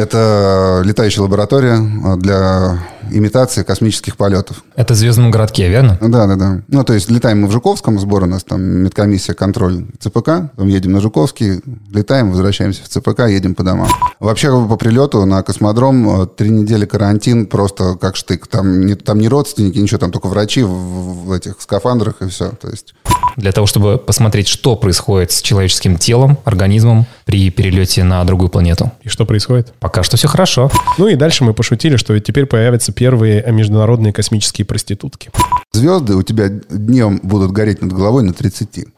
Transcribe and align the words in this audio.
Это 0.00 0.80
летающая 0.82 1.22
лаборатория 1.22 1.78
для 2.16 2.78
имитации 3.12 3.62
космических 3.62 4.16
полетов. 4.16 4.64
Это 4.76 4.94
в 4.94 4.96
Звездном 4.96 5.30
городке, 5.30 5.68
верно? 5.68 5.98
Да, 6.00 6.26
да, 6.26 6.36
да. 6.36 6.62
Ну, 6.68 6.84
то 6.84 6.92
есть 6.92 7.10
летаем 7.10 7.42
мы 7.42 7.48
в 7.48 7.52
Жуковском, 7.52 7.98
сбор 7.98 8.24
у 8.24 8.26
нас 8.26 8.44
там 8.44 8.62
медкомиссия, 8.62 9.34
контроль 9.34 9.86
ЦПК, 9.98 10.50
потом 10.54 10.68
едем 10.68 10.92
на 10.92 11.00
Жуковский, 11.00 11.60
летаем, 11.92 12.30
возвращаемся 12.30 12.82
в 12.84 12.88
ЦПК, 12.88 13.20
едем 13.28 13.54
по 13.54 13.62
домам. 13.62 13.88
Вообще 14.18 14.50
по 14.66 14.76
прилету 14.76 15.24
на 15.24 15.42
космодром 15.42 16.22
э, 16.22 16.26
три 16.26 16.50
недели 16.50 16.84
карантин, 16.86 17.46
просто 17.46 17.96
как 17.96 18.16
штык. 18.16 18.46
Там 18.46 18.86
не, 18.86 18.94
там 18.94 19.18
не 19.18 19.28
родственники, 19.28 19.78
ничего, 19.78 19.98
там 19.98 20.10
только 20.12 20.28
врачи 20.28 20.62
в, 20.62 20.70
в 20.70 21.32
этих 21.32 21.56
скафандрах 21.60 22.22
и 22.22 22.28
все. 22.28 22.50
То 22.50 22.68
есть 22.68 22.94
для 23.36 23.52
того, 23.52 23.66
чтобы 23.66 23.98
посмотреть, 23.98 24.48
что 24.48 24.76
происходит 24.76 25.32
с 25.32 25.42
человеческим 25.42 25.96
телом, 25.96 26.38
организмом 26.44 27.06
при 27.24 27.50
перелете 27.50 28.04
на 28.04 28.22
другую 28.24 28.48
планету. 28.48 28.92
И 29.02 29.08
что 29.08 29.24
происходит? 29.24 29.72
Пока 29.80 30.02
что 30.02 30.16
все 30.16 30.28
хорошо. 30.28 30.70
Ну 30.98 31.08
и 31.08 31.14
дальше 31.14 31.44
мы 31.44 31.54
пошутили, 31.54 31.96
что 31.96 32.12
ведь 32.12 32.24
теперь 32.24 32.46
появятся 32.46 32.92
первые 33.00 33.42
международные 33.50 34.12
космические 34.12 34.66
проститутки. 34.66 35.30
Звезды 35.72 36.16
у 36.16 36.22
тебя 36.22 36.50
днем 36.50 37.18
будут 37.22 37.50
гореть 37.50 37.80
над 37.80 37.94
головой 37.94 38.22
на 38.24 38.34
30. 38.34 38.88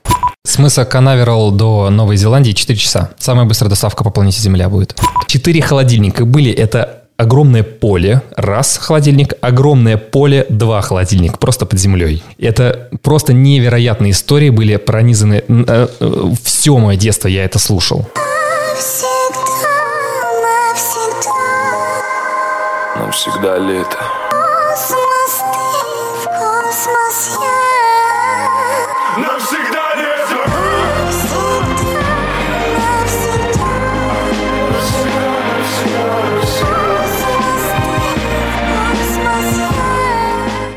С 0.45 0.59
мыса 0.59 0.85
Канаверал 0.85 1.53
до 1.53 1.89
Новой 1.89 2.17
Зеландии 2.17 2.51
4 2.51 2.77
часа. 2.77 3.11
Самая 3.17 3.47
быстрая 3.47 3.71
доставка 3.71 4.03
по 4.03 4.11
планете 4.11 4.41
Земля 4.41 4.69
будет. 4.69 4.97
Четыре 5.29 5.63
холодильника 5.63 6.25
были. 6.25 6.51
Это 6.51 7.05
огромное 7.17 7.63
поле, 7.63 8.23
раз 8.37 8.77
холодильник, 8.77 9.35
огромное 9.41 9.99
поле, 9.99 10.47
два 10.49 10.83
холодильник, 10.83 11.39
просто 11.39 11.65
под 11.65 11.79
землей. 11.79 12.25
Это 12.39 12.89
просто 13.03 13.33
невероятные 13.33 14.11
истории 14.11 14.51
были 14.51 14.75
пронизаны. 14.79 15.45
Э, 15.47 15.87
э, 16.01 16.33
все 16.43 16.77
мое 16.77 16.97
детство 16.97 17.29
я 17.29 17.45
это 17.45 17.61
слушал. 17.61 18.09
Нам 18.09 19.22
всегда 23.13 23.59
лето. 23.59 23.99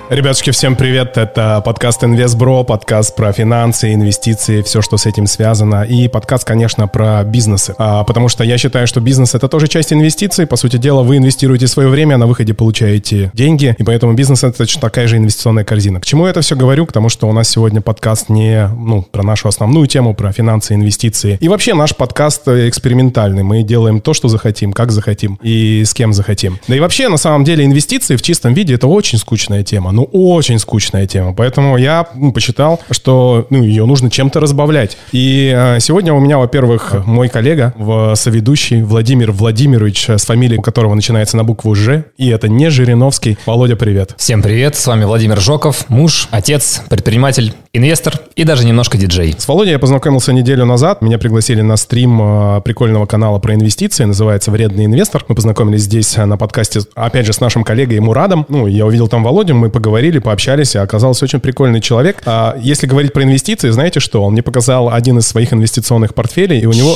Ребятушки, 0.07 0.51
всем 0.51 0.75
привет! 0.75 1.17
Это 1.17 1.63
подкаст 1.65 2.03
InvestBro, 2.03 2.63
подкаст 2.63 3.15
про 3.15 3.33
финансы, 3.33 3.91
инвестиции, 3.91 4.61
все, 4.61 4.83
что 4.83 4.97
с 4.97 5.07
этим 5.07 5.25
связано. 5.25 5.81
И 5.81 6.07
подкаст, 6.07 6.45
конечно, 6.45 6.87
про 6.87 7.23
бизнесы. 7.23 7.73
А, 7.79 8.03
потому 8.03 8.29
что 8.29 8.43
я 8.43 8.59
считаю, 8.59 8.85
что 8.85 9.01
бизнес— 9.01 9.33
это 9.33 9.47
тоже 9.47 9.67
часть 9.67 9.91
инвестиций. 9.91 10.45
По 10.45 10.57
сути 10.57 10.77
дела, 10.77 11.01
вы 11.01 11.17
инвестируете 11.17 11.65
свое 11.67 11.89
время, 11.89 12.15
а 12.15 12.17
на 12.19 12.27
выходе 12.27 12.53
получаете 12.53 13.31
деньги. 13.33 13.75
И 13.79 13.83
поэтому 13.83 14.13
бизнес— 14.13 14.43
это 14.43 14.59
точно 14.59 14.79
такая 14.79 15.07
же 15.07 15.17
инвестиционная 15.17 15.63
корзина. 15.63 15.99
К 15.99 16.05
чему 16.05 16.25
я 16.25 16.29
это 16.29 16.41
все 16.41 16.55
говорю? 16.55 16.85
К 16.85 16.91
тому, 16.91 17.09
что 17.09 17.27
у 17.27 17.33
нас 17.33 17.49
сегодня 17.49 17.81
подкаст 17.81 18.29
не 18.29 18.69
ну, 18.77 19.01
про 19.01 19.23
нашу 19.23 19.47
основную 19.47 19.87
тему, 19.87 20.13
про 20.13 20.31
финансы, 20.31 20.75
инвестиции. 20.75 21.39
И 21.41 21.47
вообще 21.47 21.73
наш 21.73 21.95
подкаст 21.95 22.47
экспериментальный. 22.47 23.41
Мы 23.41 23.63
делаем 23.63 24.01
то, 24.01 24.13
что 24.13 24.27
захотим, 24.27 24.71
как 24.71 24.91
захотим 24.91 25.39
и 25.41 25.83
с 25.83 25.95
кем 25.95 26.13
захотим. 26.13 26.59
Да 26.67 26.75
и 26.75 26.79
вообще, 26.79 27.09
на 27.09 27.17
самом 27.17 27.43
деле, 27.43 27.65
инвестиции 27.65 28.17
в 28.17 28.21
чистом 28.21 28.53
виде— 28.53 28.73
это 28.75 28.85
очень 28.85 29.17
скучная 29.17 29.63
тема 29.63 29.94
ну, 29.95 30.03
очень 30.11 30.59
скучная 30.59 31.07
тема. 31.07 31.33
Поэтому 31.33 31.77
я 31.77 32.07
ну, 32.13 32.31
посчитал, 32.31 32.81
что 32.91 33.47
ну, 33.49 33.63
ее 33.63 33.85
нужно 33.85 34.11
чем-то 34.11 34.39
разбавлять. 34.39 34.97
И 35.11 35.53
э, 35.55 35.79
сегодня 35.79 36.13
у 36.13 36.19
меня, 36.19 36.37
во-первых, 36.37 37.05
мой 37.05 37.29
коллега, 37.29 37.73
в 37.77 38.13
соведущий 38.15 38.81
Владимир 38.81 39.31
Владимирович, 39.31 40.09
с 40.09 40.25
фамилией 40.25 40.61
которого 40.61 40.93
начинается 40.93 41.37
на 41.37 41.43
букву 41.43 41.73
«Ж», 41.75 42.05
и 42.17 42.29
это 42.29 42.49
не 42.49 42.69
Жириновский. 42.69 43.37
Володя, 43.45 43.75
привет. 43.77 44.13
Всем 44.17 44.41
привет, 44.41 44.75
с 44.75 44.85
вами 44.85 45.05
Владимир 45.05 45.39
Жоков, 45.39 45.85
муж, 45.89 46.27
отец, 46.31 46.81
предприниматель, 46.89 47.53
инвестор 47.71 48.19
и 48.35 48.43
даже 48.43 48.65
немножко 48.65 48.97
диджей. 48.97 49.33
С 49.37 49.47
Володей 49.47 49.71
я 49.71 49.79
познакомился 49.79 50.33
неделю 50.33 50.65
назад. 50.65 51.01
Меня 51.01 51.17
пригласили 51.17 51.61
на 51.61 51.77
стрим 51.77 52.21
э, 52.21 52.61
прикольного 52.61 53.05
канала 53.05 53.39
про 53.39 53.53
инвестиции, 53.53 54.03
называется 54.03 54.51
«Вредный 54.51 54.85
инвестор». 54.85 55.23
Мы 55.29 55.35
познакомились 55.35 55.83
здесь 55.83 56.17
э, 56.17 56.25
на 56.25 56.37
подкасте, 56.37 56.81
опять 56.95 57.25
же, 57.25 57.31
с 57.31 57.39
нашим 57.39 57.63
коллегой 57.63 58.01
Мурадом. 58.01 58.45
Ну, 58.49 58.67
я 58.67 58.85
увидел 58.85 59.07
там 59.07 59.23
Володю, 59.23 59.55
мы 59.55 59.69
поговорили 59.69 59.84
поговорили, 59.85 60.17
пообщались, 60.17 60.73
и 60.73 60.79
оказался 60.79 61.25
очень 61.25 61.39
прикольный 61.39 61.79
человек. 61.79 62.17
А 62.25 62.55
если 62.59 62.87
говорить 62.87 63.13
про 63.13 63.21
инвестиции, 63.21 63.69
знаете 63.69 63.99
что? 63.99 64.23
Он 64.23 64.33
мне 64.33 64.41
показал 64.41 64.89
один 64.89 65.19
из 65.19 65.27
своих 65.27 65.53
инвестиционных 65.53 66.15
портфелей, 66.15 66.59
и 66.59 66.65
у 66.65 66.73
него... 66.73 66.95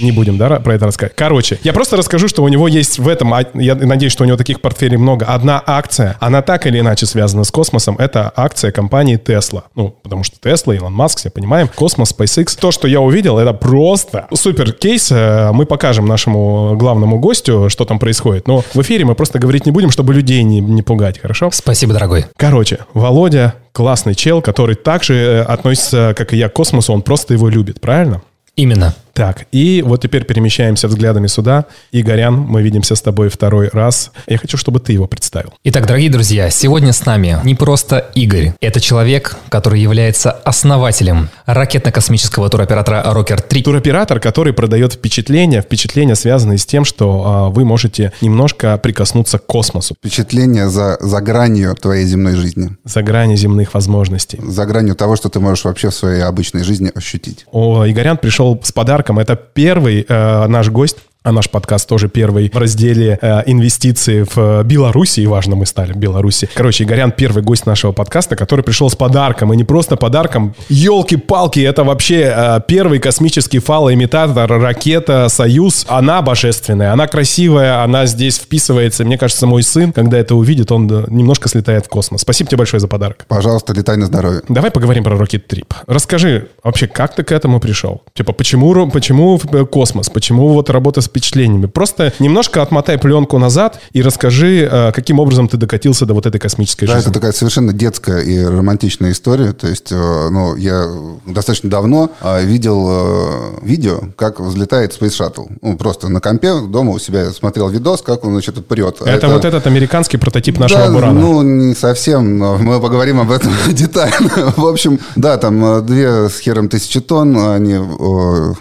Не 0.00 0.12
будем, 0.12 0.38
да, 0.38 0.60
про 0.60 0.74
это 0.74 0.86
рассказать. 0.86 1.14
Короче, 1.14 1.58
я 1.62 1.72
просто 1.72 1.96
расскажу, 1.96 2.28
что 2.28 2.42
у 2.42 2.48
него 2.48 2.68
есть 2.68 2.98
в 2.98 3.08
этом, 3.08 3.34
а, 3.34 3.44
я 3.54 3.74
надеюсь, 3.74 4.12
что 4.12 4.24
у 4.24 4.26
него 4.26 4.36
таких 4.36 4.60
портфелей 4.60 4.96
много. 4.96 5.26
Одна 5.26 5.62
акция, 5.66 6.16
она 6.20 6.42
так 6.42 6.66
или 6.66 6.80
иначе 6.80 7.06
связана 7.06 7.44
с 7.44 7.50
космосом, 7.50 7.96
это 7.98 8.32
акция 8.34 8.72
компании 8.72 9.18
Tesla. 9.18 9.64
Ну, 9.74 9.94
потому 10.02 10.24
что 10.24 10.36
Tesla, 10.36 10.74
Илон 10.74 10.92
Маск, 10.92 11.18
все 11.18 11.30
понимаем, 11.30 11.68
космос, 11.68 12.14
SpaceX. 12.16 12.58
То, 12.58 12.70
что 12.70 12.88
я 12.88 13.00
увидел, 13.00 13.38
это 13.38 13.52
просто 13.52 14.26
супер 14.32 14.72
кейс. 14.72 15.10
Э, 15.12 15.50
мы 15.52 15.66
покажем 15.66 16.06
нашему 16.06 16.76
главному 16.76 17.18
гостю, 17.18 17.68
что 17.68 17.84
там 17.84 17.98
происходит. 17.98 18.46
Но 18.46 18.62
в 18.74 18.80
эфире 18.80 19.04
мы 19.04 19.14
просто 19.14 19.38
говорить 19.38 19.66
не 19.66 19.72
будем, 19.72 19.90
чтобы 19.90 20.14
людей 20.14 20.42
не, 20.42 20.60
не 20.60 20.82
пугать, 20.82 21.18
хорошо? 21.20 21.50
Спасибо, 21.52 21.92
дорогой. 21.92 22.26
Короче, 22.36 22.80
Володя 22.94 23.54
классный 23.72 24.14
чел, 24.14 24.42
который 24.42 24.74
также 24.74 25.14
э, 25.14 25.42
относится, 25.42 26.14
как 26.16 26.32
и 26.32 26.36
я, 26.36 26.48
к 26.48 26.52
космосу, 26.52 26.92
он 26.92 27.02
просто 27.02 27.34
его 27.34 27.48
любит, 27.48 27.80
правильно? 27.80 28.22
Именно. 28.56 28.94
Так, 29.20 29.44
и 29.52 29.84
вот 29.86 30.00
теперь 30.00 30.24
перемещаемся 30.24 30.88
взглядами 30.88 31.26
сюда. 31.26 31.66
Игорян, 31.92 32.34
мы 32.36 32.62
видимся 32.62 32.94
с 32.94 33.02
тобой 33.02 33.28
второй 33.28 33.68
раз. 33.70 34.12
Я 34.26 34.38
хочу, 34.38 34.56
чтобы 34.56 34.80
ты 34.80 34.94
его 34.94 35.06
представил. 35.06 35.52
Итак, 35.62 35.86
дорогие 35.86 36.08
друзья, 36.08 36.48
сегодня 36.48 36.94
с 36.94 37.04
нами 37.04 37.38
не 37.44 37.54
просто 37.54 38.10
Игорь. 38.14 38.54
Это 38.62 38.80
человек, 38.80 39.36
который 39.50 39.78
является 39.78 40.30
основателем 40.30 41.28
ракетно-космического 41.44 42.48
туроператора 42.48 43.02
Rocker 43.08 43.46
3. 43.46 43.62
Туроператор, 43.62 44.20
который 44.20 44.54
продает 44.54 44.94
впечатления, 44.94 45.60
впечатления, 45.60 46.14
связанные 46.14 46.56
с 46.56 46.64
тем, 46.64 46.86
что 46.86 47.22
а, 47.26 47.48
вы 47.50 47.66
можете 47.66 48.14
немножко 48.22 48.78
прикоснуться 48.78 49.36
к 49.36 49.44
космосу. 49.44 49.96
Впечатления 49.96 50.70
за, 50.70 50.96
за 50.98 51.20
гранью 51.20 51.74
твоей 51.74 52.06
земной 52.06 52.36
жизни. 52.36 52.70
За 52.84 53.02
гранью 53.02 53.36
земных 53.36 53.74
возможностей. 53.74 54.40
За 54.42 54.64
гранью 54.64 54.94
того, 54.94 55.16
что 55.16 55.28
ты 55.28 55.40
можешь 55.40 55.66
вообще 55.66 55.90
в 55.90 55.94
своей 55.94 56.22
обычной 56.22 56.64
жизни 56.64 56.90
ощутить. 56.94 57.44
О, 57.52 57.84
Игорян 57.86 58.16
пришел 58.16 58.58
с 58.64 58.72
подарком 58.72 59.09
Это 59.18 59.36
первый 59.36 60.04
э, 60.08 60.46
наш 60.46 60.68
гость 60.70 60.98
а 61.22 61.32
наш 61.32 61.50
подкаст 61.50 61.86
тоже 61.86 62.08
первый 62.08 62.50
в 62.50 62.56
разделе 62.56 63.18
э, 63.20 63.42
инвестиции 63.44 64.24
в 64.34 64.62
Беларуси. 64.64 65.20
И 65.20 65.26
важно 65.26 65.54
мы 65.54 65.66
стали 65.66 65.92
в 65.92 65.96
Беларуси. 65.96 66.48
Короче, 66.54 66.84
Игорян 66.84 67.12
первый 67.12 67.42
гость 67.42 67.66
нашего 67.66 67.92
подкаста, 67.92 68.36
который 68.36 68.62
пришел 68.62 68.88
с 68.88 68.96
подарком. 68.96 69.52
И 69.52 69.56
не 69.56 69.64
просто 69.64 69.96
подарком. 69.96 70.54
Елки-палки, 70.70 71.60
это 71.60 71.84
вообще 71.84 72.32
э, 72.34 72.60
первый 72.66 73.00
космический 73.00 73.58
фалоимитатор 73.58 74.50
ракета 74.50 75.28
«Союз». 75.28 75.84
Она 75.88 76.22
божественная, 76.22 76.92
она 76.92 77.06
красивая, 77.06 77.84
она 77.84 78.06
здесь 78.06 78.38
вписывается. 78.38 79.04
Мне 79.04 79.18
кажется, 79.18 79.46
мой 79.46 79.62
сын, 79.62 79.92
когда 79.92 80.16
это 80.16 80.34
увидит, 80.34 80.72
он 80.72 80.86
немножко 80.86 81.50
слетает 81.50 81.84
в 81.84 81.88
космос. 81.90 82.22
Спасибо 82.22 82.48
тебе 82.48 82.58
большое 82.58 82.80
за 82.80 82.88
подарок. 82.88 83.26
Пожалуйста, 83.28 83.74
летай 83.74 83.98
на 83.98 84.06
здоровье. 84.06 84.40
Давай 84.48 84.70
поговорим 84.70 85.04
про 85.04 85.16
Rocket 85.16 85.42
Trip. 85.46 85.70
Расскажи, 85.86 86.48
вообще, 86.64 86.86
как 86.86 87.14
ты 87.14 87.24
к 87.24 87.32
этому 87.32 87.60
пришел? 87.60 88.02
Типа, 88.14 88.32
почему, 88.32 88.88
почему 88.90 89.38
космос? 89.66 90.08
Почему 90.08 90.48
вот 90.48 90.70
работа 90.70 91.02
с 91.02 91.09
впечатлениями. 91.10 91.66
Просто 91.66 92.12
немножко 92.18 92.62
отмотай 92.62 92.98
пленку 92.98 93.38
назад 93.38 93.80
и 93.92 94.02
расскажи, 94.02 94.68
э, 94.70 94.92
каким 94.92 95.18
образом 95.18 95.48
ты 95.48 95.56
докатился 95.56 96.06
до 96.06 96.14
вот 96.14 96.26
этой 96.26 96.38
космической 96.38 96.86
да, 96.86 96.94
жизни. 96.94 97.10
это 97.10 97.20
такая 97.20 97.32
совершенно 97.32 97.72
детская 97.72 98.20
и 98.20 98.42
романтичная 98.42 99.12
история. 99.12 99.52
То 99.52 99.66
есть, 99.66 99.90
э, 99.90 100.28
ну, 100.30 100.56
я 100.56 100.86
достаточно 101.26 101.68
давно 101.68 102.10
э, 102.20 102.44
видел 102.44 103.60
видео, 103.62 104.00
как 104.16 104.40
взлетает 104.40 104.96
Space 104.98 105.18
Shuttle. 105.18 105.50
Ну, 105.60 105.76
просто 105.76 106.08
на 106.08 106.20
компе 106.20 106.60
дома 106.60 106.92
у 106.92 106.98
себя 106.98 107.30
смотрел 107.30 107.68
видос, 107.68 108.02
как 108.02 108.24
он, 108.24 108.32
значит, 108.32 108.66
прет. 108.66 108.96
Это, 109.00 109.10
это 109.10 109.28
вот 109.28 109.44
этот 109.44 109.66
американский 109.66 110.16
прототип 110.16 110.58
нашего 110.58 110.86
да, 110.86 110.92
Бурана. 110.92 111.20
ну, 111.20 111.42
не 111.42 111.74
совсем, 111.74 112.38
но 112.38 112.56
мы 112.56 112.80
поговорим 112.80 113.20
об 113.20 113.30
этом 113.30 113.52
детально. 113.68 114.52
В 114.56 114.66
общем, 114.66 114.98
да, 115.16 115.36
там 115.36 115.84
две 115.84 116.28
с 116.28 116.38
хером 116.38 116.68
тысячи 116.68 117.00
тонн, 117.00 117.36
они 117.36 117.76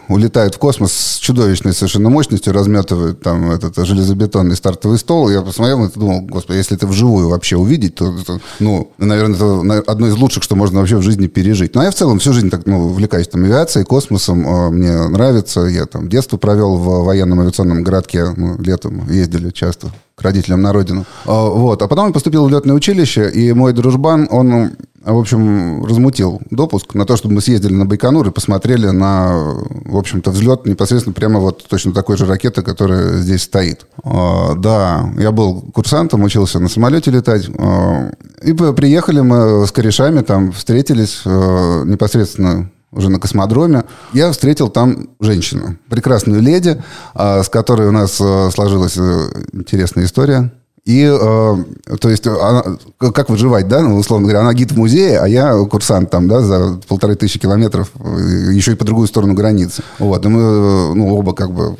улетают 0.07 0.55
в 0.55 0.57
космос 0.57 0.93
с 0.93 1.17
чудовищной 1.17 1.73
совершенно 1.73 2.09
мощностью, 2.09 2.38
полностью 2.39 2.53
разметывают 2.53 3.21
там 3.21 3.51
этот 3.51 3.75
железобетонный 3.85 4.55
стартовый 4.55 4.97
стол. 4.97 5.29
Я 5.29 5.41
посмотрел 5.41 5.85
и 5.85 5.91
думал, 5.91 6.21
господи, 6.21 6.57
если 6.57 6.77
это 6.77 6.87
вживую 6.87 7.29
вообще 7.29 7.57
увидеть, 7.57 7.95
то, 7.95 8.13
то 8.25 8.39
ну, 8.59 8.91
наверное, 8.97 9.35
это 9.35 9.91
одно 9.91 10.07
из 10.07 10.15
лучших, 10.15 10.43
что 10.43 10.55
можно 10.55 10.79
вообще 10.79 10.97
в 10.97 11.01
жизни 11.01 11.27
пережить. 11.27 11.75
Ну, 11.75 11.81
а 11.81 11.85
я 11.85 11.91
в 11.91 11.95
целом 11.95 12.19
всю 12.19 12.33
жизнь 12.33 12.49
так, 12.49 12.65
ну, 12.65 12.85
увлекаюсь 12.85 13.27
там 13.27 13.43
авиацией, 13.43 13.85
космосом. 13.85 14.47
А, 14.47 14.69
мне 14.69 15.07
нравится. 15.09 15.61
Я 15.61 15.85
там 15.85 16.07
детство 16.07 16.37
провел 16.37 16.77
в 16.77 17.05
военном 17.05 17.39
авиационном 17.41 17.83
городке. 17.83 18.33
Мы 18.35 18.57
летом 18.63 19.09
ездили 19.09 19.51
часто 19.51 19.87
к 20.19 20.21
родителям 20.21 20.61
на 20.61 20.73
родину. 20.73 21.05
А, 21.25 21.49
вот. 21.49 21.81
А 21.81 21.87
потом 21.87 22.07
я 22.07 22.13
поступил 22.13 22.45
в 22.45 22.49
летное 22.49 22.75
училище, 22.75 23.29
и 23.29 23.53
мой 23.53 23.73
дружбан, 23.73 24.27
он 24.29 24.71
в 25.01 25.17
общем, 25.17 25.85
размутил 25.85 26.41
допуск 26.51 26.93
на 26.93 27.05
то, 27.05 27.15
чтобы 27.15 27.35
мы 27.35 27.41
съездили 27.41 27.73
на 27.73 27.85
Байконур 27.85 28.27
и 28.27 28.31
посмотрели 28.31 28.89
на, 28.89 29.55
в 29.85 29.97
общем-то, 29.97 30.29
взлет 30.29 30.65
непосредственно 30.65 31.13
прямо 31.13 31.39
вот 31.39 31.65
точно 31.67 31.93
такой 31.93 32.17
же 32.17 32.25
ракеты, 32.25 32.61
которая 32.61 33.17
здесь 33.17 33.43
стоит. 33.43 33.85
А, 34.03 34.55
да, 34.55 35.09
я 35.17 35.31
был 35.31 35.61
курсантом, 35.73 36.23
учился 36.23 36.59
на 36.59 36.67
самолете 36.67 37.11
летать. 37.11 37.49
А, 37.57 38.11
и 38.43 38.53
приехали 38.53 39.21
мы 39.21 39.65
с 39.65 39.71
корешами, 39.71 40.21
там 40.21 40.51
встретились 40.51 41.21
непосредственно 41.25 42.69
уже 42.91 43.09
на 43.09 43.19
космодроме, 43.19 43.83
я 44.13 44.31
встретил 44.31 44.69
там 44.69 45.09
женщину, 45.19 45.77
прекрасную 45.89 46.41
леди, 46.41 46.81
с 47.15 47.49
которой 47.49 47.87
у 47.87 47.91
нас 47.91 48.13
сложилась 48.13 48.97
э, 48.97 49.29
интересная 49.53 50.05
история. 50.05 50.51
И, 50.85 51.03
э, 51.03 51.97
то 51.99 52.09
есть, 52.09 52.25
она, 52.25 52.63
как 52.97 53.29
выживать, 53.29 53.67
да, 53.67 53.81
ну, 53.81 53.97
условно 53.97 54.25
говоря, 54.25 54.41
она 54.41 54.53
гид 54.53 54.71
в 54.71 54.77
музее, 54.77 55.19
а 55.19 55.27
я 55.27 55.53
курсант 55.65 56.09
там, 56.09 56.27
да, 56.27 56.41
за 56.41 56.79
полторы 56.87 57.15
тысячи 57.15 57.37
километров, 57.37 57.91
э, 57.99 58.51
еще 58.53 58.71
и 58.71 58.75
по 58.75 58.85
другую 58.85 59.07
сторону 59.07 59.33
границы. 59.33 59.83
Вот, 59.99 60.25
и 60.25 60.29
мы, 60.29 60.41
э, 60.41 60.93
ну, 60.95 61.15
оба 61.15 61.33
как 61.33 61.51
бы 61.51 61.75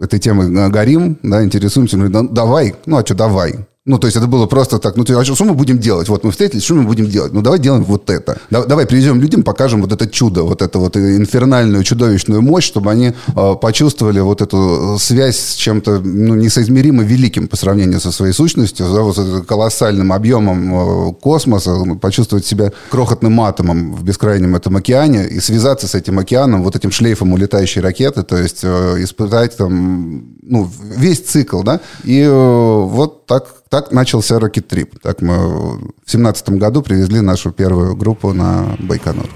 этой 0.00 0.18
темой 0.18 0.70
горим, 0.70 1.18
да, 1.22 1.44
интересуемся, 1.44 1.98
ну, 1.98 2.28
давай, 2.28 2.74
ну, 2.86 2.96
а 2.96 3.04
что, 3.04 3.14
давай. 3.14 3.66
Ну, 3.86 3.98
то 3.98 4.06
есть 4.06 4.16
это 4.16 4.26
было 4.26 4.46
просто 4.46 4.78
так, 4.78 4.96
ну, 4.96 5.04
а 5.06 5.24
что 5.24 5.44
мы 5.44 5.52
будем 5.52 5.78
делать? 5.78 6.08
Вот 6.08 6.24
мы 6.24 6.30
встретились, 6.30 6.64
что 6.64 6.72
мы 6.72 6.84
будем 6.84 7.06
делать? 7.06 7.34
Ну, 7.34 7.42
давай 7.42 7.58
делаем 7.58 7.84
вот 7.84 8.08
это. 8.08 8.38
давай 8.48 8.86
привезем 8.86 9.20
людям, 9.20 9.42
покажем 9.42 9.82
вот 9.82 9.92
это 9.92 10.08
чудо, 10.08 10.42
вот 10.42 10.62
это 10.62 10.78
вот 10.78 10.96
инфернальную, 10.96 11.84
чудовищную 11.84 12.40
мощь, 12.40 12.64
чтобы 12.64 12.90
они 12.90 13.12
э, 13.12 13.54
почувствовали 13.60 14.20
вот 14.20 14.40
эту 14.40 14.96
связь 14.98 15.38
с 15.38 15.54
чем-то, 15.56 15.98
ну, 15.98 16.34
несоизмеримо 16.34 17.02
великим 17.02 17.46
по 17.46 17.56
сравнению 17.56 18.00
со 18.00 18.10
своей 18.10 18.32
сущностью, 18.32 18.90
да, 18.90 19.02
вот 19.02 19.18
с 19.18 19.42
колоссальным 19.42 20.14
объемом 20.14 21.10
э, 21.10 21.12
космоса, 21.20 21.76
почувствовать 22.00 22.46
себя 22.46 22.72
крохотным 22.88 23.38
атомом 23.42 23.92
в 23.92 24.02
бескрайнем 24.02 24.56
этом 24.56 24.76
океане 24.76 25.28
и 25.28 25.40
связаться 25.40 25.88
с 25.88 25.94
этим 25.94 26.18
океаном, 26.18 26.62
вот 26.62 26.74
этим 26.74 26.90
шлейфом 26.90 27.34
улетающей 27.34 27.82
ракеты, 27.82 28.22
то 28.22 28.38
есть 28.38 28.60
э, 28.62 28.96
испытать 29.00 29.58
там, 29.58 30.38
ну, 30.40 30.70
весь 30.96 31.20
цикл, 31.20 31.62
да, 31.62 31.80
и 32.04 32.20
э, 32.20 32.30
вот 32.30 33.26
так 33.26 33.63
так 33.74 33.90
начался 33.90 34.36
Rocket 34.36 34.68
Trip. 34.68 34.88
Так 35.02 35.20
мы 35.20 35.78
в 35.78 35.90
семнадцатом 36.06 36.58
году 36.58 36.80
привезли 36.80 37.20
нашу 37.20 37.50
первую 37.50 37.96
группу 37.96 38.32
на 38.32 38.76
Байконур. 38.78 39.26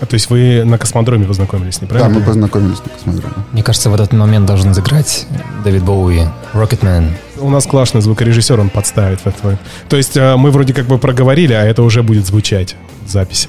А, 0.00 0.06
то 0.06 0.14
есть 0.14 0.30
вы 0.30 0.62
на 0.64 0.78
космодроме 0.78 1.26
познакомились, 1.26 1.82
неправильно? 1.82 2.14
Да, 2.14 2.20
мы 2.20 2.24
познакомились 2.24 2.78
на 2.78 2.90
космодроме. 2.90 3.34
Мне 3.50 3.64
кажется, 3.64 3.90
в 3.90 3.94
этот 3.94 4.12
момент 4.12 4.46
должен 4.46 4.72
сыграть 4.72 5.26
Дэвид 5.64 5.82
Боуи, 5.82 6.26
Rocketman. 6.54 7.10
У 7.40 7.50
нас 7.50 7.66
классный 7.66 8.00
звукорежиссер, 8.00 8.60
он 8.60 8.70
подставит 8.70 9.18
в 9.18 9.26
этот 9.26 9.42
момент. 9.42 9.60
То 9.88 9.96
есть 9.96 10.16
э, 10.16 10.36
мы 10.36 10.52
вроде 10.52 10.72
как 10.72 10.86
бы 10.86 10.98
проговорили, 10.98 11.54
а 11.54 11.64
это 11.64 11.82
уже 11.82 12.04
будет 12.04 12.24
звучать 12.24 12.76
в 13.04 13.10
записи. 13.10 13.48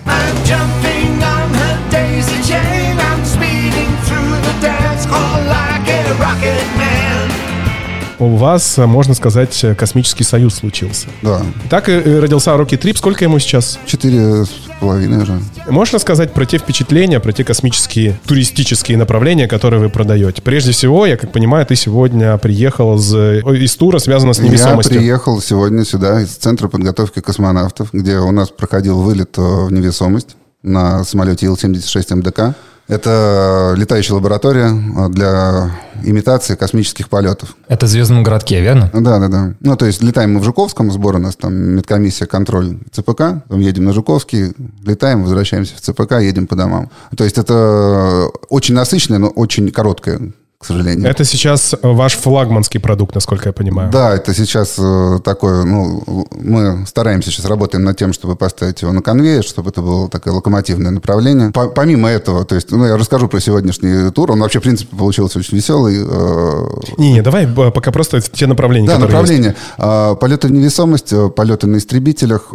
У 8.20 8.36
вас, 8.36 8.78
можно 8.78 9.14
сказать, 9.14 9.66
космический 9.78 10.24
союз 10.24 10.56
случился. 10.56 11.08
Да. 11.22 11.42
Так 11.70 11.90
и 11.90 11.94
родился 11.94 12.56
Рокки 12.56 12.78
Трип. 12.78 12.98
Сколько 12.98 13.24
ему 13.24 13.40
сейчас? 13.40 13.80
Четыре 13.86 14.46
с 14.46 14.52
половиной 14.80 15.24
уже. 15.24 15.40
Можешь 15.68 15.94
рассказать 15.94 16.34
про 16.34 16.46
те 16.46 16.58
впечатления, 16.58 17.20
про 17.20 17.32
те 17.32 17.44
космические 17.44 18.20
туристические 18.26 18.98
направления, 18.98 19.48
которые 19.48 19.80
вы 19.80 19.90
продаете? 19.90 20.42
Прежде 20.42 20.72
всего, 20.72 21.06
я 21.06 21.18
как 21.18 21.32
понимаю, 21.32 21.66
ты 21.66 21.76
сегодня 21.76 22.38
приехал 22.38 22.96
из, 22.98 23.14
из 23.14 23.76
тура, 23.76 24.00
связанного 24.00 24.34
с 24.34 24.40
невесомостью. 24.40 24.96
Я 24.96 25.00
приехал 25.00 25.42
сегодня 25.42 25.86
сюда 25.86 26.22
из 26.22 26.30
Центра 26.30 26.68
подготовки 26.68 27.22
космонавтов, 27.22 27.90
где 27.94 28.18
у 28.18 28.32
нас 28.32 28.50
проходил 28.50 29.02
вылет 29.02 29.38
э, 29.38 29.42
в 29.42 29.72
невесомость 29.72 30.36
на 30.64 31.04
самолете 31.04 31.46
Ил-76 31.46 32.16
МДК. 32.16 32.56
Это 32.90 33.76
летающая 33.78 34.16
лаборатория 34.16 34.70
э, 34.72 35.10
для 35.10 35.72
имитации 36.04 36.56
космических 36.56 37.08
полетов. 37.08 37.56
Это 37.68 37.86
в 37.86 37.90
Звездном 37.90 38.24
городке, 38.24 38.62
верно? 38.62 38.90
Да, 38.92 39.20
да, 39.20 39.28
да. 39.28 39.54
Ну, 39.60 39.78
то 39.78 39.86
есть 39.86 40.02
летаем 40.02 40.34
мы 40.34 40.40
в 40.40 40.44
Жуковском, 40.44 40.92
сбор 40.92 41.16
у 41.16 41.20
нас 41.20 41.36
там 41.36 41.54
медкомиссия, 41.54 42.26
контроль 42.26 42.80
ЦПК, 42.92 43.44
там 43.48 43.60
едем 43.60 43.86
на 43.86 43.94
Жуковский, 43.94 44.54
летаем, 44.84 45.22
возвращаемся 45.22 45.76
в 45.76 45.82
ЦПК, 45.82 46.14
едем 46.14 46.48
по 46.48 46.56
домам. 46.56 46.90
То 47.16 47.24
есть 47.24 47.38
это 47.38 48.28
очень 48.50 48.74
насыщенная, 48.74 49.20
но 49.20 49.28
очень 49.28 49.70
короткая 49.72 50.32
к 50.60 50.66
сожалению. 50.66 51.10
Это 51.10 51.24
сейчас 51.24 51.74
ваш 51.82 52.18
флагманский 52.18 52.82
продукт, 52.82 53.16
насколько 53.16 53.48
я 53.48 53.54
понимаю. 53.54 53.90
Да, 53.92 54.14
это 54.14 54.34
сейчас 54.34 54.76
э, 54.78 55.20
такое, 55.24 55.64
ну, 55.64 56.28
мы 56.32 56.86
стараемся 56.86 57.32
сейчас, 57.32 57.46
работаем 57.46 57.86
над 57.86 57.96
тем, 57.96 58.12
чтобы 58.12 58.36
поставить 58.36 58.82
его 58.82 58.92
на 58.92 59.02
конвейер, 59.02 59.46
чтобы 59.46 59.70
это 59.70 59.82
было 59.82 60.10
такое 60.10 60.34
локомотивное 60.34 60.92
направление. 60.92 61.54
Помимо 61.54 62.10
этого, 62.10 62.44
то 62.44 62.56
есть, 62.56 62.72
ну, 62.72 62.86
я 62.86 62.98
расскажу 62.98 63.30
про 63.30 63.40
сегодняшний 63.40 64.12
тур, 64.12 64.34
он 64.34 64.42
вообще, 64.42 64.60
в 64.60 64.64
принципе, 64.64 64.98
получился 64.98 65.40
очень 65.40 65.56
веселый. 65.56 66.04
Э, 66.06 66.68
Не-не, 66.98 67.22
давай 67.22 67.48
пока 67.48 67.94
просто 67.94 68.20
те 68.20 68.46
направления, 68.46 68.90
Да, 68.90 68.98
направления. 68.98 69.56
Есть. 69.78 70.20
Полеты 70.20 70.50
в 70.50 70.52
невесомость, 70.52 71.14
э, 71.14 71.30
полеты 71.30 71.68
на 71.68 71.78
истребителях, 71.78 72.54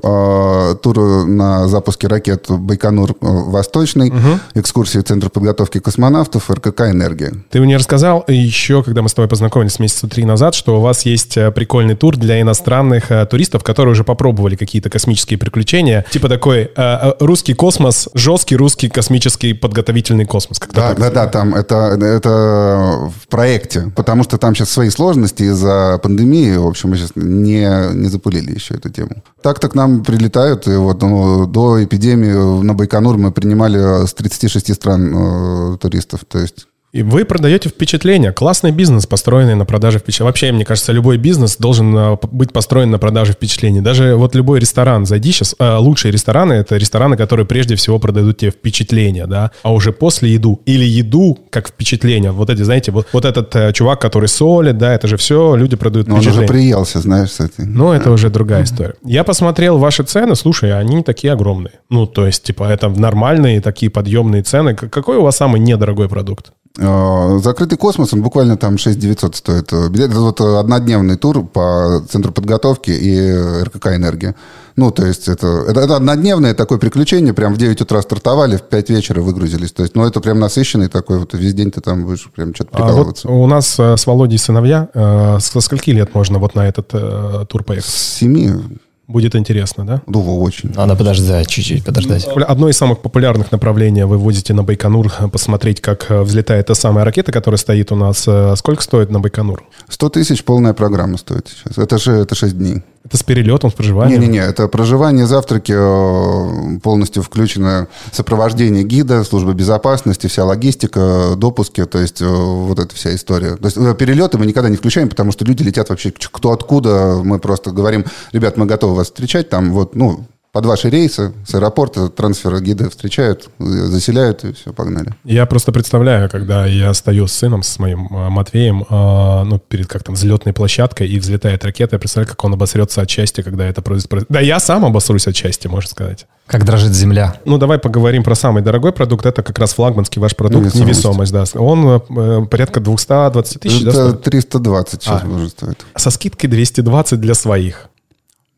тур 0.82 1.26
на 1.26 1.68
запуске 1.68 2.06
ракет 2.06 2.50
Байконур 2.50 3.16
Восточный, 3.22 4.10
угу. 4.10 4.40
экскурсии 4.52 4.98
Центра 5.00 5.30
подготовки 5.30 5.80
космонавтов, 5.80 6.50
РКК 6.50 6.82
«Энергия». 6.82 7.32
Ты 7.50 7.60
мне 7.60 7.78
рассказал 7.78 7.94
сказал 7.94 8.25
еще, 8.26 8.82
когда 8.82 9.02
мы 9.02 9.08
с 9.08 9.14
тобой 9.14 9.29
познакомились 9.29 9.79
месяца 9.79 10.08
три 10.08 10.25
назад, 10.25 10.56
что 10.56 10.79
у 10.79 10.81
вас 10.81 11.06
есть 11.06 11.37
э, 11.37 11.52
прикольный 11.52 11.94
тур 11.94 12.17
для 12.17 12.41
иностранных 12.41 13.12
э, 13.12 13.25
туристов, 13.25 13.62
которые 13.62 13.93
уже 13.93 14.02
попробовали 14.02 14.56
какие-то 14.56 14.91
космические 14.91 15.38
приключения. 15.38 16.05
Типа 16.11 16.29
такой 16.29 16.73
э, 16.75 17.12
русский 17.20 17.55
космос, 17.55 18.08
жесткий 18.12 18.56
русский 18.56 18.88
космический 18.88 19.52
подготовительный 19.52 20.25
космос. 20.25 20.61
Да, 20.73 20.94
да, 20.94 21.08
да, 21.08 21.29
там 21.29 21.55
это, 21.55 21.96
это 22.02 23.12
в 23.17 23.29
проекте, 23.29 23.93
потому 23.94 24.25
что 24.25 24.38
там 24.38 24.56
сейчас 24.56 24.70
свои 24.70 24.90
сложности 24.90 25.44
из-за 25.44 26.00
пандемии, 26.02 26.56
в 26.56 26.67
общем, 26.67 26.90
мы 26.90 26.97
сейчас 26.97 27.12
не, 27.14 27.94
не 27.94 28.08
запулили 28.08 28.52
еще 28.52 28.75
эту 28.75 28.90
тему. 28.90 29.23
Так-то 29.40 29.69
к 29.69 29.76
нам 29.76 30.02
прилетают, 30.02 30.67
и 30.67 30.73
вот 30.73 31.00
ну, 31.00 31.47
до 31.47 31.85
эпидемии 31.85 32.64
на 32.64 32.75
Байконур 32.75 33.19
мы 33.19 33.31
принимали 33.31 34.05
с 34.05 34.12
36 34.14 34.75
стран 34.75 35.14
э, 35.14 35.76
туристов, 35.79 36.25
то 36.26 36.40
есть 36.40 36.67
и 36.94 37.02
вы 37.02 37.25
продаете 37.25 37.69
впечатление. 37.69 38.31
Классный 38.31 38.70
бизнес, 38.70 39.05
построенный 39.05 39.56
на 39.56 39.64
продаже 39.64 39.99
впечатлений. 39.99 40.29
Вообще, 40.29 40.52
мне 40.52 40.64
кажется, 40.64 40.93
любой 40.93 41.19
бизнес 41.19 41.56
должен 41.56 41.96
а, 41.96 42.19
быть 42.31 42.52
построен 42.52 42.93
на 42.93 43.00
продаже 43.00 43.32
впечатлений. 43.32 43.81
Даже 43.81 44.14
вот 44.14 44.37
любой 44.37 44.61
ресторан, 44.61 45.05
зайди 45.05 45.32
сейчас, 45.32 45.56
э, 45.58 45.76
лучшие 45.76 46.12
рестораны— 46.12 46.52
это 46.55 46.76
рестораны, 46.76 47.17
которые 47.17 47.46
прежде 47.46 47.75
всего 47.75 47.99
продают 47.99 48.38
тебе 48.38 48.52
впечатление, 48.52 49.26
да, 49.26 49.50
а 49.64 49.73
уже 49.73 49.91
после 49.91 50.35
еду. 50.35 50.62
Или 50.67 50.85
еду 50.85 51.37
как 51.50 51.67
впечатление. 51.67 52.31
Вот 52.31 52.49
эти, 52.49 52.62
знаете, 52.62 52.93
вот, 52.93 53.08
вот 53.12 53.25
этот 53.25 53.56
э, 53.56 53.73
чувак, 53.73 54.00
который 54.00 54.29
солит, 54.29 54.79
да, 54.79 54.94
это 54.94 55.08
же 55.08 55.17
все 55.17 55.56
люди 55.56 55.75
продают 55.75 56.06
Но 56.06 56.14
впечатление. 56.19 56.38
он 56.38 56.44
уже 56.44 56.52
приелся, 56.52 57.00
знаешь, 57.00 57.32
с 57.32 57.40
этим. 57.40 57.75
Ну, 57.75 57.90
это 57.90 58.12
уже 58.12 58.30
другая 58.30 58.62
история. 58.62 58.95
Я 59.02 59.25
посмотрел 59.25 59.78
ваши 59.78 60.04
цены, 60.04 60.37
слушай, 60.37 60.73
они 60.73 60.95
не 60.95 61.02
такие 61.02 61.33
огромные. 61.33 61.80
Ну, 61.90 62.07
то 62.07 62.25
есть, 62.25 62.45
типа, 62.45 62.62
это 62.71 62.88
нормальные 62.88 63.61
такие 63.61 63.90
подъемные 63.90 64.45
цены. 64.45 64.76
Какой 64.76 65.16
у 65.16 65.23
вас 65.23 65.37
самый 65.37 65.61
недорогой 65.61 66.09
продукт? 66.09 66.52
А, 66.81 67.38
закрытый 67.38 67.78
космос, 67.78 68.12
он 68.12 68.23
буквально 68.23 68.57
там 68.57 68.78
6 68.78 68.99
900 68.99 69.37
стоит 69.37 69.73
билет. 69.90 70.11
Это 70.11 70.21
вот 70.21 70.40
однодневный 70.40 71.16
тур 71.16 71.47
по 71.47 72.02
центру 72.11 72.33
подготовки 72.33 72.90
и 72.90 73.62
РКК 73.64 73.88
«Энергия». 73.88 74.35
Ну, 74.76 74.90
то 74.90 75.07
есть 75.07 75.28
это, 75.28 75.47
это, 75.69 75.81
это 75.81 75.97
однодневное 75.97 76.52
такое 76.52 76.78
приключение. 76.78 77.33
Прям 77.33 77.54
в 77.54 77.59
9 77.59 77.81
утра 77.81 78.02
стартовали, 78.02 78.57
в 78.57 78.62
5 78.62 78.90
вечера 78.90 79.21
выгрузились. 79.21 79.71
То 79.73 79.83
есть, 79.83 79.95
ну, 79.95 80.04
это 80.04 80.21
прям 80.21 80.40
насыщенный 80.40 80.88
такой 80.88 81.21
вот. 81.21 81.33
Весь 81.35 81.54
день 81.54 81.71
ты 81.71 81.81
там 81.81 82.04
будешь 82.04 82.28
прям 82.35 82.52
что-то 82.54 82.73
прикалываться. 82.73 83.28
А 83.28 83.31
вот 83.31 83.45
у 83.45 83.47
нас 83.47 83.78
э, 83.78 83.97
с 83.97 84.07
Володей 84.07 84.38
сыновья. 84.38 84.88
Э, 84.95 85.38
со 85.40 85.61
скольки 85.61 85.90
лет 85.90 86.12
можно 86.14 86.40
вот 86.40 86.57
на 86.57 86.66
этот 86.66 86.90
э, 86.93 87.45
тур 87.49 87.62
поехать? 87.62 87.88
С 87.88 88.19
7. 88.19 88.78
Будет 89.06 89.37
интересно, 89.37 89.87
да? 89.87 90.02
Да, 90.06 90.18
очень. 90.18 90.73
Надо 90.75 90.96
подождать, 90.96 91.49
чуть-чуть 91.49 91.84
подождать. 91.84 92.26
Одно 92.26 92.68
из 92.68 92.76
самых 92.76 93.02
популярных 93.02 93.52
направлений 93.52 94.04
вы 94.04 94.16
возите 94.16 94.54
на 94.54 94.62
Байконур 94.62 95.12
посмотреть, 95.30 95.80
как 95.82 96.11
э, 96.11 96.23
взлетает 96.23 96.66
та 96.66 96.75
самая 96.75 97.04
ракета, 97.04 97.30
которая 97.30 97.58
стоит 97.58 97.92
у 97.92 97.96
нас. 97.96 98.25
Э, 98.26 98.54
сколько 98.56 98.82
стоит 98.82 99.11
на 99.11 99.20
Байконур? 99.20 99.64
100 99.88 100.08
тысяч 100.08 100.42
полная 100.44 100.73
программа 100.73 101.18
стоит 101.18 101.49
сейчас. 101.49 101.76
Это 101.76 101.99
же 101.99 102.12
это 102.12 102.34
6 102.34 102.56
дней. 102.56 102.82
Это 103.04 103.18
с 103.18 103.23
перелетом, 103.23 103.70
с 103.70 103.75
проживанием? 103.75 104.18
Не-не-не, 104.18 104.38
это 104.38 104.66
проживание, 104.66 105.26
завтраки, 105.26 105.75
э, 105.76 106.78
полностью 106.80 107.23
включено 107.23 107.88
сопровождение 108.12 108.82
гида, 108.82 109.25
служба 109.25 109.52
безопасности, 109.52 110.26
вся 110.26 110.44
логистика, 110.44 111.34
допуски, 111.37 111.84
то 111.84 111.99
есть 111.99 112.23
э, 112.23 112.26
вот 112.26 112.78
эта 112.78 112.94
вся 112.94 113.14
история. 113.14 113.56
То 113.56 113.66
есть 113.66 113.76
э, 113.76 113.94
перелеты 113.94 114.38
мы 114.38 114.46
никогда 114.46 114.70
не 114.70 114.76
включаем, 114.76 115.11
потому 115.11 115.32
что 115.32 115.44
люди 115.44 115.62
летят 115.62 115.90
вообще 115.90 116.12
кто 116.12 116.52
откуда. 116.52 117.20
Мы 117.23 117.38
просто 117.38 117.73
говорим, 117.73 118.06
ребят, 118.32 118.56
мы 118.56 118.64
готовы 118.64 118.94
вас 118.94 119.08
встречать, 119.08 119.50
там 119.50 119.73
вот, 119.73 119.94
ну, 119.94 120.25
под 120.54 120.66
ваши 120.66 120.88
рейсы 120.88 121.32
с 121.44 121.52
аэропорта 121.56 122.08
трансфера 122.08 122.61
гиды 122.61 122.88
встречают, 122.88 123.49
заселяют 123.58 124.44
и 124.44 124.52
все, 124.52 124.73
погнали. 124.73 125.12
Я 125.25 125.46
просто 125.46 125.73
представляю, 125.73 126.30
когда 126.30 126.64
я 126.64 126.94
стою 126.94 127.26
с 127.26 127.32
сыном, 127.32 127.64
с 127.64 127.76
моим 127.80 128.06
э, 128.06 128.28
Матвеем, 128.28 128.82
э, 128.88 129.42
ну, 129.44 129.58
перед 129.58 129.88
как 129.88 130.04
там 130.04 130.14
взлетной 130.14 130.52
площадкой, 130.52 131.08
и 131.08 131.18
взлетает 131.18 131.64
ракета, 131.64 131.96
я 131.96 131.99
представляю, 131.99 132.28
как 132.30 132.44
он 132.44 132.52
обосрется 132.52 133.02
от 133.02 133.11
счастья, 133.11 133.42
когда 133.42 133.66
это 133.66 133.82
произойдет. 133.82 134.26
Да 134.28 134.38
я 134.38 134.61
сам 134.61 134.84
обосрусь 134.84 135.26
от 135.26 135.34
счастья, 135.34 135.68
можно 135.68 135.90
сказать. 135.90 136.26
Как 136.46 136.64
дрожит 136.64 136.92
земля. 136.92 137.34
Ну, 137.44 137.58
давай 137.58 137.78
поговорим 137.80 138.23
про 138.23 138.37
самый 138.37 138.62
дорогой 138.62 138.92
продукт. 138.92 139.26
Это 139.26 139.42
как 139.42 139.58
раз 139.58 139.73
флагманский 139.75 140.20
ваш 140.23 140.37
продукт, 140.37 140.66
Невесомость. 140.66 141.32
невесомость, 141.32 141.32
да. 141.54 141.61
Он 141.61 142.00
э, 142.16 142.46
порядка 142.46 142.78
220 142.78 143.58
тысяч, 143.61 143.82
да, 143.82 143.90
Это 143.90 144.08
стоит? 144.11 144.23
320 144.23 145.02
сейчас 145.02 145.23
А. 145.25 145.26
уже 145.26 145.49
стоит. 145.49 145.84
Со 145.96 146.11
скидкой 146.11 146.49
220 146.49 147.20
для 147.20 147.34
своих. 147.34 147.88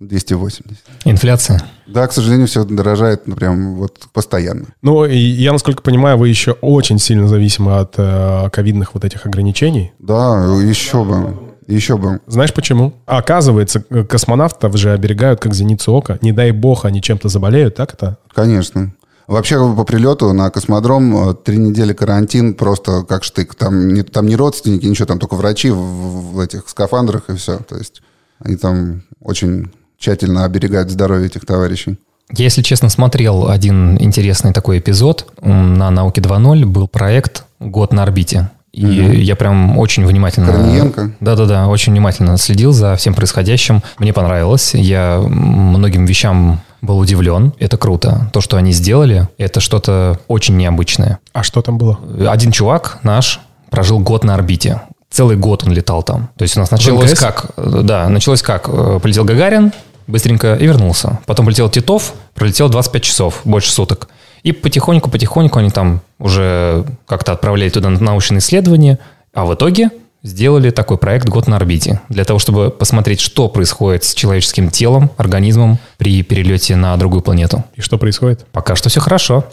280. 0.01 0.63
Инфляция. 1.05 1.63
Да, 1.87 2.07
к 2.07 2.13
сожалению, 2.13 2.47
все 2.47 2.65
дорожает 2.65 3.27
ну, 3.27 3.35
прям 3.35 3.77
вот 3.77 3.99
постоянно. 4.13 4.67
Ну, 4.83 5.05
и 5.05 5.17
я, 5.17 5.53
насколько 5.53 5.83
понимаю, 5.83 6.19
вы 6.19 6.29
еще 6.29 6.53
очень 6.53 6.99
сильно 6.99 7.29
зависимы 7.29 7.79
от 7.79 7.95
э, 7.97 8.51
ковидных 8.53 8.95
вот 8.95 9.05
этих 9.05 9.25
ограничений. 9.25 9.93
Да, 9.99 10.45
еще 10.63 11.05
бы. 11.05 11.37
Еще 11.67 11.97
бы. 11.97 12.21
Знаешь 12.27 12.53
почему? 12.53 12.95
Оказывается, 13.07 13.81
космонавтов 13.81 14.77
же 14.77 14.93
оберегают 14.93 15.41
как 15.41 15.55
зеницу 15.55 15.93
ока. 15.93 16.19
Не 16.21 16.33
дай 16.33 16.53
бог, 16.53 16.85
они 16.85 17.03
чем-то 17.03 17.29
заболеют, 17.29 17.75
так 17.75 17.95
это? 17.95 18.19
Конечно. 18.33 18.93
Вообще 19.27 19.57
по 19.75 19.85
прилету 19.85 20.33
на 20.33 20.51
космодром 20.51 21.31
э, 21.31 21.35
три 21.35 21.57
недели 21.57 21.93
карантин 21.93 22.55
просто 22.55 23.03
как 23.03 23.25
штык. 23.25 23.55
Там 23.55 23.89
не, 23.89 24.03
там 24.03 24.27
не 24.27 24.37
родственники, 24.37 24.87
ничего, 24.87 25.07
там 25.07 25.19
только 25.19 25.35
врачи 25.35 25.71
в, 25.71 25.79
в 25.79 26.39
этих 26.39 26.69
скафандрах 26.69 27.31
и 27.31 27.35
все. 27.35 27.59
То 27.59 27.77
есть 27.77 28.03
они 28.39 28.57
там 28.57 29.03
очень 29.21 29.73
тщательно 29.99 30.45
оберегают 30.45 30.91
здоровье 30.91 31.27
этих 31.27 31.45
товарищей. 31.47 31.99
Я, 32.33 32.45
если 32.45 32.63
честно, 32.63 32.89
смотрел 32.89 33.49
один 33.49 34.01
интересный 34.03 34.53
такой 34.53 34.79
эпизод. 34.79 35.33
На 35.43 35.91
«Науке 35.91 36.21
2.0» 36.21 36.65
был 36.65 36.89
проект 36.89 37.45
«Год 37.61 37.93
на 37.93 38.03
орбите». 38.03 38.51
И 38.73 38.85
я 38.85 39.37
прям 39.37 39.79
очень 39.79 40.05
внимательно... 40.05 40.49
Корниенко? 40.53 41.13
Да-да-да, 41.21 41.67
очень 41.67 41.93
внимательно 41.93 42.37
следил 42.37 42.73
за 42.73 42.95
всем 42.97 43.15
происходящим. 43.15 43.83
Мне 43.99 44.13
понравилось. 44.13 44.75
Я 44.75 45.19
многим 45.27 46.05
вещам 46.05 46.61
был 46.83 46.99
удивлен. 46.99 47.55
Это 47.59 47.79
круто. 47.79 48.29
То, 48.35 48.43
что 48.43 48.59
они 48.59 48.73
сделали, 48.73 49.29
это 49.39 49.61
что-то 49.61 50.19
очень 50.29 50.59
необычное. 50.59 51.21
А 51.33 51.43
что 51.43 51.63
там 51.63 51.79
было? 51.79 51.99
Один 52.29 52.53
чувак 52.53 52.99
наш 53.03 53.41
прожил 53.71 53.99
год 54.01 54.25
на 54.25 54.35
орбите. 54.35 54.83
Целый 55.11 55.37
год 55.39 55.65
он 55.65 55.73
летал 55.73 56.03
там. 56.03 56.29
То 56.37 56.43
есть 56.43 56.57
у 56.59 56.61
нас 56.61 56.71
началось 56.71 57.15
как? 57.15 57.47
э, 57.57 57.81
Да, 57.83 58.09
началось 58.11 58.43
как? 58.43 58.69
Э, 58.69 58.99
Полетел 59.03 59.25
Гагарин, 59.25 59.73
быстренько 60.07 60.55
и 60.55 60.67
вернулся. 60.67 61.21
Потом 61.27 61.47
полетел 61.47 61.69
Титов, 61.69 62.15
пролетел 62.35 62.69
25 62.69 63.03
часов, 63.03 63.41
больше 63.45 63.71
суток. 63.71 64.09
И 64.43 64.53
потихоньку-потихоньку 64.53 65.59
они 65.59 65.71
там 65.71 66.01
уже 66.19 66.85
как-то 67.07 67.33
отправляли 67.33 67.69
туда 67.71 67.91
научные 67.91 68.39
исследования. 68.39 68.99
А 69.35 69.45
в 69.45 69.55
итоге 69.55 69.91
сделали 70.23 70.71
такой 70.71 70.99
проект 70.99 71.29
«Год 71.29 71.47
на 71.47 71.57
орбите» 71.57 72.01
для 72.09 72.25
того, 72.25 72.39
чтобы 72.39 72.71
посмотреть, 72.71 73.21
что 73.21 73.49
происходит 73.49 74.05
с 74.05 74.15
человеческим 74.15 74.71
телом, 74.71 75.11
организмом 75.17 75.79
при 75.99 76.23
перелете 76.23 76.77
на 76.77 76.97
другую 76.97 77.23
планету. 77.23 77.65
И 77.75 77.81
что 77.81 77.99
происходит? 77.99 78.47
Пока 78.53 78.77
что 78.77 78.89
все 78.89 79.01
хорошо. 79.01 79.45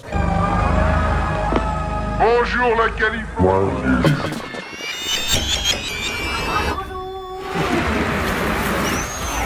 Bonjour 2.19 2.73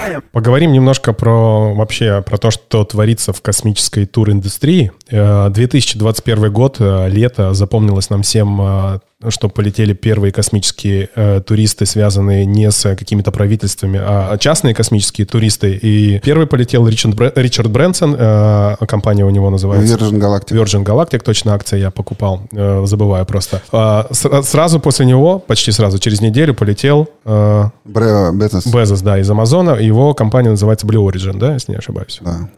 Californie. 0.08 0.32
Поговорим 0.32 0.72
немножко 0.72 1.14
про 1.14 1.74
вообще 1.74 2.22
про 2.22 2.38
то, 2.38 2.52
что 2.52 2.84
творится 2.84 3.34
в 3.34 3.42
космической 3.42 4.06
тур-индустрии. 4.06 4.92
Э, 5.10 5.50
2021 5.50 6.52
год, 6.52 6.78
э, 6.80 7.10
лето, 7.10 7.54
запомнилось 7.54 8.10
нам 8.10 8.22
всем, 8.22 8.60
э, 8.62 9.00
что 9.30 9.50
полетели 9.50 9.94
первые 9.94 10.32
космические 10.32 11.10
э, 11.16 11.42
туристы, 11.42 11.88
связанные 11.88 12.46
не 12.46 12.70
с 12.70 12.84
какими-то 12.96 13.32
правительствами, 13.32 14.00
а 14.02 14.38
частные 14.38 14.76
космические 14.76 15.26
туристы. 15.26 15.72
И 15.74 16.20
первый 16.20 16.46
полетел 16.46 16.88
Ричард, 16.88 17.16
Бре- 17.16 17.32
Ричард 17.36 17.72
Брэнсон, 17.72 18.16
э, 18.18 18.76
компания 18.88 19.26
у 19.26 19.30
него 19.32 19.50
называется. 19.50 19.96
Virgin 19.96 20.20
Galactic. 20.20 20.52
Virgin 20.64 20.84
Galactic, 20.86 21.20
точно 21.24 21.56
акция 21.56 21.80
я 21.80 21.90
покупал, 21.90 22.42
э, 22.52 22.84
забываю 22.86 23.26
просто. 23.26 23.62
А, 23.72 24.08
с- 24.12 24.44
сразу 24.44 24.80
после 24.80 25.08
него, 25.08 25.40
почти 25.40 25.72
сразу, 25.72 25.98
через 25.98 26.22
неделю 26.22 26.54
полетел 26.54 27.10
э, 27.26 27.64
Бре 27.86 28.30
Безос. 28.34 28.68
Безос, 28.68 29.02
да, 29.02 29.18
из 29.20 29.28
Амазона. 29.30 29.72
Его 29.72 30.14
компания 30.14 30.52
называется 30.52 30.86
Blue 30.86 31.04
Origin, 31.12 31.40
да, 31.40 31.54
если 31.56 31.72
не 31.72 31.80
ошибаюсь. 31.80 32.20
Да. 32.22 32.50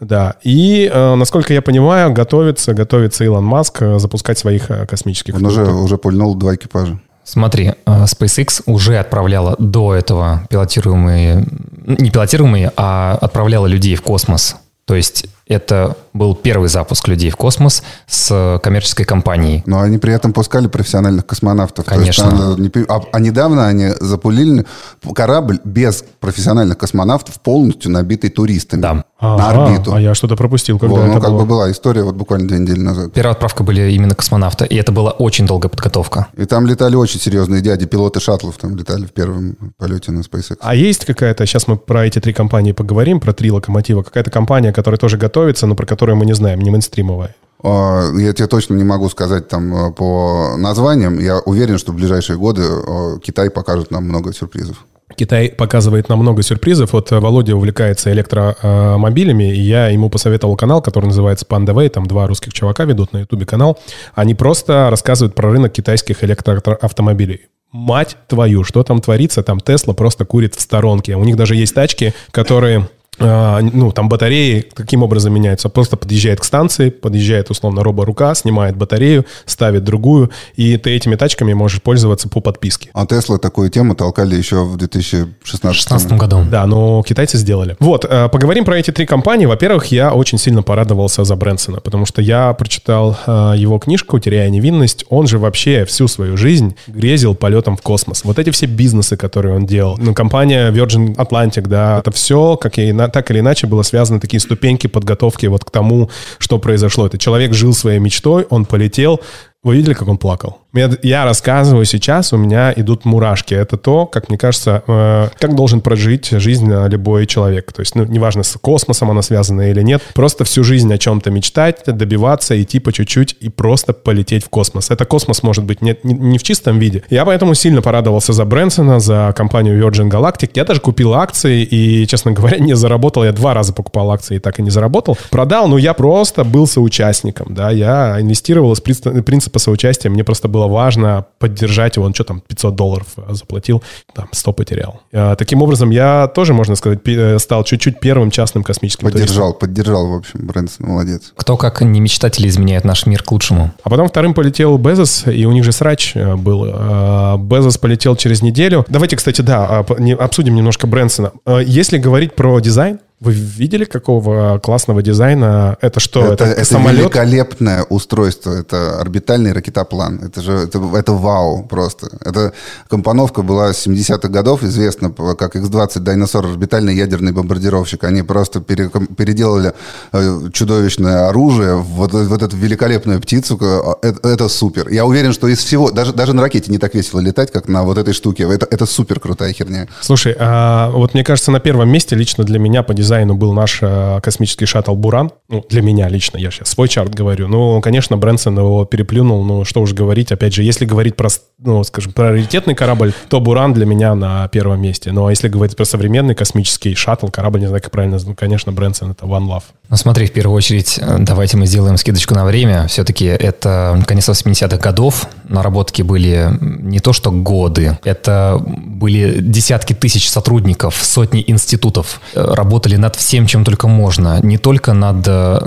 Да. 0.00 0.36
И, 0.42 0.90
э, 0.92 1.14
насколько 1.14 1.52
я 1.52 1.62
понимаю, 1.62 2.12
готовится, 2.12 2.74
готовится 2.74 3.24
Илон 3.24 3.44
Маск 3.44 3.82
э, 3.82 3.98
запускать 3.98 4.38
своих 4.38 4.70
э, 4.70 4.86
космических 4.86 5.34
Он 5.34 5.46
уже, 5.46 5.64
уже 5.64 5.98
пульнул 5.98 6.34
два 6.34 6.54
экипажа. 6.54 6.98
Смотри, 7.24 7.72
SpaceX 7.86 8.62
уже 8.66 8.98
отправляла 8.98 9.56
до 9.58 9.94
этого 9.94 10.46
пилотируемые, 10.48 11.44
не 11.84 12.10
пилотируемые, 12.10 12.70
а 12.76 13.18
отправляла 13.20 13.66
людей 13.66 13.96
в 13.96 14.02
космос. 14.02 14.56
То 14.84 14.94
есть 14.94 15.26
это 15.46 15.96
был 16.12 16.34
первый 16.34 16.68
запуск 16.68 17.06
людей 17.08 17.30
в 17.30 17.36
космос 17.36 17.82
с 18.08 18.58
коммерческой 18.62 19.04
компанией. 19.04 19.62
Но 19.66 19.80
они 19.80 19.98
при 19.98 20.12
этом 20.12 20.32
пускали 20.32 20.66
профессиональных 20.66 21.24
космонавтов. 21.26 21.84
То 21.84 21.94
есть 22.00 22.18
Конечно. 22.20 22.54
э, 22.58 22.60
не 22.60 22.68
пи- 22.68 22.84
а, 22.88 23.00
а 23.12 23.20
недавно 23.20 23.68
они 23.68 23.90
запулили 24.00 24.66
корабль 25.14 25.60
без 25.64 26.04
профессиональных 26.20 26.78
космонавтов, 26.78 27.40
полностью 27.40 27.90
набитый 27.92 28.30
туристами 28.30 28.80
Да. 28.80 28.94
на 28.94 29.02
Ага, 29.48 29.64
орбиту. 29.66 29.94
А 29.94 30.00
я 30.00 30.14
что-то 30.14 30.36
пропустил, 30.36 30.78
когда 30.78 30.96
Вот, 30.96 31.04
ну, 31.06 31.12
это 31.12 31.20
как 31.20 31.30
было. 31.30 31.40
бы 31.40 31.46
была 31.46 31.70
история 31.70 32.02
вот 32.02 32.16
буквально 32.16 32.48
две 32.48 32.58
недели 32.58 32.80
назад. 32.80 33.12
Первая 33.12 33.32
отправка 33.34 33.62
были 33.62 33.92
именно 33.92 34.14
космонавта, 34.14 34.64
и 34.64 34.74
это 34.76 34.90
была 34.92 35.10
очень 35.12 35.46
долгая 35.46 35.68
подготовка. 35.70 36.26
И 36.36 36.44
там 36.44 36.66
летали 36.66 36.96
очень 36.96 37.20
серьезные 37.20 37.60
дяди, 37.62 37.86
пилоты 37.86 38.20
шаттлов 38.20 38.56
там 38.56 38.76
летали 38.76 39.04
в 39.06 39.12
первом 39.12 39.56
полете 39.78 40.10
на 40.12 40.20
SpaceX. 40.20 40.56
А 40.60 40.74
есть 40.74 41.04
какая-то, 41.04 41.46
сейчас 41.46 41.68
мы 41.68 41.76
про 41.76 42.04
эти 42.06 42.18
три 42.18 42.32
компании 42.32 42.72
поговорим, 42.72 43.20
про 43.20 43.32
три 43.32 43.50
локомотива, 43.52 44.02
какая-то 44.02 44.30
компания, 44.30 44.72
которая 44.72 44.98
тоже 44.98 45.16
готовится, 45.36 45.66
но 45.66 45.74
про 45.74 45.84
которую 45.86 46.16
мы 46.16 46.24
не 46.24 46.34
знаем, 46.34 46.60
не 46.60 46.70
мейнстримовая. 46.70 47.34
Я 47.62 48.32
тебе 48.32 48.46
точно 48.46 48.74
не 48.74 48.84
могу 48.84 49.08
сказать 49.08 49.48
там 49.48 49.74
э, 49.74 49.92
по 49.92 50.56
названиям. 50.56 51.18
Я 51.18 51.38
уверен, 51.40 51.78
что 51.78 51.92
в 51.92 51.96
ближайшие 51.96 52.38
годы 52.38 52.62
э, 52.62 53.18
Китай 53.22 53.50
покажет 53.50 53.90
нам 53.90 54.04
много 54.04 54.32
сюрпризов. 54.32 54.84
Китай 55.16 55.48
показывает 55.48 56.08
нам 56.08 56.20
много 56.20 56.42
сюрпризов. 56.42 56.92
Вот 56.92 57.12
э, 57.12 57.18
Володя 57.18 57.56
увлекается 57.56 58.12
электромобилями, 58.12 59.54
и 59.54 59.60
я 59.60 59.88
ему 59.88 60.10
посоветовал 60.10 60.56
канал, 60.56 60.80
который 60.80 61.06
называется 61.06 61.46
Panda 61.48 61.74
Way. 61.74 61.88
Там 61.88 62.06
два 62.06 62.26
русских 62.26 62.52
чувака 62.52 62.84
ведут 62.84 63.12
на 63.12 63.20
ютубе 63.20 63.46
канал. 63.46 63.78
Они 64.14 64.34
просто 64.34 64.88
рассказывают 64.90 65.34
про 65.34 65.50
рынок 65.50 65.72
китайских 65.72 66.22
электроавтомобилей. 66.24 67.46
Мать 67.72 68.16
твою, 68.28 68.64
что 68.64 68.82
там 68.84 69.00
творится? 69.00 69.42
Там 69.42 69.60
Тесла 69.60 69.92
просто 69.92 70.24
курит 70.24 70.54
в 70.54 70.60
сторонке. 70.60 71.16
У 71.16 71.24
них 71.24 71.36
даже 71.36 71.56
есть 71.56 71.74
тачки, 71.74 72.14
которые 72.30 72.86
ну, 73.18 73.92
там 73.92 74.08
батареи 74.08 74.64
каким 74.74 75.02
образом 75.02 75.32
меняются? 75.34 75.68
Просто 75.68 75.96
подъезжает 75.96 76.40
к 76.40 76.44
станции, 76.44 76.90
подъезжает, 76.90 77.50
условно, 77.50 77.82
робо-рука, 77.82 78.34
снимает 78.34 78.76
батарею, 78.76 79.24
ставит 79.46 79.84
другую, 79.84 80.30
и 80.54 80.76
ты 80.76 80.90
этими 80.90 81.16
тачками 81.16 81.52
можешь 81.54 81.82
пользоваться 81.82 82.28
по 82.28 82.40
подписке. 82.40 82.90
А 82.92 83.06
Тесла 83.06 83.38
такую 83.38 83.70
тему 83.70 83.94
толкали 83.94 84.34
еще 84.36 84.64
в 84.64 84.76
2016 84.76 85.32
В 85.42 85.62
2016 85.62 86.12
году. 86.12 86.44
Да, 86.50 86.66
но 86.66 87.02
китайцы 87.02 87.38
сделали. 87.38 87.76
Вот, 87.80 88.04
э, 88.04 88.28
поговорим 88.28 88.64
про 88.64 88.78
эти 88.78 88.90
три 88.90 89.06
компании. 89.06 89.46
Во-первых, 89.46 89.86
я 89.86 90.12
очень 90.12 90.38
сильно 90.38 90.62
порадовался 90.62 91.24
за 91.24 91.36
Брэнсона, 91.36 91.80
потому 91.80 92.06
что 92.06 92.22
я 92.22 92.52
прочитал 92.52 93.16
э, 93.26 93.54
его 93.56 93.78
книжку 93.78 94.18
«Теряя 94.18 94.50
невинность». 94.50 95.04
Он 95.08 95.26
же 95.26 95.38
вообще 95.38 95.84
всю 95.84 96.08
свою 96.08 96.36
жизнь 96.36 96.76
грезил 96.86 97.34
полетом 97.34 97.76
в 97.76 97.82
космос. 97.82 98.24
Вот 98.24 98.38
эти 98.38 98.50
все 98.50 98.66
бизнесы, 98.66 99.16
которые 99.16 99.54
он 99.56 99.66
делал. 99.66 99.96
Ну, 99.98 100.14
компания 100.14 100.70
Virgin 100.70 101.14
Atlantic, 101.16 101.66
да, 101.68 101.98
это 102.00 102.10
все, 102.10 102.56
как 102.56 102.78
и 102.78 102.92
на- 102.92 103.05
так 103.08 103.30
или 103.30 103.40
иначе, 103.40 103.66
было 103.66 103.82
связано 103.82 104.20
такие 104.20 104.40
ступеньки 104.40 104.86
подготовки 104.86 105.46
вот 105.46 105.64
к 105.64 105.70
тому, 105.70 106.10
что 106.38 106.58
произошло. 106.58 107.06
Это 107.06 107.18
человек 107.18 107.54
жил 107.54 107.72
своей 107.74 107.98
мечтой, 107.98 108.46
он 108.50 108.64
полетел, 108.64 109.20
вы 109.62 109.76
видели, 109.76 109.94
как 109.94 110.08
он 110.08 110.18
плакал? 110.18 110.58
Я, 110.74 111.24
рассказываю 111.24 111.84
сейчас, 111.84 112.32
у 112.32 112.36
меня 112.36 112.72
идут 112.76 113.04
мурашки. 113.04 113.54
Это 113.54 113.76
то, 113.76 114.06
как 114.06 114.28
мне 114.28 114.36
кажется, 114.36 114.82
э, 114.86 115.28
как 115.38 115.54
должен 115.54 115.80
прожить 115.80 116.30
жизнь 116.30 116.70
э, 116.70 116.88
любой 116.88 117.26
человек. 117.26 117.72
То 117.72 117.80
есть, 117.80 117.94
ну, 117.94 118.04
неважно, 118.04 118.42
с 118.42 118.58
космосом 118.60 119.10
она 119.10 119.22
связана 119.22 119.70
или 119.70 119.80
нет, 119.82 120.02
просто 120.14 120.44
всю 120.44 120.64
жизнь 120.64 120.92
о 120.92 120.98
чем-то 120.98 121.30
мечтать, 121.30 121.82
добиваться, 121.86 122.60
идти 122.60 122.78
по 122.78 122.92
чуть-чуть 122.92 123.36
и 123.40 123.48
просто 123.48 123.92
полететь 123.94 124.44
в 124.44 124.50
космос. 124.50 124.90
Это 124.90 125.06
космос 125.06 125.42
может 125.42 125.64
быть 125.64 125.80
не, 125.80 125.96
не, 126.02 126.14
не 126.14 126.38
в 126.38 126.42
чистом 126.42 126.78
виде. 126.78 127.02
Я 127.08 127.24
поэтому 127.24 127.54
сильно 127.54 127.80
порадовался 127.80 128.32
за 128.32 128.44
Брэнсона, 128.44 129.00
за 129.00 129.32
компанию 129.36 129.82
Virgin 129.82 130.10
Galactic. 130.10 130.50
Я 130.54 130.64
даже 130.64 130.80
купил 130.80 131.14
акции 131.14 131.62
и, 131.62 132.06
честно 132.06 132.32
говоря, 132.32 132.58
не 132.58 132.74
заработал. 132.76 133.24
Я 133.24 133.32
два 133.32 133.54
раза 133.54 133.72
покупал 133.72 134.10
акции 134.10 134.36
и 134.36 134.38
так 134.40 134.58
и 134.58 134.62
не 134.62 134.70
заработал. 134.70 135.16
Продал, 135.30 135.68
но 135.68 135.78
я 135.78 135.94
просто 135.94 136.44
был 136.44 136.66
соучастником, 136.66 137.54
да, 137.54 137.70
я 137.70 138.20
инвестировал 138.20 138.72
из 138.72 138.80
принципа 138.80 139.58
соучастия. 139.58 140.10
Мне 140.10 140.24
просто 140.24 140.48
было 140.48 140.65
было 140.66 140.72
важно 140.72 141.26
поддержать 141.38 141.96
его, 141.96 142.06
он 142.06 142.14
что 142.14 142.24
там, 142.24 142.40
500 142.40 142.74
долларов 142.74 143.06
э, 143.16 143.34
заплатил, 143.34 143.82
там 144.14 144.28
100 144.32 144.52
потерял. 144.52 145.00
А, 145.12 145.36
таким 145.36 145.62
образом, 145.62 145.90
я 145.90 146.28
тоже, 146.28 146.54
можно 146.54 146.76
сказать, 146.76 147.00
э, 147.06 147.38
стал 147.38 147.64
чуть-чуть 147.64 148.00
первым 148.00 148.30
частным 148.30 148.64
космическим 148.64 149.10
туристом. 149.10 149.26
Поддержал, 149.26 149.54
поддержал, 149.54 150.08
в 150.08 150.14
общем, 150.14 150.46
Брэнсон, 150.46 150.86
молодец. 150.86 151.32
Кто 151.36 151.56
как 151.56 151.80
не 151.82 152.00
мечтатели 152.00 152.48
изменяет 152.48 152.84
наш 152.84 153.06
мир 153.06 153.22
к 153.22 153.30
лучшему. 153.32 153.72
А 153.82 153.90
потом 153.90 154.08
вторым 154.08 154.34
полетел 154.34 154.76
Безос, 154.78 155.24
и 155.26 155.46
у 155.46 155.52
них 155.52 155.64
же 155.64 155.72
срач 155.72 156.12
э, 156.14 156.36
был. 156.36 156.64
А, 156.68 157.36
Безос 157.36 157.78
полетел 157.78 158.16
через 158.16 158.42
неделю. 158.42 158.84
Давайте, 158.88 159.16
кстати, 159.16 159.42
да, 159.42 159.66
а, 159.66 160.14
обсудим 160.18 160.54
немножко 160.54 160.86
Брэнсона. 160.86 161.32
А, 161.44 161.58
Если 161.58 161.98
говорить 161.98 162.34
про 162.34 162.58
дизайн, 162.60 162.98
вы 163.18 163.32
видели, 163.32 163.86
какого 163.86 164.58
классного 164.58 165.02
дизайна? 165.02 165.78
Это 165.80 166.00
что? 166.00 166.32
это, 166.34 166.44
Это, 166.44 166.60
это 166.60 166.64
самолет? 166.66 167.00
великолепное 167.00 167.82
устройство. 167.84 168.52
Это 168.52 169.00
орбитальный 169.00 169.52
ракетоплан. 169.54 170.20
Это 170.22 170.42
же 170.42 170.52
это, 170.52 170.78
это 170.94 171.12
вау 171.12 171.62
просто. 171.64 172.08
Эта 172.22 172.52
компоновка 172.88 173.40
была 173.42 173.72
с 173.72 173.86
70-х 173.86 174.28
годов, 174.28 174.62
известна 174.62 175.10
как 175.34 175.56
X-20 175.56 176.00
Дайносор, 176.00 176.44
орбитальный 176.44 176.94
ядерный 176.94 177.32
бомбардировщик. 177.32 178.04
Они 178.04 178.20
просто 178.22 178.60
пере- 178.60 178.90
переделали 179.16 179.72
э, 180.12 180.50
чудовищное 180.52 181.28
оружие 181.30 181.76
в 181.76 181.84
вот, 181.84 182.12
вот 182.12 182.42
эту 182.42 182.54
великолепную 182.54 183.18
птицу. 183.22 183.58
Э, 183.62 183.94
Это, 184.08 184.28
это 184.28 184.48
супер. 184.50 184.90
Я 184.90 185.06
уверен, 185.06 185.32
что 185.32 185.48
из 185.48 185.60
всего, 185.64 185.90
даже, 185.90 186.12
даже 186.12 186.34
на 186.34 186.42
ракете 186.42 186.70
не 186.70 186.76
так 186.78 186.94
весело 186.94 187.20
летать, 187.20 187.50
как 187.50 187.66
на 187.68 187.82
вот 187.82 187.96
этой 187.96 188.12
штуке. 188.12 188.42
Это, 188.42 188.66
это 188.70 188.84
супер 188.84 189.20
крутая 189.20 189.54
херня. 189.54 189.86
Слушай, 190.02 190.36
а 190.38 190.90
вот 190.90 191.14
мне 191.14 191.24
кажется, 191.24 191.50
на 191.50 191.60
первом 191.60 191.88
месте 191.88 192.14
лично 192.14 192.44
для 192.44 192.58
меня 192.58 192.82
по 192.82 192.92
дизайну 192.92 193.05
был 193.34 193.52
наш 193.52 193.78
э, 193.82 194.20
космический 194.22 194.66
шаттл 194.66 194.94
«Буран». 194.94 195.30
Ну, 195.48 195.64
для 195.68 195.82
меня 195.82 196.08
лично, 196.08 196.38
я 196.38 196.50
сейчас 196.50 196.68
свой 196.68 196.88
чарт 196.88 197.14
говорю. 197.14 197.48
Ну, 197.48 197.80
конечно, 197.80 198.16
Брэнсон 198.16 198.58
его 198.58 198.84
переплюнул, 198.84 199.44
ну, 199.44 199.64
что 199.64 199.80
уж 199.80 199.92
говорить. 199.92 200.32
Опять 200.32 200.54
же, 200.54 200.62
если 200.62 200.84
говорить 200.84 201.16
про, 201.16 201.28
ну, 201.58 201.82
скажем, 201.84 202.12
про 202.12 202.30
раритетный 202.30 202.74
корабль, 202.74 203.14
то 203.28 203.40
«Буран» 203.40 203.72
для 203.72 203.86
меня 203.86 204.14
на 204.14 204.46
первом 204.48 204.80
месте. 204.82 205.10
Ну, 205.10 205.26
а 205.26 205.30
если 205.30 205.48
говорить 205.48 205.74
про 205.74 205.86
современный 205.86 206.34
космический 206.34 206.94
шаттл, 206.94 207.28
корабль, 207.28 207.60
не 207.60 207.66
знаю, 207.66 207.82
как 207.82 207.90
правильно, 207.90 208.18
ну, 208.24 208.34
конечно, 208.34 208.72
Брэнсон— 208.72 209.10
это 209.12 209.24
One 209.24 209.46
Love. 209.46 209.62
Ну 209.88 209.96
смотри, 209.96 210.26
в 210.26 210.32
первую 210.32 210.56
очередь, 210.56 210.98
э, 211.00 211.16
давайте 211.20 211.56
мы 211.56 211.66
сделаем 211.66 211.96
скидочку 211.96 212.34
на 212.34 212.44
время. 212.44 212.88
Все-таки 212.88 213.24
это 213.24 214.02
конец 214.06 214.28
80-х 214.28 214.78
годов. 214.78 215.28
Наработки 215.48 216.02
были 216.02 216.50
не 216.60 216.98
то 216.98 217.12
что 217.12 217.30
годы, 217.30 217.96
это 218.02 218.60
были 218.60 219.40
десятки 219.40 219.92
тысяч 219.92 220.28
сотрудников, 220.28 220.96
сотни 221.00 221.42
институтов. 221.46 222.20
Э, 222.34 222.54
Работали 222.54 222.96
над 222.96 223.14
всем, 223.16 223.46
чем 223.46 223.64
только 223.64 223.86
можно. 223.86 224.40
Не 224.42 224.58
только 224.58 224.92
над 224.92 225.24
э, 225.26 225.58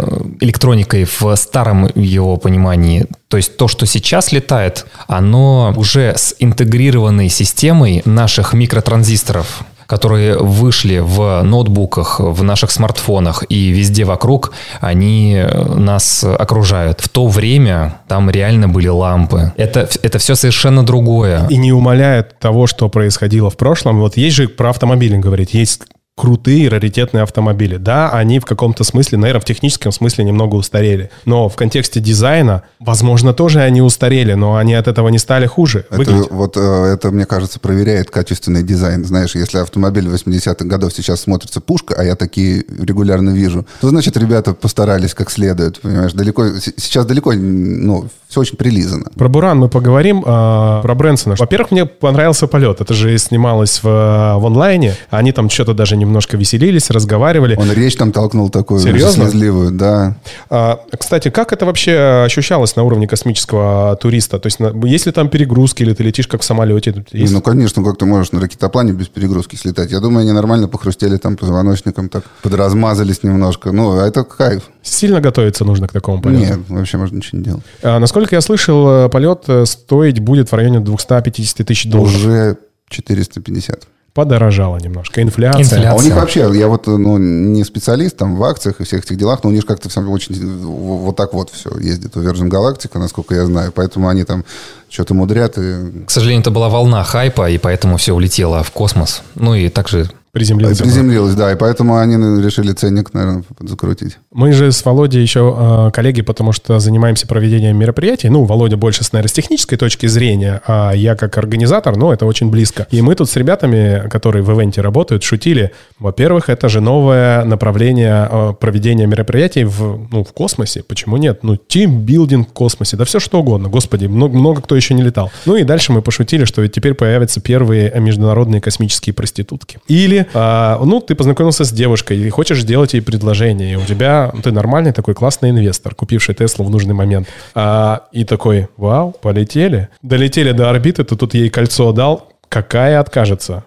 электроникой 0.41 1.05
в 1.05 1.36
старом 1.36 1.89
его 1.96 2.36
понимании. 2.36 3.08
То 3.29 3.38
есть 3.38 3.58
то, 3.58 3.67
что 3.67 3.86
сейчас 3.86 4.31
летает, 4.31 4.86
оно 5.08 5.72
уже 5.79 6.13
с 6.15 6.36
интегрированной 6.39 7.29
системой 7.29 8.01
наших 8.05 8.53
микротранзисторов 8.53 9.63
которые 9.89 10.38
вышли 10.38 11.00
в 11.00 11.41
ноутбуках, 11.41 12.19
в 12.19 12.43
наших 12.43 12.69
смартфонах 12.69 13.43
и 13.50 13.71
везде 13.71 14.05
вокруг, 14.05 14.51
они 14.81 15.33
э, 15.33 15.75
нас 15.79 16.24
окружают. 16.24 17.01
В 17.01 17.09
то 17.09 17.25
время 17.25 17.95
там 18.07 18.29
реально 18.29 18.69
были 18.69 18.88
лампы. 18.88 19.51
Это, 19.57 19.89
это 20.03 20.19
все 20.19 20.36
совершенно 20.36 20.86
другое. 20.86 21.48
И 21.50 21.57
не 21.57 21.74
умаляет 21.74 22.38
того, 22.38 22.67
что 22.67 22.88
происходило 22.88 23.50
в 23.50 23.57
прошлом. 23.57 24.00
Вот 24.00 24.15
есть 24.15 24.36
же 24.36 24.48
про 24.48 24.69
автомобили 24.69 25.17
говорить, 25.17 25.55
есть 25.55 25.81
крутые 26.19 26.67
раритетные 26.67 27.23
автомобили. 27.23 27.77
Да, 27.77 28.11
они 28.11 28.39
в 28.39 28.45
каком-то 28.45 28.83
смысле, 28.83 29.17
наверное, 29.17 29.39
в 29.39 29.45
техническом 29.45 29.93
смысле 29.93 30.25
немного 30.25 30.55
устарели. 30.55 31.11
Но 31.23 31.47
в 31.47 31.55
контексте 31.55 32.01
дизайна, 32.01 32.63
возможно, 32.81 33.33
тоже 33.33 33.61
они 33.61 33.81
устарели, 33.81 34.33
но 34.33 34.57
они 34.57 34.73
от 34.73 34.89
этого 34.89 35.07
не 35.07 35.17
стали 35.17 35.45
хуже 35.45 35.85
Это, 35.89 35.97
выглядеть. 35.97 36.29
вот 36.29 36.57
э, 36.57 36.59
это, 36.93 37.11
мне 37.11 37.25
кажется, 37.25 37.61
проверяет 37.61 38.11
качественный 38.11 38.63
дизайн. 38.63 39.05
Знаешь, 39.05 39.33
если 39.33 39.59
автомобиль 39.59 40.09
80-х 40.09 40.65
годов 40.65 40.91
сейчас 40.91 41.21
смотрится 41.21 41.61
пушка, 41.61 41.95
а 41.97 42.03
я 42.03 42.17
такие 42.17 42.65
регулярно 42.67 43.29
вижу, 43.29 43.65
то 43.79 43.88
значит, 43.88 44.17
ребята 44.17 44.53
постарались 44.53 45.13
как 45.13 45.31
следует, 45.31 45.79
понимаешь, 45.79 46.11
далеко, 46.11 46.49
сейчас 46.59 47.05
далеко, 47.05 47.31
ну, 47.31 48.09
все 48.29 48.41
очень 48.41 48.57
прилизано. 48.57 49.05
Про 49.15 49.27
Буран 49.27 49.57
мы 49.57 49.69
поговорим, 49.69 50.23
а, 50.25 50.83
про 50.83 50.93
Брэнсона. 50.93 51.35
Во-первых, 51.39 51.71
мне 51.71 51.85
понравился 51.88 52.45
полет. 52.45 52.79
Это 52.79 52.93
же 52.93 53.17
снималось 53.17 53.81
в, 53.81 53.85
в 53.85 54.45
онлайне. 54.45 54.95
Они 55.09 55.31
там 55.31 55.49
что-то 55.49 55.73
даже 55.73 55.97
немножко 56.10 56.36
веселились, 56.38 56.89
разговаривали. 56.89 57.56
Он 57.56 57.72
речь 57.72 57.96
там 57.96 58.12
толкнул 58.12 58.50
такую 58.50 58.82
Серьезно? 58.82 59.25
слезливую, 59.30 59.72
да. 59.72 60.16
А, 60.50 60.80
Кстати, 60.98 61.30
как 61.30 61.54
это 61.54 61.66
вообще 61.66 62.24
ощущалось 62.25 62.75
на 62.75 62.84
уровне 62.84 63.08
космического 63.08 63.96
туриста? 64.01 64.39
То 64.39 64.48
есть, 64.48 64.60
на- 64.60 64.74
есть 64.86 65.06
ли 65.06 65.12
там 65.12 65.30
перегрузки, 65.30 65.84
или 65.84 65.94
ты 65.94 66.04
летишь 66.04 66.28
как 66.28 66.42
в 66.42 66.44
самолете? 66.44 67.06
Есть- 67.12 67.34
Ну, 67.34 67.42
конечно, 67.42 67.84
как 67.84 67.98
ты 67.98 68.06
можешь 68.06 68.32
на 68.32 68.42
ракетоплане 68.42 68.92
без 68.94 69.08
перегрузки 69.08 69.56
слетать? 69.56 69.92
Я 69.92 70.00
думаю, 70.00 70.22
они 70.24 70.32
нормально 70.32 70.68
похрустели 70.68 71.18
там 71.18 71.38
позвоночником, 71.38 72.10
так 72.10 72.24
подразмазались 72.42 73.24
немножко. 73.24 73.72
Ну, 73.72 74.00
а 74.00 74.08
это 74.08 74.24
кайф. 74.24 74.63
Сильно 74.82 75.22
готовиться 75.22 75.63
нужно 75.65 75.88
к 75.88 75.91
такому 75.93 76.22
полету? 76.22 76.41
Нет, 76.43 76.60
вообще 76.69 76.98
можно 76.98 77.17
ничего 77.17 77.38
не 77.39 77.45
делать. 77.45 77.63
А, 77.84 78.00
насколько 78.00 78.36
я 78.36 78.41
слышал, 78.41 79.06
э, 79.06 79.10
полет 79.10 79.43
э, 79.48 79.65
стоить 79.65 80.19
будет 80.19 80.52
в 80.52 80.56
районе 80.56 80.80
250 80.80 81.63
тысяч 81.63 81.86
долларов. 81.89 82.15
Уже 82.15 82.58
450. 82.89 83.84
Подорожало 84.19 84.75
немножко. 84.79 85.21
Инфляция. 85.21 85.62
Инфляция. 85.62 85.91
А 85.91 85.95
у 85.95 86.01
них 86.01 86.13
вообще, 86.13 86.51
я 86.53 86.67
вот 86.67 86.88
ну, 86.88 87.17
не 87.17 87.63
специалист 87.63 88.17
там 88.17 88.36
в 88.36 88.43
акциях 88.43 88.82
и 88.82 88.84
всех 88.84 89.05
этих 89.05 89.15
делах, 89.15 89.45
но 89.45 89.49
у 89.49 89.53
них 89.53 89.65
как-то 89.65 89.88
все 89.88 90.01
очень 90.01 90.36
вот 90.62 91.15
так 91.15 91.34
вот 91.34 91.49
все 91.51 91.69
ездит 91.79 92.17
у 92.17 92.21
Virgin 92.21 92.49
Galactica, 92.49 92.99
насколько 92.99 93.34
я 93.34 93.45
знаю. 93.45 93.71
Поэтому 93.71 94.10
они 94.10 94.25
там 94.25 94.43
что-то 94.89 95.13
мудрят 95.13 95.58
и 95.58 96.03
К 96.05 96.12
сожалению, 96.12 96.41
это 96.41 96.51
была 96.51 96.67
волна 96.67 97.01
хайпа, 97.05 97.49
и 97.49 97.58
поэтому 97.58 97.95
все 97.95 98.12
улетело 98.12 98.62
в 98.62 98.71
космос. 98.71 99.21
Ну 99.36 99.55
и 99.55 99.69
также 99.69 100.10
Приземлился. 100.32 100.84
приземлилось, 100.84 101.36
да. 101.36 101.52
И 101.52 101.56
поэтому 101.56 101.98
они 101.98 102.18
ну, 102.18 102.39
решили 102.39 102.72
ценник, 102.74 103.13
наверное, 103.13 103.44
закрутить. 103.62 104.18
Мы 104.32 104.54
же 104.54 104.72
с 104.72 104.86
Володей 104.86 105.22
еще 105.22 105.88
э, 105.88 105.92
коллеги, 105.92 106.22
потому 106.22 106.52
что 106.52 106.80
занимаемся 106.80 107.28
проведением 107.28 107.78
мероприятий. 107.78 108.30
Ну, 108.30 108.44
Володя 108.44 108.78
больше, 108.78 109.04
наверное, 109.12 109.30
с 109.30 109.34
технической 109.34 109.78
точки 109.78 110.08
зрения, 110.08 110.62
а 110.68 110.92
я 110.92 111.15
как 111.15 111.38
организатор, 111.38 111.96
ну, 111.96 112.12
это 112.12 112.26
очень 112.26 112.50
близко. 112.50 112.88
И 112.92 113.02
мы 113.02 113.15
тут 113.15 113.30
с 113.30 113.36
ребятами, 113.36 114.08
которые 114.10 114.44
в 114.44 114.52
ивенте 114.52 114.82
работают, 114.82 115.24
шутили. 115.24 115.72
Во-первых, 115.98 116.50
это 116.50 116.70
же 116.70 116.82
новое 116.82 117.44
направление 117.46 118.28
э, 118.30 118.54
проведения 118.60 119.08
мероприятий 119.08 119.63
в, 119.63 120.08
ну, 120.12 120.24
в 120.24 120.32
космосе. 120.34 120.84
Почему 120.84 121.18
нет? 121.18 121.44
Ну, 121.44 121.56
тимбилдинг 121.56 122.50
в 122.50 122.54
космосе, 122.54 122.98
да 122.98 123.06
все 123.06 123.20
что 123.20 123.39
угодно. 123.39 123.70
Господи, 123.70 124.06
много, 124.06 124.38
много 124.38 124.62
кто 124.62 124.76
еще 124.76 124.94
не 124.94 125.02
летал. 125.02 125.32
Ну 125.46 125.56
и 125.56 125.63
дальше 125.63 125.92
мы 125.92 126.02
пошутили, 126.02 126.46
что 126.46 126.62
ведь 126.62 126.74
теперь 126.74 126.94
появятся 126.94 127.42
первые 127.42 127.92
международные 128.00 128.62
космические 128.62 129.13
проститутки. 129.13 129.80
Или, 129.88 130.18
а, 130.34 130.79
ну, 130.84 130.99
ты 130.99 131.15
познакомился 131.15 131.63
с 131.63 131.71
девушкой 131.71 132.17
и 132.17 132.29
хочешь 132.29 132.62
сделать 132.62 132.93
ей 132.93 133.01
предложение, 133.01 133.73
и 133.73 133.75
у 133.75 133.82
тебя, 133.82 134.32
ты 134.43 134.51
нормальный 134.51 134.91
такой 134.91 135.13
классный 135.13 135.49
инвестор, 135.49 135.95
купивший 135.95 136.36
Теслу 136.36 136.65
в 136.65 136.69
нужный 136.69 136.93
момент. 136.93 137.27
А, 137.55 138.03
и 138.12 138.25
такой, 138.25 138.67
вау, 138.77 139.12
полетели. 139.12 139.89
Долетели 140.01 140.51
до 140.51 140.69
орбиты, 140.69 141.03
ты 141.03 141.15
тут 141.15 141.34
ей 141.34 141.49
кольцо 141.49 141.91
дал, 141.91 142.29
какая 142.49 142.99
откажется? 142.99 143.63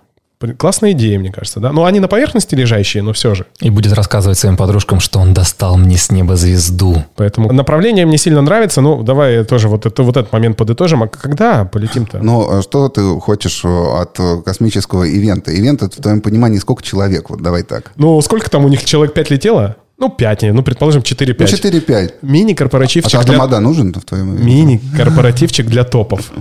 Классная 0.56 0.92
идея, 0.92 1.18
мне 1.18 1.32
кажется, 1.32 1.60
да? 1.60 1.72
Ну, 1.72 1.84
они 1.84 2.00
на 2.00 2.08
поверхности 2.08 2.54
лежащие, 2.54 3.02
но 3.02 3.12
все 3.12 3.34
же. 3.34 3.46
и 3.60 3.70
будет 3.70 3.92
рассказывать 3.92 4.38
своим 4.38 4.56
подружкам, 4.56 5.00
что 5.00 5.18
он 5.18 5.34
достал 5.34 5.76
мне 5.76 5.96
с 5.96 6.10
неба 6.10 6.36
звезду. 6.36 7.04
Поэтому 7.16 7.52
направление 7.52 8.06
мне 8.06 8.18
сильно 8.18 8.42
нравится. 8.42 8.80
Ну, 8.80 9.02
давай 9.02 9.44
тоже 9.44 9.68
вот, 9.68 9.86
это, 9.86 10.02
вот 10.02 10.16
этот 10.16 10.32
момент 10.32 10.56
подытожим. 10.56 11.02
А 11.02 11.08
когда 11.08 11.64
полетим-то? 11.64 12.18
Ну, 12.22 12.58
а 12.58 12.62
что 12.62 12.88
ты 12.88 13.20
хочешь 13.20 13.64
э, 13.64 13.68
от 13.68 14.18
э, 14.18 14.42
космического 14.44 15.04
ивента? 15.04 15.56
Ивент, 15.56 15.82
это 15.82 15.96
в 15.96 16.02
твоем 16.02 16.20
понимании 16.20 16.58
сколько 16.58 16.82
человек? 16.82 17.30
Вот 17.30 17.40
давай 17.40 17.62
так. 17.62 17.92
Ну, 17.96 18.20
сколько 18.20 18.50
там 18.50 18.64
у 18.64 18.68
них 18.68 18.84
человек 18.84 19.14
5 19.14 19.30
летело? 19.30 19.76
Ну, 19.98 20.08
5, 20.08 20.42
ну, 20.52 20.62
предположим, 20.62 21.02
4-5. 21.02 21.36
Ну, 21.38 21.44
4-5. 21.44 22.10
А 22.22 22.26
Мини-корпоративчик 22.26 23.24
для... 23.24 23.60
нужен 23.60 23.94
в 23.94 24.04
твоем? 24.04 24.44
Мини-корпоративчик 24.44 25.66
для 25.66 25.84
топов. 25.84 26.32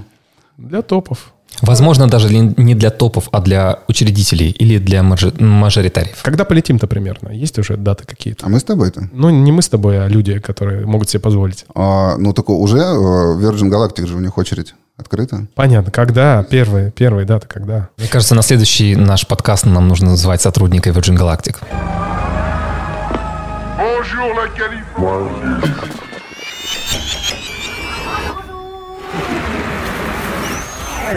Для 0.57 0.81
топов. 0.81 1.31
Возможно, 1.61 2.07
даже 2.07 2.33
не 2.35 2.75
для 2.75 2.89
топов, 2.89 3.29
а 3.31 3.41
для 3.41 3.79
учредителей 3.87 4.51
или 4.51 4.77
для 4.77 5.03
мажоритариев. 5.03 6.21
Когда 6.23 6.43
полетим-то 6.45 6.87
примерно? 6.87 7.29
Есть 7.29 7.59
уже 7.59 7.77
даты 7.77 8.05
какие-то? 8.05 8.45
А 8.45 8.49
мы 8.49 8.59
с 8.59 8.63
тобой-то? 8.63 9.09
Ну, 9.11 9.29
не 9.29 9.51
мы 9.51 9.61
с 9.61 9.69
тобой, 9.69 10.03
а 10.03 10.07
люди, 10.07 10.39
которые 10.39 10.85
могут 10.85 11.09
себе 11.09 11.19
позволить. 11.19 11.65
А, 11.75 12.17
ну, 12.17 12.33
только 12.33 12.51
уже 12.51 12.77
э, 12.77 12.81
Virgin 12.81 13.69
Galactic 13.69 14.07
же 14.07 14.15
у 14.15 14.19
них 14.19 14.37
очередь 14.37 14.73
открыта. 14.97 15.47
Понятно. 15.55 15.91
Когда? 15.91 16.43
Первые, 16.43 16.91
первые 16.91 17.25
даты 17.25 17.47
когда? 17.47 17.89
Мне 17.97 18.07
кажется, 18.07 18.35
на 18.35 18.41
следующий 18.41 18.95
наш 18.95 19.27
подкаст 19.27 19.65
нам 19.65 19.87
нужно 19.87 20.11
называть 20.11 20.41
сотрудника 20.41 20.89
Virgin 20.89 21.17
Galactic. 21.17 21.57
Bonjour 23.77 24.33
la 24.35 24.47
Californie. 24.57 26.01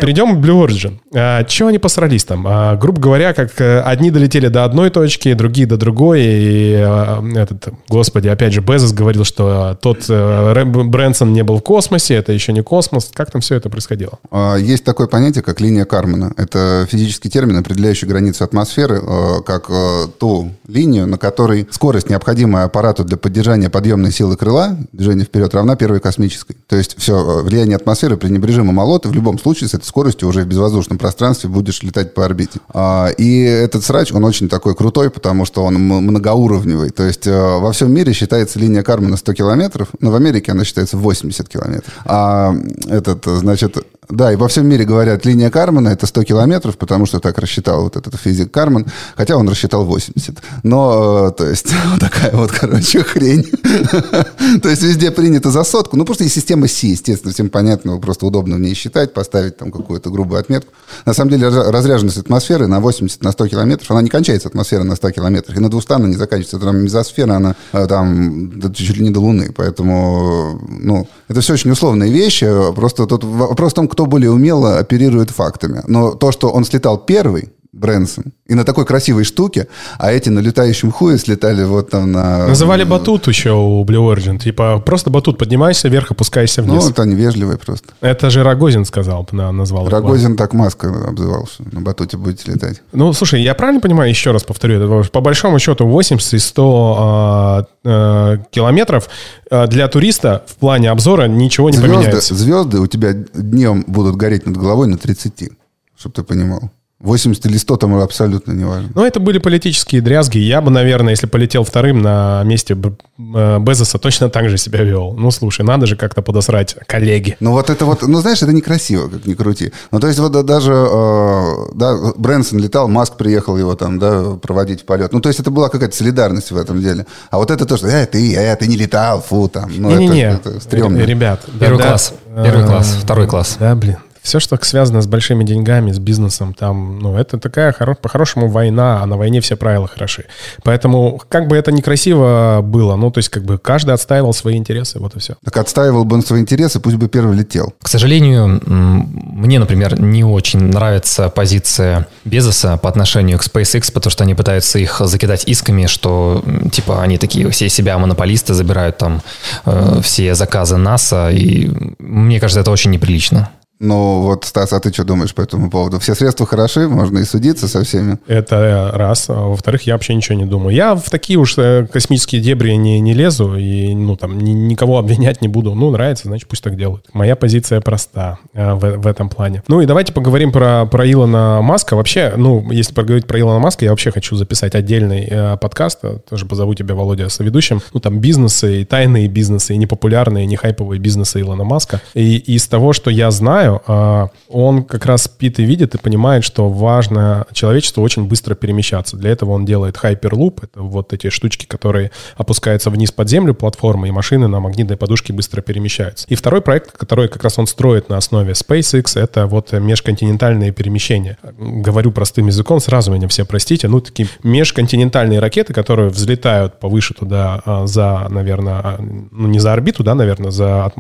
Перейдем 0.00 0.40
к 0.40 0.44
Blue 0.44 0.66
Origin. 0.66 0.98
А, 1.14 1.44
чего 1.44 1.68
они 1.68 1.78
посрались 1.78 2.24
там? 2.24 2.46
А, 2.46 2.76
грубо 2.76 3.00
говоря, 3.00 3.32
как 3.32 3.60
э, 3.60 3.80
одни 3.80 4.10
долетели 4.10 4.48
до 4.48 4.64
одной 4.64 4.90
точки, 4.90 5.32
другие 5.34 5.66
до 5.66 5.76
другой. 5.76 6.22
И 6.22 6.74
а, 6.76 7.24
этот, 7.34 7.68
господи, 7.88 8.28
опять 8.28 8.52
же, 8.52 8.60
Безос 8.60 8.92
говорил, 8.92 9.24
что 9.24 9.78
тот 9.80 10.04
э, 10.08 10.64
Брэнсон 10.64 11.32
не 11.32 11.42
был 11.42 11.58
в 11.58 11.62
космосе, 11.62 12.14
это 12.14 12.32
еще 12.32 12.52
не 12.52 12.62
космос. 12.62 13.10
Как 13.12 13.30
там 13.30 13.40
все 13.40 13.56
это 13.56 13.70
происходило? 13.70 14.18
А, 14.30 14.56
Есть 14.56 14.84
такое 14.84 15.06
понятие, 15.06 15.42
как 15.42 15.60
линия 15.60 15.84
Кармана. 15.84 16.32
Это 16.36 16.86
физический 16.90 17.30
термин, 17.30 17.56
определяющий 17.56 18.06
границы 18.06 18.42
атмосферы, 18.42 19.00
э, 19.02 19.42
как 19.46 19.70
ту 20.18 20.52
линию, 20.66 21.06
на 21.06 21.18
которой 21.18 21.66
скорость, 21.70 22.10
необходимая 22.10 22.66
аппарату 22.66 23.04
для 23.04 23.16
поддержания 23.16 23.70
подъемной 23.70 24.12
силы 24.12 24.36
крыла, 24.36 24.76
движение 24.92 25.24
вперед, 25.24 25.54
равна 25.54 25.76
первой 25.76 26.00
космической. 26.00 26.56
То 26.68 26.76
есть 26.76 26.96
все, 26.98 27.42
влияние 27.42 27.76
атмосферы 27.76 28.16
пренебрежимо 28.16 28.72
мало, 28.72 28.98
ты 28.98 29.08
в 29.08 29.12
любом 29.12 29.38
случае 29.38 29.68
с 29.68 29.74
этой 29.74 29.83
скоростью 29.84 30.28
уже 30.28 30.42
в 30.42 30.46
безвоздушном 30.46 30.98
пространстве 30.98 31.48
будешь 31.48 31.82
летать 31.82 32.14
по 32.14 32.24
орбите. 32.24 32.60
А, 32.72 33.08
И 33.16 33.40
этот 33.42 33.84
срач, 33.84 34.12
он 34.12 34.24
очень 34.24 34.48
такой 34.48 34.74
крутой, 34.74 35.10
потому 35.10 35.44
что 35.44 35.64
он 35.64 35.74
многоуровневый. 35.74 36.90
То 36.90 37.02
есть 37.02 37.26
э, 37.26 37.58
во 37.58 37.72
всем 37.72 37.92
мире 37.92 38.12
считается 38.12 38.58
линия 38.58 38.82
Кармана 38.82 39.16
100 39.16 39.34
километров, 39.34 39.88
но 40.00 40.10
в 40.10 40.14
Америке 40.14 40.52
она 40.52 40.64
считается 40.64 40.96
80 40.96 41.48
километров. 41.48 41.92
А 42.04 42.54
этот, 42.88 43.26
э, 43.26 43.36
значит, 43.36 43.76
да, 44.10 44.32
и 44.32 44.36
во 44.36 44.48
всем 44.48 44.66
мире 44.66 44.84
говорят, 44.84 45.24
линия 45.24 45.50
Кармана 45.50 45.88
это 45.88 46.06
100 46.06 46.24
километров, 46.24 46.76
потому 46.76 47.06
что 47.06 47.20
так 47.20 47.38
рассчитал 47.38 47.84
вот 47.84 47.96
этот 47.96 48.14
физик 48.16 48.50
Карман, 48.50 48.86
хотя 49.16 49.36
он 49.36 49.48
рассчитал 49.48 49.84
80. 49.84 50.42
Но, 50.62 51.28
э, 51.28 51.32
то 51.32 51.48
есть, 51.48 51.72
вот 51.90 52.00
такая 52.00 52.32
вот, 52.32 52.52
короче, 52.52 53.02
хрень. 53.04 53.44
То 54.62 54.68
есть, 54.68 54.82
везде 54.82 55.10
принято 55.10 55.50
за 55.50 55.64
сотку. 55.64 55.96
Ну, 55.96 56.04
просто 56.04 56.24
есть 56.24 56.34
система 56.34 56.68
Си, 56.68 56.88
естественно, 56.88 57.32
всем 57.32 57.48
понятно, 57.48 57.98
просто 57.98 58.26
удобно 58.26 58.56
в 58.56 58.60
ней 58.60 58.74
считать, 58.74 59.14
поставить 59.14 59.56
там 59.56 59.72
какую-то 59.72 60.10
грубую 60.10 60.38
отметку. 60.38 60.72
На 61.06 61.14
самом 61.14 61.30
деле, 61.30 61.46
разря- 61.46 61.70
разряженность 61.70 62.18
атмосферы 62.18 62.66
на 62.66 62.80
80, 62.80 63.22
на 63.22 63.32
100 63.32 63.48
километров, 63.48 63.90
она 63.90 64.02
не 64.02 64.10
кончается, 64.10 64.48
атмосфера 64.48 64.84
на 64.84 64.96
100 64.96 65.10
километрах, 65.12 65.56
и 65.56 65.60
на 65.60 65.70
200 65.70 65.92
она 65.92 66.08
не 66.08 66.16
заканчивается. 66.16 66.58
Там 66.58 66.76
мезосфера, 66.76 67.34
она 67.34 67.56
э, 67.72 67.86
там 67.86 68.60
чуть 68.74 68.98
ли 68.98 69.04
не 69.04 69.10
до 69.10 69.20
Луны, 69.20 69.50
поэтому, 69.56 70.60
э, 70.62 70.66
ну, 70.80 71.08
это 71.28 71.40
все 71.40 71.54
очень 71.54 71.70
условные 71.70 72.12
вещи, 72.12 72.46
просто 72.74 73.06
тут 73.06 73.24
вопрос 73.24 73.72
в 73.72 73.74
том, 73.74 73.88
кто 73.94 74.06
более 74.06 74.32
умело 74.32 74.78
оперирует 74.78 75.30
фактами. 75.30 75.82
Но 75.86 76.14
то, 76.14 76.32
что 76.32 76.50
он 76.50 76.64
слетал 76.64 76.98
первый, 76.98 77.52
Брэнсон, 77.74 78.26
и 78.46 78.54
на 78.54 78.64
такой 78.64 78.86
красивой 78.86 79.24
штуке, 79.24 79.66
а 79.98 80.12
эти 80.12 80.28
на 80.28 80.38
летающем 80.38 80.92
хуе 80.92 81.18
слетали 81.18 81.64
вот 81.64 81.90
там 81.90 82.12
на... 82.12 82.46
Называли 82.46 82.84
батут 82.84 83.26
еще 83.26 83.50
у 83.52 83.84
Blue 83.84 84.14
Origin. 84.14 84.38
Типа, 84.38 84.78
просто 84.84 85.10
батут 85.10 85.38
поднимайся 85.38 85.88
вверх, 85.88 86.10
опускайся 86.12 86.62
Ну, 86.62 86.74
вниз. 86.74 86.84
вот 86.84 86.98
они 87.00 87.14
вежливые 87.14 87.58
просто. 87.58 87.88
Это 88.00 88.30
же 88.30 88.42
Рогозин 88.44 88.84
сказал, 88.84 89.26
на- 89.32 89.50
назвал. 89.52 89.88
Рогозин 89.88 90.36
так 90.36 90.52
Маска 90.52 90.88
обзывал, 91.08 91.46
что 91.52 91.64
на 91.72 91.80
батуте 91.80 92.16
будете 92.16 92.52
летать. 92.52 92.80
Ну, 92.92 93.12
слушай, 93.12 93.42
я 93.42 93.54
правильно 93.54 93.80
понимаю, 93.80 94.08
еще 94.08 94.30
раз 94.30 94.44
повторю, 94.44 94.76
это 95.00 95.10
по 95.10 95.20
большому 95.20 95.58
счету 95.58 95.86
80 95.86 96.34
и 96.34 96.38
100 96.38 96.96
а, 96.98 97.64
а, 97.84 98.36
километров 98.50 99.08
а, 99.50 99.66
для 99.66 99.88
туриста 99.88 100.44
в 100.46 100.54
плане 100.56 100.90
обзора 100.90 101.26
ничего 101.26 101.70
не 101.70 101.76
Звезды, 101.76 101.94
поменяется. 101.96 102.34
звезды 102.34 102.78
у 102.78 102.86
тебя 102.86 103.12
днем 103.12 103.84
будут 103.86 104.16
гореть 104.16 104.46
над 104.46 104.56
головой 104.56 104.86
на 104.86 104.96
30, 104.96 105.50
чтобы 105.98 106.14
ты 106.14 106.22
понимал. 106.22 106.70
80 107.00 107.44
или 107.46 107.58
100 107.58 107.76
там 107.76 107.94
абсолютно 107.96 108.52
не 108.52 108.64
важно. 108.64 108.88
Но 108.94 109.06
это 109.06 109.20
были 109.20 109.38
политические 109.38 110.00
дрязги. 110.00 110.38
Я 110.38 110.60
бы, 110.60 110.70
наверное, 110.70 111.10
если 111.10 111.26
полетел 111.26 111.64
вторым 111.64 112.00
на 112.00 112.42
месте 112.44 112.74
э, 112.74 113.58
Безоса, 113.58 113.98
точно 113.98 114.30
так 114.30 114.48
же 114.48 114.56
себя 114.56 114.82
вел. 114.82 115.12
Ну, 115.12 115.30
слушай, 115.30 115.62
надо 115.62 115.86
же 115.86 115.96
как-то 115.96 116.22
подосрать 116.22 116.76
коллеги. 116.86 117.36
Ну 117.40 117.50
вот 117.52 117.68
это 117.68 117.84
вот, 117.84 118.02
ну 118.02 118.20
знаешь, 118.20 118.42
это 118.42 118.52
некрасиво, 118.52 119.08
как 119.08 119.26
ни 119.26 119.34
крути. 119.34 119.72
Ну 119.90 120.00
то 120.00 120.06
есть 120.06 120.18
вот 120.18 120.32
да- 120.32 120.42
даже, 120.42 120.72
э, 120.72 121.52
да, 121.74 122.12
Брэнсон 122.16 122.58
летал, 122.58 122.88
Маск 122.88 123.16
приехал 123.16 123.58
его 123.58 123.74
там, 123.74 123.98
да, 123.98 124.36
проводить 124.40 124.82
в 124.82 124.84
полет. 124.84 125.12
Ну 125.12 125.20
то 125.20 125.28
есть 125.28 125.40
это 125.40 125.50
была 125.50 125.68
какая-то 125.68 125.94
солидарность 125.94 126.52
в 126.52 126.56
этом 126.56 126.80
деле. 126.80 127.06
А 127.30 127.38
вот 127.38 127.50
это 127.50 127.66
то, 127.66 127.76
что, 127.76 127.88
э, 127.88 128.06
ты, 128.06 128.34
э, 128.34 128.56
ты 128.56 128.66
не 128.66 128.76
летал, 128.76 129.20
фу, 129.20 129.48
там. 129.48 129.70
Ну 129.76 129.90
Не-не-не, 129.90 130.22
это, 130.22 130.50
это 130.50 130.60
стрёмно. 130.60 130.98
Ребят. 130.98 131.42
Первый 131.60 131.78
да, 131.78 131.88
класс. 131.88 132.14
Первый 132.34 132.64
э, 132.64 132.66
класс. 132.66 132.98
Второй 133.02 133.26
класс. 133.26 133.56
Да, 133.58 133.74
блин. 133.74 133.98
Все, 134.24 134.40
что 134.40 134.58
связано 134.62 135.02
с 135.02 135.06
большими 135.06 135.44
деньгами, 135.44 135.92
с 135.92 135.98
бизнесом, 135.98 136.54
там, 136.54 136.98
ну, 136.98 137.14
это 137.14 137.38
такая, 137.38 137.72
хоро- 137.78 137.94
по-хорошему, 137.94 138.48
война, 138.48 139.02
а 139.02 139.06
на 139.06 139.18
войне 139.18 139.42
все 139.42 139.54
правила 139.54 139.86
хороши. 139.86 140.24
Поэтому, 140.62 141.20
как 141.28 141.46
бы 141.46 141.56
это 141.56 141.70
некрасиво 141.72 142.60
было, 142.62 142.96
ну, 142.96 143.10
то 143.10 143.18
есть, 143.18 143.28
как 143.28 143.44
бы 143.44 143.58
каждый 143.58 143.92
отстаивал 143.94 144.32
свои 144.32 144.56
интересы, 144.56 144.98
вот 144.98 145.14
и 145.14 145.18
все. 145.18 145.34
Так 145.44 145.58
отстаивал 145.58 146.06
бы 146.06 146.16
он 146.16 146.22
свои 146.24 146.40
интересы, 146.40 146.80
пусть 146.80 146.96
бы 146.96 147.06
первый 147.08 147.36
летел. 147.36 147.74
К 147.82 147.88
сожалению, 147.88 148.62
мне, 148.64 149.58
например, 149.58 150.00
не 150.00 150.24
очень 150.24 150.60
нравится 150.60 151.28
позиция 151.28 152.06
Безоса 152.24 152.78
по 152.78 152.88
отношению 152.88 153.38
к 153.38 153.42
SpaceX, 153.42 153.92
потому 153.92 154.10
что 154.10 154.24
они 154.24 154.34
пытаются 154.34 154.78
их 154.78 155.02
закидать 155.04 155.44
исками, 155.46 155.84
что 155.84 156.42
типа 156.72 157.02
они 157.02 157.18
такие 157.18 157.50
все 157.50 157.68
себя 157.68 157.98
монополисты, 157.98 158.54
забирают 158.54 158.96
там 158.96 159.20
э, 159.66 160.00
все 160.02 160.34
заказы 160.34 160.78
НАСА, 160.78 161.28
и 161.30 161.70
мне 161.98 162.40
кажется, 162.40 162.60
это 162.60 162.70
очень 162.70 162.90
неприлично. 162.90 163.50
Ну 163.86 164.22
вот, 164.22 164.44
Стас, 164.46 164.72
а 164.72 164.80
ты 164.80 164.90
что 164.92 165.04
думаешь 165.04 165.34
по 165.34 165.42
этому 165.42 165.68
поводу? 165.70 165.98
Все 166.00 166.14
средства 166.14 166.46
хороши, 166.46 166.88
можно 166.88 167.18
и 167.18 167.24
судиться 167.24 167.68
со 167.68 167.84
всеми. 167.84 168.18
Это 168.26 168.90
раз. 168.94 169.26
А 169.28 169.34
во-вторых, 169.48 169.82
я 169.82 169.92
вообще 169.92 170.14
ничего 170.14 170.38
не 170.38 170.46
думаю. 170.46 170.74
Я 170.74 170.94
в 170.94 171.10
такие 171.10 171.38
уж 171.38 171.58
э, 171.58 171.86
космические 171.92 172.40
дебри 172.40 172.72
не, 172.72 172.98
не 173.00 173.12
лезу 173.12 173.56
и, 173.56 173.94
ну, 173.94 174.16
там, 174.16 174.38
ни- 174.38 174.52
никого 174.52 174.98
обвинять 174.98 175.42
не 175.42 175.48
буду. 175.48 175.74
Ну, 175.74 175.90
нравится, 175.90 176.28
значит, 176.28 176.48
пусть 176.48 176.64
так 176.64 176.76
делают. 176.76 177.06
Моя 177.12 177.36
позиция 177.36 177.82
проста 177.82 178.38
э, 178.54 178.72
в, 178.72 178.78
в 178.98 179.06
этом 179.06 179.28
плане. 179.28 179.62
Ну, 179.68 179.82
и 179.82 179.86
давайте 179.86 180.14
поговорим 180.14 180.50
про, 180.50 180.86
про 180.86 181.10
Илона 181.10 181.60
Маска. 181.60 181.94
Вообще, 181.94 182.32
ну, 182.36 182.70
если 182.72 182.94
поговорить 182.94 183.26
про 183.26 183.38
Илона 183.38 183.58
Маска, 183.58 183.84
я 183.84 183.90
вообще 183.90 184.10
хочу 184.10 184.34
записать 184.36 184.74
отдельный 184.74 185.26
э, 185.30 185.56
подкаст. 185.58 185.98
э, 186.04 186.18
Тоже 186.28 186.46
позову 186.46 186.74
тебя, 186.74 186.94
Володя, 186.94 187.28
соведущим. 187.28 187.82
Ну, 187.92 188.00
там, 188.00 188.18
бизнесы, 188.18 188.80
и 188.80 188.84
тайные 188.86 189.28
бизнесы, 189.28 189.74
и 189.74 189.76
непопулярные, 189.76 190.44
и 190.44 190.46
не 190.46 190.56
хайповые 190.56 190.98
бизнесы 190.98 191.42
Илона 191.42 191.64
Маска. 191.64 192.00
И 192.14 192.36
из 192.36 192.66
того, 192.66 192.94
что 192.94 193.10
я 193.10 193.30
знаю, 193.30 193.73
а, 193.86 194.28
он 194.48 194.84
как 194.84 195.06
раз 195.06 195.24
спит 195.24 195.58
и 195.58 195.64
видит 195.64 195.94
и 195.94 195.98
понимает, 195.98 196.44
что 196.44 196.68
важно 196.68 197.46
человечеству 197.52 198.02
очень 198.02 198.26
быстро 198.26 198.54
перемещаться. 198.54 199.16
Для 199.16 199.30
этого 199.30 199.52
он 199.52 199.64
делает 199.64 199.96
Hyperloop. 199.96 200.60
Это 200.62 200.82
вот 200.82 201.12
эти 201.12 201.30
штучки, 201.30 201.66
которые 201.66 202.10
опускаются 202.36 202.90
вниз 202.90 203.12
под 203.12 203.28
землю 203.28 203.54
платформы, 203.54 204.08
и 204.08 204.10
машины 204.10 204.48
на 204.48 204.60
магнитной 204.60 204.96
подушке 204.96 205.32
быстро 205.32 205.60
перемещаются. 205.60 206.26
И 206.28 206.34
второй 206.34 206.60
проект, 206.60 206.92
который 206.92 207.28
как 207.28 207.42
раз 207.44 207.58
он 207.58 207.66
строит 207.66 208.08
на 208.08 208.16
основе 208.16 208.52
SpaceX, 208.52 209.18
это 209.18 209.46
вот 209.46 209.72
межконтинентальные 209.72 210.72
перемещения. 210.72 211.38
Говорю 211.58 212.12
простым 212.12 212.46
языком, 212.46 212.80
сразу 212.80 213.12
меня 213.12 213.28
все 213.28 213.44
простите. 213.44 213.88
Ну, 213.88 214.00
такие 214.00 214.28
межконтинентальные 214.42 215.40
ракеты, 215.40 215.72
которые 215.72 216.08
взлетают 216.08 216.80
повыше 216.80 217.14
туда 217.14 217.62
а, 217.64 217.86
за, 217.86 218.26
наверное, 218.30 218.80
а, 218.82 218.98
ну, 219.00 219.48
не 219.48 219.58
за 219.58 219.72
орбиту, 219.72 220.02
да, 220.04 220.14
наверное, 220.14 220.50
за 220.50 220.92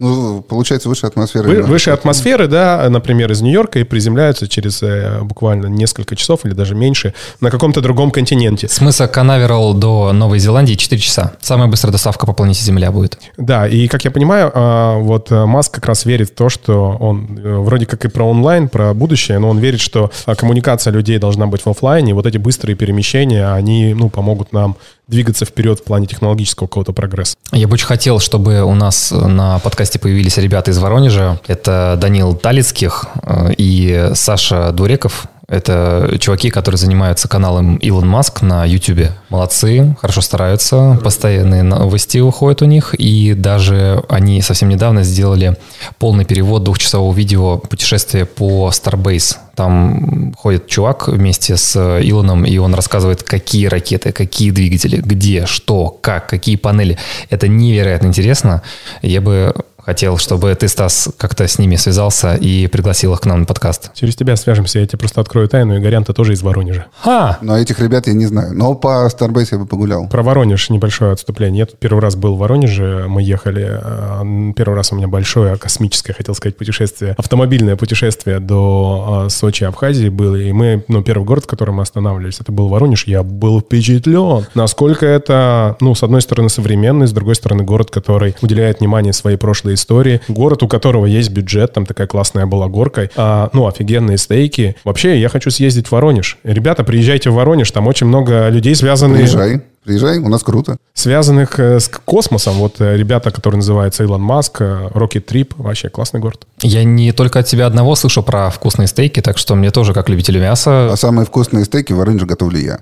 Ну, 0.00 0.40
получается, 0.40 0.88
выше 0.88 1.06
атмосферы. 1.06 1.46
вы- 1.46 1.62
выше 1.62 1.90
атмосферы, 1.90 2.48
да, 2.48 2.88
например, 2.88 3.30
из 3.30 3.42
Нью-Йорка 3.42 3.80
и 3.80 3.84
приземляются 3.84 4.48
через 4.48 4.82
э, 4.82 5.20
буквально 5.22 5.66
несколько 5.66 6.16
часов 6.16 6.46
или 6.46 6.54
даже 6.54 6.74
меньше 6.74 7.12
на 7.40 7.50
каком-то 7.50 7.82
другом 7.82 8.10
континенте. 8.10 8.66
С 8.66 8.80
мыса 8.80 9.06
Канаверал 9.08 9.74
до 9.74 10.12
Новой 10.12 10.38
Зеландии 10.38 10.72
4 10.72 11.00
часа. 11.00 11.34
Самая 11.42 11.68
быстрая 11.68 11.92
доставка 11.92 12.24
по 12.26 12.32
планете 12.32 12.64
Земля 12.64 12.90
будет. 12.90 13.18
Да, 13.36 13.68
и 13.68 13.88
как 13.88 14.04
я 14.06 14.10
понимаю, 14.10 14.50
а, 14.54 14.96
вот 14.98 15.30
э, 15.30 15.44
Маск 15.44 15.74
как 15.74 15.84
раз 15.84 16.06
верит 16.06 16.30
в 16.30 16.34
то, 16.34 16.48
что 16.48 16.96
он 16.98 17.38
э, 17.38 17.56
вроде 17.58 17.84
как 17.84 18.02
и 18.06 18.08
про 18.08 18.24
онлайн, 18.24 18.70
про 18.70 18.94
будущее, 18.94 19.38
но 19.38 19.50
он 19.50 19.58
верит, 19.58 19.80
что 19.80 20.10
а, 20.24 20.34
коммуникация 20.34 20.94
людей 20.94 21.18
должна 21.18 21.46
быть 21.46 21.60
в 21.60 21.68
офлайне, 21.68 22.12
и 22.12 22.14
вот 22.14 22.24
эти 22.24 22.38
быстрые 22.38 22.74
перемещения, 22.74 23.52
они, 23.52 23.92
ну, 23.92 24.08
помогут 24.08 24.54
нам 24.54 24.76
двигаться 25.10 25.44
вперед 25.44 25.80
в 25.80 25.84
плане 25.84 26.06
технологического 26.06 26.66
какого-то 26.66 26.92
прогресса. 26.92 27.36
Я 27.52 27.66
бы 27.66 27.74
очень 27.74 27.86
хотел, 27.86 28.20
чтобы 28.20 28.62
у 28.62 28.74
нас 28.74 29.10
на 29.10 29.58
подкасте 29.58 29.98
появились 29.98 30.38
ребята 30.38 30.70
из 30.70 30.78
Воронежа. 30.78 31.40
Это 31.46 31.98
Данил 32.00 32.34
Талицких 32.34 33.06
э, 33.22 33.52
и 33.58 34.10
Саша 34.14 34.70
Дуреков. 34.72 35.26
Это 35.50 36.16
чуваки, 36.20 36.48
которые 36.48 36.78
занимаются 36.78 37.26
каналом 37.26 37.74
Илон 37.78 38.06
Маск 38.06 38.40
на 38.40 38.64
YouTube. 38.64 39.08
Молодцы, 39.30 39.96
хорошо 40.00 40.20
стараются, 40.20 40.98
постоянные 41.02 41.64
новости 41.64 42.18
выходят 42.18 42.62
у 42.62 42.66
них, 42.66 42.94
и 42.94 43.34
даже 43.34 44.04
они 44.08 44.42
совсем 44.42 44.68
недавно 44.68 45.02
сделали 45.02 45.56
полный 45.98 46.24
перевод 46.24 46.62
двухчасового 46.62 47.12
видео 47.12 47.58
путешествия 47.58 48.26
по 48.26 48.70
Starbase. 48.72 49.38
Там 49.56 50.32
ходит 50.38 50.68
чувак 50.68 51.08
вместе 51.08 51.56
с 51.56 51.76
Илоном, 51.76 52.44
и 52.44 52.56
он 52.58 52.72
рассказывает, 52.72 53.24
какие 53.24 53.66
ракеты, 53.66 54.12
какие 54.12 54.52
двигатели, 54.52 54.98
где, 54.98 55.46
что, 55.46 55.98
как, 56.00 56.28
какие 56.28 56.54
панели. 56.54 56.96
Это 57.28 57.48
невероятно 57.48 58.06
интересно. 58.06 58.62
Я 59.02 59.20
бы 59.20 59.52
Хотел, 59.84 60.18
чтобы 60.18 60.54
ты, 60.54 60.68
Стас, 60.68 61.08
как-то 61.16 61.46
с 61.46 61.58
ними 61.58 61.76
связался 61.76 62.34
и 62.34 62.66
пригласил 62.66 63.12
их 63.14 63.20
к 63.20 63.26
нам 63.26 63.40
на 63.40 63.46
подкаст. 63.46 63.92
Через 63.94 64.16
тебя 64.16 64.36
свяжемся, 64.36 64.78
я 64.80 64.86
тебе 64.86 64.98
просто 64.98 65.20
открою 65.20 65.48
тайну. 65.48 65.78
Игорян-то 65.78 66.12
тоже 66.12 66.32
из 66.32 66.42
Воронежа. 66.42 66.86
Ха! 67.02 67.38
Но 67.40 67.58
этих 67.58 67.80
ребят 67.80 68.06
я 68.06 68.12
не 68.12 68.26
знаю. 68.26 68.54
Но 68.54 68.74
по 68.74 69.06
Starbase 69.08 69.48
я 69.52 69.58
бы 69.58 69.66
погулял. 69.66 70.08
Про 70.08 70.22
Воронеж 70.22 70.70
небольшое 70.70 71.12
отступление. 71.12 71.60
Я 71.60 71.66
тут 71.66 71.78
первый 71.78 72.00
раз 72.00 72.16
был 72.16 72.36
в 72.36 72.38
Воронеже, 72.38 73.06
мы 73.08 73.22
ехали. 73.22 73.68
э, 73.70 74.52
Первый 74.54 74.74
раз 74.74 74.92
у 74.92 74.96
меня 74.96 75.08
большое 75.08 75.56
космическое, 75.56 76.12
хотел 76.12 76.34
сказать, 76.34 76.56
путешествие. 76.56 77.14
Автомобильное 77.18 77.76
путешествие 77.76 78.40
до 78.40 79.24
э, 79.26 79.30
Сочи, 79.30 79.64
Абхазии 79.64 80.08
было. 80.08 80.36
И 80.36 80.52
мы, 80.52 80.84
ну, 80.88 81.02
первый 81.02 81.24
город, 81.24 81.44
в 81.44 81.46
котором 81.46 81.76
мы 81.76 81.82
останавливались, 81.82 82.40
это 82.40 82.52
был 82.52 82.68
Воронеж. 82.68 83.06
Я 83.06 83.22
был 83.22 83.60
впечатлен, 83.60 84.46
насколько 84.54 85.06
это, 85.06 85.76
ну, 85.80 85.94
с 85.94 86.02
одной 86.02 86.22
стороны, 86.22 86.48
современный, 86.48 87.06
с 87.06 87.12
другой 87.12 87.34
стороны, 87.34 87.62
город, 87.64 87.90
который 87.90 88.34
уделяет 88.42 88.80
внимание 88.80 89.12
своей 89.12 89.36
прошлой 89.36 89.74
истории. 89.80 90.20
Город, 90.28 90.62
у 90.62 90.68
которого 90.68 91.06
есть 91.06 91.30
бюджет, 91.30 91.72
там 91.72 91.86
такая 91.86 92.06
классная 92.06 92.46
была 92.46 92.68
горка. 92.68 93.10
А, 93.16 93.50
ну, 93.52 93.66
офигенные 93.66 94.18
стейки. 94.18 94.76
Вообще, 94.84 95.18
я 95.20 95.28
хочу 95.28 95.50
съездить 95.50 95.88
в 95.88 95.92
Воронеж. 95.92 96.38
Ребята, 96.44 96.84
приезжайте 96.84 97.30
в 97.30 97.34
Воронеж, 97.34 97.70
там 97.70 97.86
очень 97.88 98.06
много 98.06 98.48
людей, 98.48 98.74
связанных 98.74 99.18
Приезжай, 99.18 99.62
приезжай, 99.84 100.18
у 100.18 100.28
нас 100.28 100.42
круто. 100.42 100.76
связанных 100.94 101.58
э, 101.58 101.80
с 101.80 101.88
космосом. 101.88 102.54
Вот 102.54 102.80
э, 102.80 102.96
ребята, 102.96 103.30
которые 103.30 103.58
называются 103.58 104.04
Илон 104.04 104.20
Маск, 104.22 104.60
э, 104.60 104.88
Rocket 104.94 105.24
Trip, 105.26 105.52
вообще 105.56 105.88
классный 105.88 106.20
город. 106.20 106.46
Я 106.62 106.84
не 106.84 107.12
только 107.12 107.38
от 107.40 107.46
тебя 107.46 107.66
одного 107.66 107.94
слышу 107.96 108.22
про 108.22 108.50
вкусные 108.50 108.86
стейки, 108.88 109.20
так 109.20 109.38
что 109.38 109.54
мне 109.54 109.70
тоже, 109.70 109.94
как 109.94 110.08
любителю 110.08 110.40
мяса, 110.40 110.92
А 110.92 110.96
самые 110.96 111.26
вкусные 111.26 111.64
стейки 111.64 111.92
в 111.92 111.96
Воронеже 111.96 112.26
готовлю 112.26 112.58
я. 112.60 112.78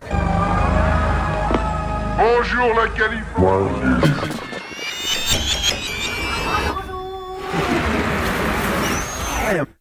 Bonjour 2.18 2.74
la 2.74 2.88
Californie. 2.96 4.47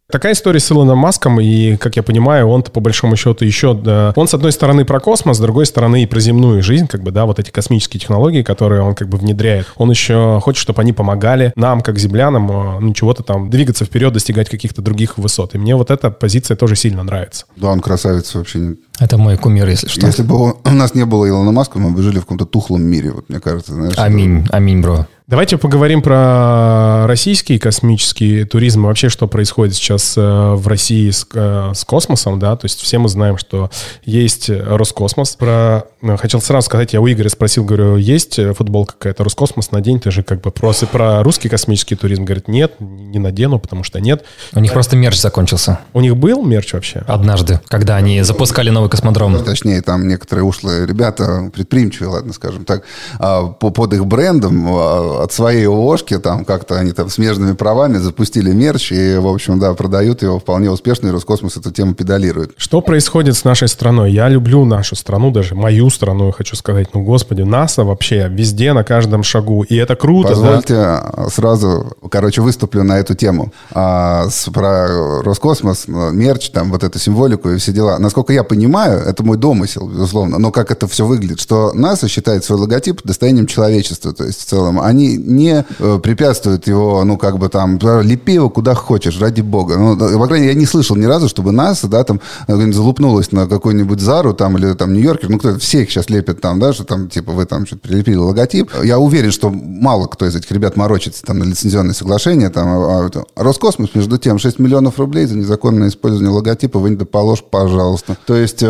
Такая 0.09 0.31
история 0.31 0.61
с 0.61 0.71
Илоном 0.71 0.99
Маском, 0.99 1.41
и, 1.41 1.75
как 1.75 1.97
я 1.97 2.03
понимаю, 2.03 2.47
он-то 2.47 2.71
по 2.71 2.79
большому 2.79 3.17
счету 3.17 3.43
еще... 3.43 3.73
да, 3.73 4.13
он, 4.15 4.29
с 4.29 4.33
одной 4.33 4.53
стороны, 4.53 4.85
про 4.85 5.01
космос, 5.01 5.35
с 5.35 5.39
другой 5.41 5.65
стороны, 5.65 6.03
и 6.03 6.05
про 6.05 6.21
земную 6.21 6.63
жизнь, 6.63 6.87
как 6.87 7.03
бы, 7.03 7.11
да, 7.11 7.25
вот 7.25 7.39
эти 7.39 7.51
космические 7.51 7.99
технологии, 7.99 8.41
которые 8.41 8.83
он 8.83 8.95
как 8.95 9.09
бы 9.09 9.17
внедряет. 9.17 9.67
Он 9.75 9.89
еще 9.89 10.39
хочет, 10.41 10.61
чтобы 10.61 10.81
они 10.81 10.93
помогали 10.93 11.51
нам, 11.57 11.81
как 11.81 11.99
землянам, 11.99 12.49
э, 12.49 12.79
ну, 12.79 12.93
чего-то 12.93 13.21
там, 13.21 13.49
двигаться 13.49 13.83
вперед, 13.83 14.13
достигать 14.13 14.47
каких-то 14.47 14.81
других 14.81 15.17
высот. 15.17 15.55
И 15.55 15.57
мне 15.57 15.75
вот 15.75 15.91
эта 15.91 16.09
позиция 16.09 16.55
тоже 16.55 16.77
сильно 16.77 17.03
нравится. 17.03 17.45
Да, 17.57 17.67
он 17.67 17.81
красавец 17.81 18.33
вообще. 18.33 18.75
Это 18.99 19.17
мой 19.17 19.37
кумир, 19.37 19.67
если 19.67 19.87
что. 19.87 20.05
Если 20.05 20.23
бы 20.23 20.35
он- 20.35 20.55
у 20.65 20.69
нас 20.71 20.93
не 20.95 21.05
было 21.05 21.27
Илона 21.27 21.51
Маска, 21.51 21.79
мы 21.79 21.91
бы 21.91 22.01
жили 22.01 22.17
в 22.19 22.21
каком-то 22.21 22.45
тухлом 22.45 22.83
мире, 22.83 23.11
вот 23.11 23.29
мне 23.29 23.39
кажется. 23.39 23.73
Знаешь, 23.73 23.93
Аминь, 23.97 24.47
аминь, 24.51 24.81
бро. 24.81 25.05
Давайте 25.29 25.57
поговорим 25.57 26.01
про 26.01 27.05
российский 27.05 27.59
космический 27.59 28.45
туризм 28.45 28.83
и 28.83 28.87
вообще, 28.87 29.09
что 29.09 29.27
происходит 29.27 29.75
сейчас 29.75 30.13
э, 30.17 30.21
в 30.21 30.65
России 30.69 31.09
с, 31.09 31.27
э, 31.33 31.71
с 31.75 31.83
космосом, 31.83 32.39
да, 32.39 32.55
то 32.55 32.63
есть 32.63 32.79
все 32.79 32.97
мы 32.97 33.09
знаем, 33.09 33.37
что 33.37 33.69
есть 34.05 34.49
Роскосмос. 34.49 35.35
Про, 35.35 35.83
э, 36.01 36.15
хотел 36.15 36.39
сразу 36.39 36.67
сказать, 36.67 36.93
я 36.93 37.01
у 37.01 37.07
Игоря 37.09 37.27
спросил, 37.27 37.65
говорю, 37.65 37.97
есть 37.97 38.39
футболка 38.55 38.93
какая-то 38.93 39.25
Роскосмос, 39.25 39.71
надень, 39.71 39.99
ты 39.99 40.11
же 40.11 40.23
как 40.23 40.39
бы 40.39 40.49
просто 40.51 40.87
про 40.87 41.21
русский 41.23 41.49
космический 41.49 41.95
туризм, 41.95 42.23
говорит, 42.23 42.47
нет, 42.47 42.75
не 42.79 43.19
надену, 43.19 43.59
потому 43.59 43.83
что 43.83 43.99
нет. 43.99 44.23
У 44.53 44.61
них 44.61 44.71
просто 44.71 44.95
мерч 44.95 45.19
закончился 45.19 45.79
У 45.91 45.99
них 45.99 46.15
был 46.15 46.41
мерч 46.45 46.71
вообще? 46.71 47.03
однажды, 47.05 47.59
когда 47.67 47.97
они 47.97 48.21
запускали 48.21 48.69
новый 48.69 48.86
космодром. 48.89 49.43
Точнее, 49.43 49.81
там 49.81 50.07
некоторые 50.07 50.43
ушлые 50.45 50.85
ребята, 50.85 51.49
предприимчивые, 51.53 52.09
ладно, 52.11 52.33
скажем 52.33 52.65
так, 52.65 52.83
а, 53.19 53.47
по- 53.47 53.69
под 53.71 53.93
их 53.93 54.05
брендом 54.05 54.65
а, 54.67 55.23
от 55.23 55.31
своей 55.33 55.67
ООшки, 55.67 56.17
там 56.19 56.45
как-то 56.45 56.75
они 56.79 56.91
там 56.91 57.09
смежными 57.09 57.53
правами 57.53 57.97
запустили 57.97 58.51
мерч 58.51 58.91
и, 58.91 59.17
в 59.17 59.27
общем, 59.27 59.59
да, 59.59 59.73
продают 59.73 60.21
его 60.21 60.39
вполне 60.39 60.69
успешно, 60.71 61.07
и 61.07 61.11
Роскосмос 61.11 61.57
эту 61.57 61.71
тему 61.71 61.93
педалирует. 61.93 62.51
Что 62.57 62.81
происходит 62.81 63.35
с 63.35 63.43
нашей 63.43 63.67
страной? 63.67 64.11
Я 64.11 64.29
люблю 64.29 64.65
нашу 64.65 64.95
страну, 64.95 65.31
даже 65.31 65.55
мою 65.55 65.89
страну, 65.89 66.27
я 66.27 66.31
хочу 66.31 66.55
сказать. 66.55 66.89
Ну, 66.93 67.03
господи, 67.03 67.41
НАСА 67.41 67.83
вообще 67.83 68.27
везде, 68.29 68.73
на 68.73 68.83
каждом 68.83 69.23
шагу. 69.23 69.63
И 69.63 69.75
это 69.75 69.95
круто, 69.95 70.29
да? 70.29 70.35
Позвольте 70.35 70.75
а, 70.77 71.27
сразу, 71.31 71.95
короче, 72.11 72.41
выступлю 72.41 72.83
на 72.83 72.99
эту 72.99 73.15
тему. 73.15 73.51
А, 73.71 74.27
с- 74.29 74.49
про 74.51 75.21
Роскосмос, 75.23 75.85
мерч, 75.87 76.49
там 76.51 76.71
вот 76.71 76.83
эту 76.83 76.99
символику 76.99 77.49
и 77.49 77.57
все 77.57 77.71
дела. 77.71 77.97
Насколько 77.99 78.33
я 78.33 78.43
понимаю, 78.43 78.76
это 78.85 79.23
мой 79.23 79.37
домысел, 79.37 79.87
безусловно, 79.87 80.37
но 80.37 80.51
как 80.51 80.71
это 80.71 80.87
все 80.87 81.05
выглядит, 81.05 81.39
что 81.39 81.71
НАСА 81.73 82.07
считает 82.07 82.43
свой 82.43 82.59
логотип 82.59 83.01
достоянием 83.03 83.47
человечества, 83.47 84.13
то 84.13 84.23
есть 84.23 84.41
в 84.41 84.45
целом 84.45 84.79
они 84.79 85.17
не 85.17 85.65
э, 85.79 85.99
препятствуют 86.01 86.67
его, 86.67 87.03
ну, 87.03 87.17
как 87.17 87.37
бы 87.37 87.49
там, 87.49 87.79
лепи 88.01 88.33
его 88.33 88.49
куда 88.49 88.75
хочешь, 88.75 89.19
ради 89.19 89.41
бога. 89.41 89.77
Ну, 89.77 89.97
по 89.97 90.27
крайней 90.27 90.47
мере, 90.47 90.53
я 90.55 90.59
не 90.59 90.65
слышал 90.65 90.95
ни 90.95 91.05
разу, 91.05 91.27
чтобы 91.29 91.51
НАСА, 91.51 91.87
да, 91.87 92.03
там, 92.03 92.21
э, 92.47 92.71
залупнулась 92.71 93.31
на 93.31 93.47
какой-нибудь 93.47 93.99
Зару, 93.99 94.33
там, 94.33 94.57
или 94.57 94.73
там 94.73 94.93
Нью-Йоркер, 94.93 95.29
ну, 95.29 95.39
кто 95.39 95.57
все 95.57 95.83
их 95.83 95.91
сейчас 95.91 96.09
лепят 96.09 96.41
там, 96.41 96.59
да, 96.59 96.73
что 96.73 96.83
там, 96.83 97.09
типа, 97.09 97.31
вы 97.31 97.45
там 97.45 97.65
что-то 97.65 97.87
прилепили 97.87 98.15
логотип. 98.15 98.71
Я 98.83 98.99
уверен, 98.99 99.31
что 99.31 99.49
мало 99.49 100.07
кто 100.07 100.25
из 100.25 100.35
этих 100.35 100.51
ребят 100.51 100.75
морочится 100.75 101.23
там 101.23 101.39
на 101.39 101.43
лицензионные 101.43 101.93
соглашения, 101.93 102.49
там, 102.49 102.67
а- 102.67 103.09
а 103.35 103.43
Роскосмос, 103.43 103.95
между 103.95 104.17
тем, 104.17 104.39
6 104.39 104.59
миллионов 104.59 104.99
рублей 104.99 105.25
за 105.25 105.35
незаконное 105.35 105.89
использование 105.89 106.31
логотипа, 106.31 106.79
вы 106.79 106.91
не 106.91 106.97
положь, 106.97 107.43
пожалуйста. 107.49 108.17
То 108.25 108.35
есть 108.35 108.61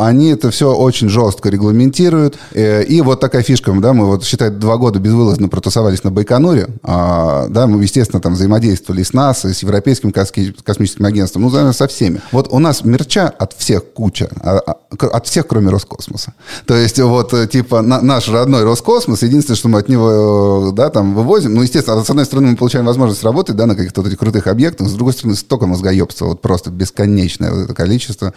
они 0.00 0.30
это 0.30 0.50
все 0.50 0.74
очень 0.74 1.08
жестко 1.08 1.48
регламентируют. 1.48 2.38
Э, 2.52 2.82
и 2.84 3.00
вот 3.00 3.20
такая 3.20 3.42
фишка, 3.42 3.72
да, 3.72 3.92
мы 3.92 4.06
вот, 4.06 4.24
считай, 4.24 4.50
два 4.50 4.76
года 4.76 4.98
безвылазно 4.98 5.48
протусовались 5.48 6.04
на 6.04 6.10
Байконуре, 6.10 6.68
а, 6.82 7.46
да, 7.48 7.66
мы, 7.66 7.82
естественно, 7.82 8.20
там 8.20 8.34
взаимодействовали 8.34 9.02
с 9.02 9.12
НАСА, 9.12 9.52
с 9.52 9.62
Европейским 9.62 10.12
космическим 10.12 11.04
агентством, 11.04 11.42
ну, 11.42 11.50
наверное, 11.50 11.72
со 11.72 11.86
всеми. 11.86 12.20
Вот 12.32 12.48
у 12.50 12.58
нас 12.58 12.84
мерча 12.84 13.28
от 13.28 13.52
всех 13.54 13.84
куча, 13.92 14.28
а- 14.40 14.60
а, 14.66 15.06
от 15.06 15.26
всех, 15.26 15.46
кроме 15.46 15.70
Роскосмоса. 15.70 16.34
То 16.66 16.74
есть 16.74 17.00
вот, 17.00 17.32
э, 17.34 17.46
типа, 17.46 17.82
на- 17.82 18.00
наш 18.00 18.28
родной 18.28 18.64
Роскосмос, 18.64 19.22
единственное, 19.22 19.56
что 19.56 19.68
мы 19.68 19.78
от 19.78 19.88
него, 19.88 20.70
э, 20.70 20.72
да, 20.74 20.90
там, 20.90 21.14
вывозим, 21.14 21.54
ну, 21.54 21.62
естественно, 21.62 22.02
с 22.02 22.10
одной 22.10 22.24
стороны, 22.24 22.48
мы 22.48 22.56
получаем 22.56 22.86
возможность 22.86 23.24
работать, 23.24 23.56
да, 23.56 23.66
на 23.66 23.74
каких-то 23.74 24.02
вот 24.02 24.08
этих 24.08 24.18
крутых 24.18 24.46
объектах, 24.46 24.88
с 24.88 24.92
другой 24.92 25.12
стороны, 25.12 25.36
столько 25.36 25.66
мозгоебства, 25.66 26.26
вот 26.26 26.40
просто 26.40 26.70
бесконечное 26.70 27.52
вот 27.52 27.64
это 27.64 27.74
количество. 27.74 28.32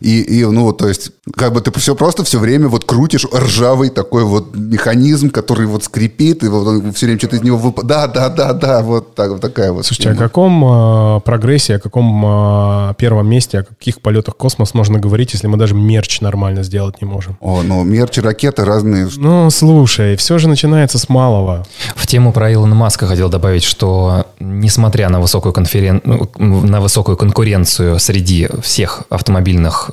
И, 0.00 0.20
и, 0.20 0.44
ну, 0.52 0.64
вот, 0.64 0.78
то 0.78 0.88
есть, 0.88 1.10
как 1.36 1.52
бы 1.52 1.60
ты 1.60 1.72
все 1.78 1.94
просто 1.94 2.24
все 2.24 2.38
время 2.38 2.68
вот 2.68 2.84
крутишь 2.84 3.26
ржавый 3.34 3.90
такой 3.90 4.24
вот 4.24 4.54
механизм, 4.54 5.30
который 5.30 5.66
вот 5.66 5.84
скрипит, 5.84 6.44
и 6.44 6.48
вот 6.48 6.66
он 6.66 6.92
все 6.92 7.06
время 7.06 7.18
что-то 7.18 7.36
из 7.36 7.42
него 7.42 7.58
выпадает. 7.58 8.12
Да, 8.12 8.28
да, 8.28 8.28
да, 8.28 8.52
да, 8.52 8.82
вот, 8.82 9.14
так, 9.14 9.30
вот 9.30 9.40
такая 9.40 9.72
вот. 9.72 9.86
Слушайте, 9.86 10.10
о 10.10 10.14
тема. 10.14 10.26
каком 10.26 10.64
э, 10.64 11.20
прогрессе, 11.20 11.76
о 11.76 11.78
каком 11.78 12.24
э, 12.24 12.94
первом 12.98 13.28
месте, 13.28 13.60
о 13.60 13.64
каких 13.64 14.00
полетах 14.00 14.36
космос 14.36 14.74
можно 14.74 14.98
говорить, 14.98 15.32
если 15.32 15.46
мы 15.46 15.56
даже 15.56 15.74
мерч 15.74 16.20
нормально 16.20 16.62
сделать 16.62 17.00
не 17.02 17.06
можем? 17.06 17.36
О, 17.40 17.62
ну, 17.62 17.82
мерчи, 17.84 18.20
ракеты 18.20 18.64
разные. 18.64 19.08
Ну, 19.16 19.50
слушай, 19.50 20.16
все 20.16 20.38
же 20.38 20.48
начинается 20.48 20.98
с 20.98 21.08
малого. 21.08 21.66
В 21.96 22.06
тему 22.06 22.32
про 22.32 22.52
Илона 22.52 22.74
Маска 22.74 23.06
хотел 23.06 23.28
добавить, 23.28 23.64
что 23.64 24.26
несмотря 24.40 25.08
на 25.08 25.20
высокую, 25.20 25.52
конферен... 25.52 26.00
ну, 26.04 26.28
на 26.38 26.80
высокую 26.80 27.16
конкуренцию 27.16 27.98
среди 27.98 28.48
всех 28.62 29.04
автомобильных 29.10 29.90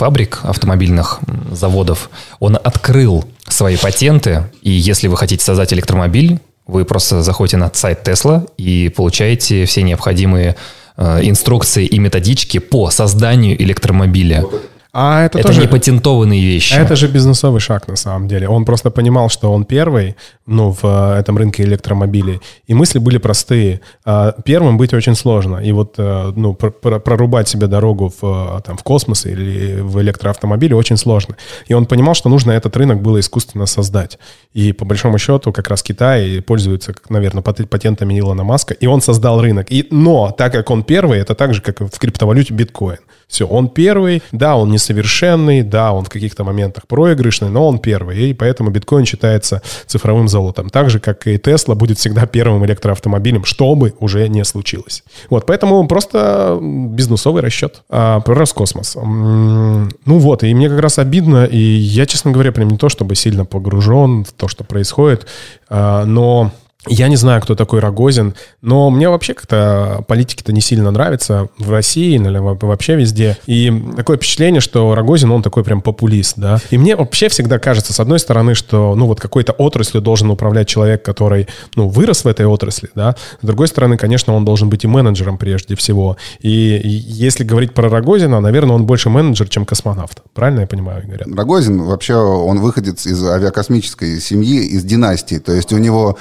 фабрик, 0.00 0.40
автомобильных 0.44 1.20
заводов, 1.52 2.08
он 2.38 2.56
открыл 2.56 3.26
свои 3.46 3.76
патенты, 3.76 4.44
и 4.62 4.70
если 4.70 5.08
вы 5.08 5.18
хотите 5.18 5.44
создать 5.44 5.74
электромобиль, 5.74 6.38
вы 6.66 6.86
просто 6.86 7.20
заходите 7.20 7.58
на 7.58 7.70
сайт 7.74 8.08
Tesla 8.08 8.48
и 8.56 8.88
получаете 8.88 9.66
все 9.66 9.82
необходимые 9.82 10.56
э, 10.96 11.20
инструкции 11.22 11.84
и 11.84 11.98
методички 11.98 12.56
по 12.56 12.88
созданию 12.90 13.62
электромобиля. 13.62 14.46
А 14.92 15.24
это, 15.24 15.38
Это 15.38 15.48
тоже... 15.48 15.60
не 15.60 15.68
патентованные 15.68 16.44
вещи. 16.44 16.74
Это 16.74 16.96
же 16.96 17.06
бизнесовый 17.06 17.60
шаг 17.60 17.86
на 17.88 17.96
самом 17.96 18.26
деле. 18.26 18.48
Он 18.48 18.64
просто 18.64 18.90
понимал, 18.90 19.28
что 19.28 19.52
он 19.52 19.64
первый, 19.64 20.16
ну, 20.46 20.72
в 20.72 20.80
э, 20.82 21.20
этом 21.20 21.38
рынке 21.38 21.62
электромобилей. 21.62 22.40
И 22.66 22.74
мысли 22.74 22.98
были 22.98 23.18
простые. 23.18 23.80
А, 24.04 24.32
Первым 24.44 24.78
быть 24.78 24.92
очень 24.92 25.14
сложно. 25.14 25.58
И 25.58 25.70
вот, 25.72 25.94
э, 25.98 26.32
ну, 26.34 26.54
пр- 26.54 26.72
пр- 26.72 27.00
прорубать 27.00 27.48
себе 27.48 27.68
дорогу 27.68 28.12
в, 28.20 28.58
э, 28.58 28.60
там, 28.62 28.76
в 28.76 28.82
космос 28.82 29.26
или 29.26 29.80
в 29.80 30.00
электроавтомобиле 30.00 30.74
очень 30.74 30.96
сложно. 30.96 31.36
И 31.68 31.74
он 31.74 31.86
понимал, 31.86 32.14
что 32.14 32.28
нужно 32.28 32.50
этот 32.50 32.76
рынок 32.76 33.00
было 33.00 33.20
искусственно 33.20 33.66
создать. 33.66 34.18
И 34.52 34.72
по 34.72 34.84
большому 34.84 35.18
счету 35.18 35.52
как 35.52 35.68
раз 35.68 35.82
Китай 35.84 36.42
пользуется, 36.42 36.94
наверное, 37.08 37.42
пат- 37.42 37.68
патентами 37.68 38.18
Илона 38.18 38.42
Маска. 38.42 38.74
И 38.74 38.86
он 38.86 39.00
создал 39.02 39.40
рынок. 39.40 39.66
И, 39.70 39.86
но 39.92 40.32
так 40.36 40.52
как 40.52 40.68
он 40.70 40.82
первый, 40.82 41.20
это 41.20 41.36
так 41.36 41.54
же, 41.54 41.62
как 41.62 41.80
в 41.80 41.98
криптовалюте 41.98 42.54
биткоин. 42.54 42.98
Все, 43.30 43.46
он 43.46 43.68
первый, 43.68 44.22
да, 44.32 44.56
он 44.56 44.70
несовершенный, 44.70 45.62
да, 45.62 45.92
он 45.92 46.04
в 46.04 46.08
каких-то 46.08 46.42
моментах 46.42 46.88
проигрышный, 46.88 47.48
но 47.48 47.68
он 47.68 47.78
первый, 47.78 48.30
и 48.30 48.34
поэтому 48.34 48.70
биткоин 48.70 49.06
считается 49.06 49.62
цифровым 49.86 50.28
золотом. 50.28 50.68
Так 50.68 50.90
же, 50.90 50.98
как 50.98 51.28
и 51.28 51.38
Тесла 51.38 51.76
будет 51.76 51.98
всегда 51.98 52.26
первым 52.26 52.66
электроавтомобилем, 52.66 53.44
что 53.44 53.74
бы 53.76 53.94
уже 54.00 54.28
не 54.28 54.44
случилось. 54.44 55.04
Вот, 55.30 55.46
поэтому 55.46 55.86
просто 55.86 56.58
бизнесовый 56.60 57.40
расчет. 57.40 57.82
А, 57.88 58.20
про 58.20 58.34
Роскосмос. 58.34 58.96
Ну 58.96 59.88
вот, 60.06 60.42
и 60.42 60.52
мне 60.52 60.68
как 60.68 60.80
раз 60.80 60.98
обидно, 60.98 61.44
и 61.44 61.58
я, 61.58 62.06
честно 62.06 62.32
говоря, 62.32 62.50
прям 62.50 62.68
не 62.68 62.78
то, 62.78 62.88
чтобы 62.88 63.14
сильно 63.14 63.44
погружен 63.44 64.24
в 64.24 64.32
то, 64.32 64.48
что 64.48 64.64
происходит, 64.64 65.26
а, 65.68 66.04
но 66.04 66.50
Я 66.88 67.08
не 67.08 67.16
знаю, 67.16 67.42
кто 67.42 67.54
такой 67.54 67.80
Рогозин, 67.80 68.34
но 68.62 68.88
мне 68.88 69.10
вообще 69.10 69.34
как-то 69.34 70.02
политики-то 70.08 70.50
не 70.52 70.62
сильно 70.62 70.90
нравятся 70.90 71.48
в 71.58 71.70
России 71.70 72.14
или 72.14 72.38
вообще 72.38 72.96
везде. 72.96 73.36
И 73.46 73.70
такое 73.96 74.16
впечатление, 74.16 74.62
что 74.62 74.94
Рогозин, 74.94 75.30
он 75.30 75.42
такой 75.42 75.62
прям 75.62 75.82
популист, 75.82 76.38
да. 76.38 76.58
И 76.70 76.78
мне 76.78 76.96
вообще 76.96 77.28
всегда 77.28 77.58
кажется, 77.58 77.92
с 77.92 78.00
одной 78.00 78.18
стороны, 78.18 78.54
что, 78.54 78.94
ну, 78.94 79.06
вот 79.06 79.20
какой-то 79.20 79.52
отраслью 79.52 80.00
должен 80.00 80.30
управлять 80.30 80.68
человек, 80.68 81.02
который, 81.02 81.48
ну, 81.76 81.88
вырос 81.88 82.24
в 82.24 82.28
этой 82.28 82.46
отрасли, 82.46 82.88
да. 82.94 83.14
С 83.42 83.46
другой 83.46 83.68
стороны, 83.68 83.98
конечно, 83.98 84.34
он 84.34 84.46
должен 84.46 84.70
быть 84.70 84.84
и 84.84 84.86
менеджером 84.86 85.36
прежде 85.36 85.76
всего. 85.76 86.16
И 86.40 86.80
если 86.82 87.44
говорить 87.44 87.74
про 87.74 87.90
Рогозина, 87.90 88.40
наверное, 88.40 88.76
он 88.76 88.86
больше 88.86 89.10
менеджер, 89.10 89.50
чем 89.50 89.66
космонавт. 89.66 90.22
Правильно 90.32 90.60
я 90.60 90.66
понимаю, 90.66 91.04
Игорь? 91.04 91.24
Рогозин 91.30 91.82
вообще, 91.82 92.14
он 92.14 92.60
выходит 92.60 93.04
из 93.04 93.22
авиакосмической 93.22 94.18
семьи, 94.18 94.64
из 94.64 94.82
династии. 94.82 95.38
То 95.38 95.52
есть 95.52 95.74
у 95.74 95.78
него 95.78 96.16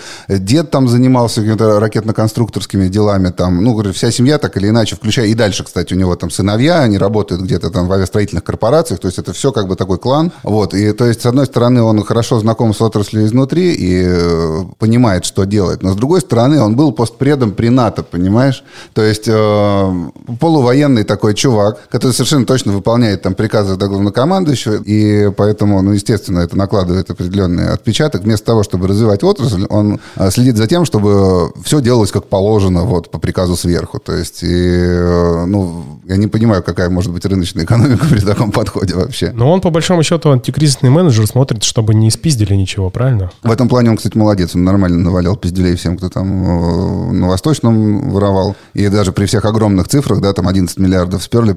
дед 0.50 0.72
там 0.72 0.88
занимался 0.88 1.42
какими-то 1.42 1.80
ракетно-конструкторскими 1.80 2.90
делами, 2.90 3.30
там, 3.30 3.64
ну, 3.64 3.94
вся 3.94 4.12
семья 4.12 4.40
так 4.40 4.58
или 4.58 4.70
иначе, 4.70 4.96
включая 4.96 5.28
и 5.28 5.36
дальше, 5.36 5.64
кстати, 5.64 5.94
у 5.94 5.98
него 5.98 6.16
там 6.16 6.32
сыновья, 6.32 6.80
они 6.80 6.98
работают 6.98 7.42
где-то 7.42 7.70
там 7.70 7.88
в 7.88 7.92
авиастроительных 7.92 8.44
корпорациях, 8.44 9.00
то 9.00 9.08
есть 9.08 9.20
это 9.20 9.32
все 9.32 9.52
как 9.52 9.68
бы 9.68 9.76
такой 9.76 10.00
клан, 10.00 10.32
вот, 10.44 10.74
и 10.74 10.92
то 10.94 11.06
есть, 11.06 11.22
с 11.22 11.26
одной 11.28 11.46
стороны, 11.46 11.84
он 11.84 12.04
хорошо 12.04 12.40
знаком 12.40 12.74
с 12.74 12.82
отраслью 12.82 13.26
изнутри 13.26 13.74
и 13.74 14.04
э, 14.08 14.64
понимает, 14.80 15.26
что 15.26 15.46
делать, 15.46 15.84
но 15.84 15.94
с 15.94 15.96
другой 15.96 16.22
стороны, 16.22 16.60
он 16.60 16.76
был 16.76 16.92
постпредом 16.94 17.52
при 17.52 17.70
НАТО, 17.70 18.02
понимаешь, 18.02 18.64
то 18.94 19.04
есть 19.04 19.28
э, 19.28 19.94
полувоенный 20.40 21.04
такой 21.04 21.36
чувак, 21.36 21.78
который 21.90 22.14
совершенно 22.14 22.46
точно 22.46 22.72
выполняет 22.72 23.22
там 23.22 23.36
приказы 23.36 23.76
до 23.76 23.88
главнокомандующего, 23.88 24.82
и 24.84 25.30
поэтому, 25.30 25.82
ну, 25.84 25.92
естественно, 25.92 26.40
это 26.40 26.58
накладывает 26.58 27.12
определенный 27.12 27.70
отпечаток, 27.70 28.24
вместо 28.24 28.48
того, 28.48 28.64
чтобы 28.64 28.88
развивать 28.88 29.24
отрасль, 29.24 29.66
он 29.70 30.00
э, 30.16 30.30
следит 30.39 30.58
за 30.58 30.67
тем, 30.67 30.86
чтобы 30.86 31.52
все 31.63 31.82
делалось 31.82 32.12
как 32.12 32.25
положено, 32.28 32.84
вот, 32.84 33.12
по 33.12 33.19
приказу 33.19 33.56
сверху. 33.56 33.99
То 33.99 34.13
есть, 34.13 34.41
и, 34.43 34.47
э, 34.47 35.45
ну, 35.45 35.99
я 36.06 36.15
не 36.15 36.28
понимаю, 36.28 36.63
какая 36.63 36.89
может 36.89 37.12
быть 37.12 37.25
рыночная 37.25 37.65
экономика 37.65 38.06
при 38.10 38.21
таком 38.21 38.52
подходе 38.52 38.95
вообще. 38.95 39.32
Но 39.34 39.52
он, 39.52 39.60
по 39.60 39.69
большому 39.69 40.02
счету, 40.04 40.32
антикризисный 40.32 40.89
менеджер 40.89 41.28
смотрит, 41.28 41.63
чтобы 41.63 41.93
не 41.93 42.10
спиздили 42.10 42.56
ничего, 42.56 42.89
правильно? 42.89 43.32
В 43.43 43.52
этом 43.52 43.67
плане 43.67 43.91
он, 43.91 43.97
кстати, 43.97 44.17
молодец. 44.17 44.56
Он 44.56 44.63
нормально 44.63 44.97
навалял 44.97 45.36
пизделей 45.36 45.75
всем, 45.75 45.97
кто 45.97 46.10
там 46.10 46.28
э, 46.28 47.12
на 47.12 47.28
Восточном 47.28 48.10
воровал. 48.10 48.56
И 48.73 48.88
даже 48.88 49.12
при 49.12 49.25
всех 49.25 49.43
огромных 49.43 49.89
цифрах, 49.89 50.21
да, 50.21 50.32
там 50.32 50.47
11 50.47 50.78
миллиардов 50.80 51.21
сперли 51.21 51.54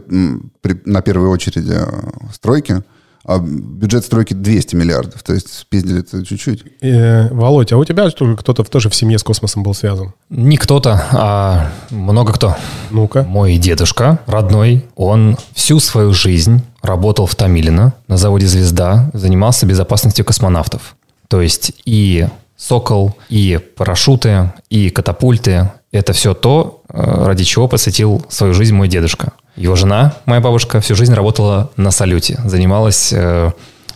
при, 0.61 0.81
на 0.85 1.03
первой 1.03 1.29
очереди 1.29 1.75
э, 1.77 1.87
стройки, 2.33 2.83
а 3.25 3.39
бюджет 3.39 4.05
стройки 4.05 4.35
200 4.35 4.75
миллиардов. 4.75 5.23
То 5.23 5.33
есть 5.33 5.53
спиздили 5.53 6.01
это 6.01 6.25
чуть-чуть. 6.25 6.65
Э, 6.81 7.29
Володь, 7.33 7.73
а 7.73 7.79
у 7.79 7.85
тебя 7.85 8.11
кто-то 8.11 8.65
тоже 8.65 8.91
в 8.91 8.95
семье 8.95 9.19
с 9.19 9.23
космосом 9.23 9.63
был 9.63 9.75
связан? 9.75 10.13
Не 10.29 10.57
кто-то, 10.57 11.05
а 11.13 11.71
много 11.91 12.33
кто. 12.33 12.57
Ну-ка. 12.91 13.23
Мой 13.23 13.57
дедушка 13.59 14.19
родной, 14.27 14.87
он 14.97 15.37
всю 15.55 15.79
свою 15.79 16.13
жизнь 16.13 16.63
работал 16.83 17.27
в 17.27 17.35
Томилино 17.35 17.95
на 18.09 18.17
заводе 18.17 18.47
«Звезда», 18.47 19.11
занимался 19.13 19.67
безопасностью 19.67 20.25
космонавтов. 20.25 20.97
То 21.29 21.41
есть 21.41 21.73
и 21.85 22.27
«Сокол», 22.57 23.17
и 23.29 23.61
парашюты, 23.77 24.53
и 24.69 24.91
катапульты– 24.91 25.71
это 25.93 26.13
все 26.13 26.35
то, 26.35 26.83
э, 26.89 27.25
ради 27.27 27.45
чего 27.45 27.69
посвятил 27.69 28.25
свою 28.29 28.53
жизнь 28.55 28.75
мой 28.75 28.89
дедушка. 28.89 29.33
Его 29.57 29.77
жена, 29.77 30.15
моя 30.25 30.41
бабушка, 30.41 30.81
всю 30.81 30.95
жизнь 30.95 31.13
работала 31.13 31.71
на 31.77 31.91
салюте, 31.91 32.41
занималась 32.45 33.13
э, 33.13 33.51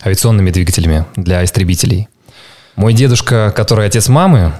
авиационными 0.05 0.51
двигателями 0.51 1.05
для 1.15 1.43
истребителей. 1.43 2.07
Мой 2.75 2.93
дедушка, 2.93 3.51
который 3.55 3.87
отец 3.87 4.07
мамы, 4.07 4.53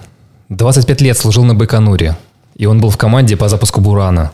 25 0.50 1.02
лет 1.02 1.18
служил 1.18 1.44
на 1.44 1.54
Байконуре, 1.54 2.18
и 2.56 2.66
он 2.66 2.82
был 2.82 2.90
в 2.90 2.98
команде 2.98 3.38
по 3.38 3.48
запуску 3.48 3.80
Бурана. 3.80 4.32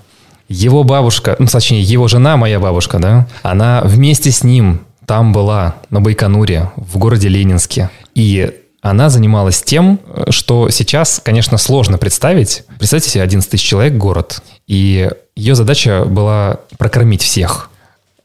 Его 0.48 0.84
бабушка, 0.84 1.36
ну, 1.40 1.48
точнее, 1.48 1.82
его 1.82 2.08
жена, 2.08 2.38
моя 2.38 2.60
бабушка, 2.60 3.00
да, 3.00 3.28
она 3.42 3.82
вместе 3.84 4.32
с 4.32 4.44
ним 4.44 4.86
там 5.06 5.34
была, 5.34 5.76
на 5.90 6.00
Байконуре, 6.00 6.72
в 6.78 6.98
городе 6.98 7.28
Ленинске. 7.28 7.90
И 8.16 8.54
она 8.82 9.10
занималась 9.10 9.62
тем, 9.64 10.00
что 10.30 10.70
сейчас, 10.70 11.20
конечно, 11.24 11.58
сложно 11.58 11.98
представить. 11.98 12.64
Представьте 12.78 13.10
себе 13.10 13.24
11 13.24 13.50
тысяч 13.50 13.66
человек, 13.66 13.94
город, 13.94 14.42
и 14.68 15.10
ее 15.36 15.56
задача 15.56 16.06
была 16.06 16.60
прокормить 16.78 17.22
всех. 17.22 17.70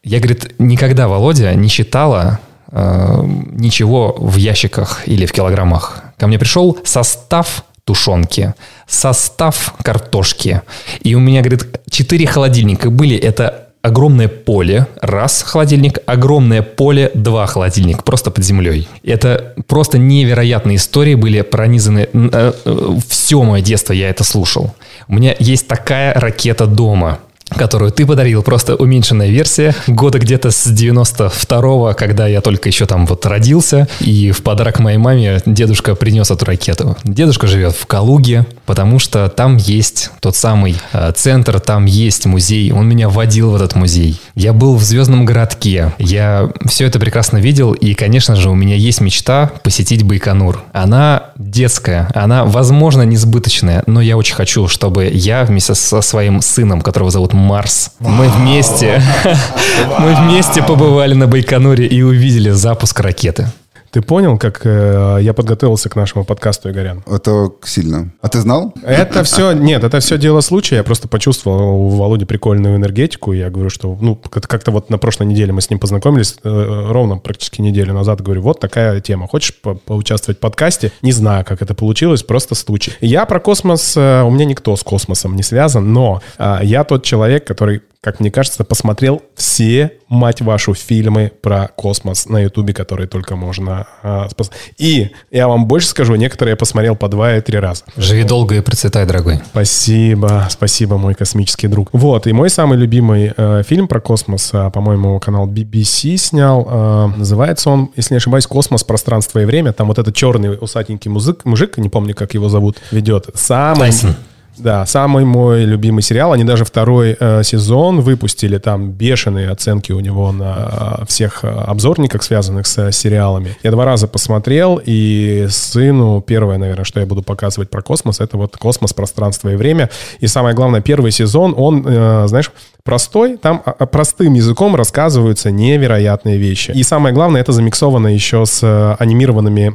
Я, 0.02 0.18
говорит, 0.18 0.54
никогда 0.58 1.08
Володя 1.08 1.54
не 1.54 1.68
считала 1.68 2.40
э, 2.70 3.22
ничего 3.52 4.14
в 4.18 4.36
ящиках 4.36 5.06
или 5.06 5.26
в 5.26 5.32
килограммах. 5.32 6.02
Ко 6.16 6.26
мне 6.26 6.38
пришел 6.38 6.78
состав 6.84 7.64
тушенки, 7.84 8.54
состав 8.86 9.74
картошки. 9.82 10.62
И 11.00 11.14
у 11.14 11.20
меня, 11.20 11.40
говорит, 11.40 11.80
четыре 11.90 12.26
холодильника 12.26 12.90
были. 12.90 13.16
Это 13.16 13.67
огромное 13.82 14.28
поле, 14.28 14.86
раз 15.00 15.42
холодильник, 15.42 15.98
огромное 16.06 16.62
поле, 16.62 17.10
два 17.14 17.46
холодильник, 17.46 18.04
просто 18.04 18.30
под 18.30 18.44
землей. 18.44 18.88
Это 19.02 19.54
просто 19.66 19.98
невероятные 19.98 20.76
истории 20.76 21.14
были 21.14 21.40
пронизаны. 21.42 22.08
Э, 22.12 22.52
э, 22.64 22.98
все 23.08 23.42
мое 23.42 23.62
детство 23.62 23.92
я 23.92 24.10
это 24.10 24.24
слушал. 24.24 24.74
У 25.06 25.14
меня 25.14 25.34
есть 25.38 25.68
такая 25.68 26.14
ракета 26.14 26.66
дома 26.66 27.18
которую 27.50 27.90
ты 27.90 28.06
подарил, 28.06 28.42
просто 28.42 28.74
уменьшенная 28.74 29.28
версия, 29.28 29.74
года 29.86 30.18
где-то 30.18 30.50
с 30.50 30.66
92-го, 30.66 31.94
когда 31.96 32.26
я 32.26 32.40
только 32.40 32.68
еще 32.68 32.86
там 32.86 33.06
вот 33.06 33.24
родился, 33.26 33.88
и 34.00 34.30
в 34.30 34.42
подарок 34.42 34.78
моей 34.78 34.98
маме 34.98 35.40
дедушка 35.46 35.94
принес 35.94 36.30
эту 36.30 36.44
ракету. 36.44 36.96
Дедушка 37.04 37.46
живет 37.46 37.74
в 37.74 37.86
Калуге, 37.86 38.46
потому 38.66 38.98
что 38.98 39.28
там 39.28 39.56
есть 39.56 40.10
тот 40.20 40.36
самый 40.36 40.76
э, 40.92 41.12
центр, 41.14 41.60
там 41.60 41.84
есть 41.86 42.26
музей, 42.26 42.72
он 42.72 42.88
меня 42.88 43.08
водил 43.08 43.50
в 43.50 43.56
этот 43.56 43.74
музей. 43.74 44.20
Я 44.34 44.52
был 44.52 44.76
в 44.76 44.82
Звездном 44.82 45.24
городке, 45.24 45.92
я 45.98 46.50
все 46.66 46.86
это 46.86 46.98
прекрасно 46.98 47.38
видел, 47.38 47.72
и, 47.72 47.94
конечно 47.94 48.36
же, 48.36 48.50
у 48.50 48.54
меня 48.54 48.74
есть 48.76 49.00
мечта 49.00 49.50
посетить 49.62 50.02
Байконур. 50.02 50.62
Она 50.72 51.30
детская, 51.36 52.08
она, 52.14 52.44
возможно, 52.44 53.02
несбыточная, 53.02 53.82
но 53.86 54.00
я 54.00 54.16
очень 54.16 54.34
хочу, 54.34 54.68
чтобы 54.68 55.10
я 55.12 55.44
вместе 55.44 55.74
со 55.74 56.00
своим 56.00 56.40
сыном, 56.40 56.80
которого 56.80 57.10
зовут 57.10 57.32
Марс. 57.38 57.92
Мы 58.00 58.28
вместе, 58.28 59.02
мы 59.98 60.14
вместе 60.14 60.62
побывали 60.62 61.14
на 61.14 61.26
Байконуре 61.26 61.86
и 61.86 62.02
увидели 62.02 62.50
запуск 62.50 63.00
ракеты. 63.00 63.48
Ты 63.90 64.02
понял, 64.02 64.38
как 64.38 64.62
э, 64.64 65.18
я 65.20 65.32
подготовился 65.32 65.88
к 65.88 65.96
нашему 65.96 66.24
подкасту, 66.24 66.70
Игорян? 66.70 67.02
Это 67.06 67.50
сильно. 67.64 68.12
А 68.20 68.28
ты 68.28 68.40
знал? 68.40 68.74
Это 68.82 69.24
все, 69.24 69.52
нет, 69.52 69.82
это 69.84 70.00
все 70.00 70.18
дело 70.18 70.40
случая. 70.40 70.76
Я 70.76 70.84
просто 70.84 71.08
почувствовал 71.08 71.86
у 71.86 71.88
Володи 71.88 72.24
прикольную 72.24 72.76
энергетику. 72.76 73.32
Я 73.32 73.50
говорю, 73.50 73.70
что, 73.70 73.96
ну, 74.00 74.16
как-то 74.16 74.70
вот 74.70 74.90
на 74.90 74.98
прошлой 74.98 75.26
неделе 75.26 75.52
мы 75.52 75.60
с 75.60 75.70
ним 75.70 75.78
познакомились, 75.78 76.36
э, 76.44 76.86
ровно 76.90 77.16
практически 77.16 77.60
неделю 77.60 77.94
назад. 77.94 78.20
Говорю, 78.20 78.42
вот 78.42 78.60
такая 78.60 79.00
тема. 79.00 79.26
Хочешь 79.26 79.54
по 79.60 79.74
поучаствовать 79.74 80.38
в 80.38 80.40
подкасте? 80.40 80.92
Не 81.02 81.12
знаю, 81.12 81.44
как 81.44 81.62
это 81.62 81.74
получилось, 81.74 82.22
просто 82.22 82.54
случай. 82.54 82.92
Я 83.00 83.24
про 83.24 83.40
космос, 83.40 83.96
э, 83.96 84.22
у 84.22 84.30
меня 84.30 84.44
никто 84.44 84.76
с 84.76 84.82
космосом 84.82 85.34
не 85.34 85.42
связан, 85.42 85.92
но 85.92 86.20
э, 86.38 86.60
я 86.62 86.84
тот 86.84 87.04
человек, 87.04 87.46
который 87.46 87.82
как 88.00 88.20
мне 88.20 88.30
кажется, 88.30 88.62
посмотрел 88.62 89.22
все, 89.34 89.92
мать 90.08 90.40
вашу, 90.40 90.72
фильмы 90.72 91.32
про 91.42 91.66
космос 91.66 92.26
на 92.26 92.38
Ютубе, 92.38 92.72
которые 92.72 93.08
только 93.08 93.34
можно 93.34 93.88
а, 94.04 94.28
спас... 94.28 94.52
И 94.76 95.10
я 95.32 95.48
вам 95.48 95.66
больше 95.66 95.88
скажу, 95.88 96.14
некоторые 96.14 96.52
я 96.52 96.56
посмотрел 96.56 96.94
по 96.94 97.08
два 97.08 97.36
и 97.36 97.40
три 97.40 97.58
раза. 97.58 97.82
Живи 97.96 98.22
долго 98.22 98.54
и 98.54 98.60
процветай, 98.60 99.04
дорогой. 99.04 99.40
Спасибо, 99.50 100.46
спасибо, 100.48 100.96
мой 100.96 101.14
космический 101.14 101.66
друг. 101.66 101.88
Вот, 101.92 102.28
и 102.28 102.32
мой 102.32 102.50
самый 102.50 102.78
любимый 102.78 103.32
э, 103.36 103.62
фильм 103.66 103.88
про 103.88 104.00
космос, 104.00 104.50
э, 104.52 104.70
по-моему, 104.70 105.18
канал 105.18 105.48
BBC 105.48 106.16
снял. 106.18 106.68
Э, 106.70 107.06
называется 107.16 107.68
он, 107.70 107.90
если 107.96 108.14
не 108.14 108.18
ошибаюсь, 108.18 108.46
«Космос, 108.46 108.84
пространство 108.84 109.40
и 109.40 109.44
время». 109.44 109.72
Там 109.72 109.88
вот 109.88 109.98
этот 109.98 110.14
черный 110.14 110.56
усатенький 110.60 111.10
мужик, 111.10 111.44
мужик, 111.44 111.78
не 111.78 111.88
помню, 111.88 112.14
как 112.14 112.34
его 112.34 112.48
зовут, 112.48 112.78
ведет. 112.92 113.26
Самый... 113.34 113.90
Тайсон. 113.90 114.14
Да, 114.58 114.86
самый 114.86 115.24
мой 115.24 115.64
любимый 115.64 116.02
сериал. 116.02 116.32
Они 116.32 116.44
даже 116.44 116.64
второй 116.64 117.16
э, 117.18 117.42
сезон 117.42 118.00
выпустили. 118.00 118.58
Там 118.58 118.90
бешеные 118.90 119.50
оценки 119.50 119.92
у 119.92 120.00
него 120.00 120.32
на 120.32 120.98
э, 121.00 121.04
всех 121.06 121.44
э, 121.44 121.48
обзорниках, 121.48 122.22
связанных 122.22 122.66
с 122.66 122.78
э, 122.78 122.92
сериалами. 122.92 123.56
Я 123.62 123.70
два 123.70 123.84
раза 123.84 124.08
посмотрел, 124.08 124.80
и 124.84 125.46
сыну 125.50 126.20
первое, 126.20 126.58
наверное, 126.58 126.84
что 126.84 127.00
я 127.00 127.06
буду 127.06 127.22
показывать 127.22 127.70
про 127.70 127.82
космос, 127.82 128.20
это 128.20 128.36
вот 128.36 128.56
космос, 128.56 128.92
пространство 128.92 129.48
и 129.50 129.56
время. 129.56 129.90
И 130.20 130.26
самое 130.26 130.54
главное, 130.54 130.80
первый 130.80 131.12
сезон, 131.12 131.54
он, 131.56 131.84
э, 131.86 132.26
знаешь, 132.26 132.50
простой, 132.88 133.36
там 133.36 133.62
а, 133.66 133.74
а, 133.78 133.84
простым 133.86 134.32
языком 134.32 134.74
рассказываются 134.74 135.50
невероятные 135.50 136.38
вещи. 136.38 136.70
И 136.70 136.82
самое 136.82 137.14
главное, 137.14 137.42
это 137.42 137.52
замиксовано 137.52 138.08
еще 138.08 138.46
с 138.46 138.62
э, 138.62 138.96
анимированными 138.98 139.68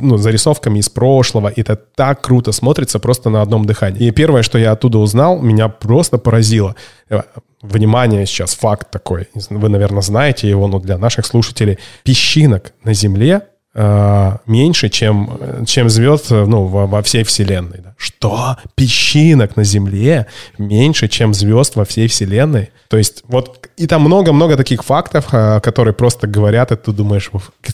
ну, 0.00 0.16
зарисовками 0.18 0.78
из 0.78 0.88
прошлого. 0.88 1.48
И 1.48 1.60
это 1.62 1.74
так 1.74 2.20
круто 2.20 2.52
смотрится 2.52 3.00
просто 3.00 3.28
на 3.28 3.42
одном 3.42 3.64
дыхании. 3.64 4.06
И 4.06 4.12
первое, 4.12 4.42
что 4.42 4.58
я 4.58 4.70
оттуда 4.70 4.98
узнал, 4.98 5.40
меня 5.40 5.66
просто 5.66 6.16
поразило. 6.16 6.76
Э, 7.10 7.22
внимание 7.60 8.24
сейчас, 8.24 8.54
факт 8.54 8.88
такой. 8.88 9.26
Вы, 9.50 9.68
наверное, 9.68 10.02
знаете 10.02 10.48
его, 10.48 10.68
но 10.68 10.78
для 10.78 10.96
наших 10.96 11.26
слушателей. 11.26 11.78
Песчинок 12.04 12.72
на 12.84 12.94
Земле 12.94 13.40
э, 13.40 13.40
меньше, 13.74 14.88
чем, 14.88 15.64
чем 15.66 15.90
звезд 15.90 16.30
ну, 16.30 16.66
во, 16.66 16.86
во 16.86 17.02
всей 17.02 17.24
Вселенной. 17.24 17.80
Что? 17.96 18.56
Песчинок 18.74 19.56
на 19.56 19.64
Земле 19.64 20.26
меньше, 20.58 21.08
чем 21.08 21.32
звезд 21.32 21.76
во 21.76 21.84
всей 21.84 22.08
Вселенной? 22.08 22.70
То 22.88 22.98
есть 22.98 23.22
вот 23.26 23.68
и 23.76 23.86
там 23.86 24.02
много-много 24.02 24.56
таких 24.56 24.84
фактов, 24.84 25.26
э, 25.32 25.60
которые 25.60 25.94
просто 25.94 26.26
говорят, 26.26 26.70
и 26.72 26.76
ты 26.76 26.92
думаешь, 26.92 27.30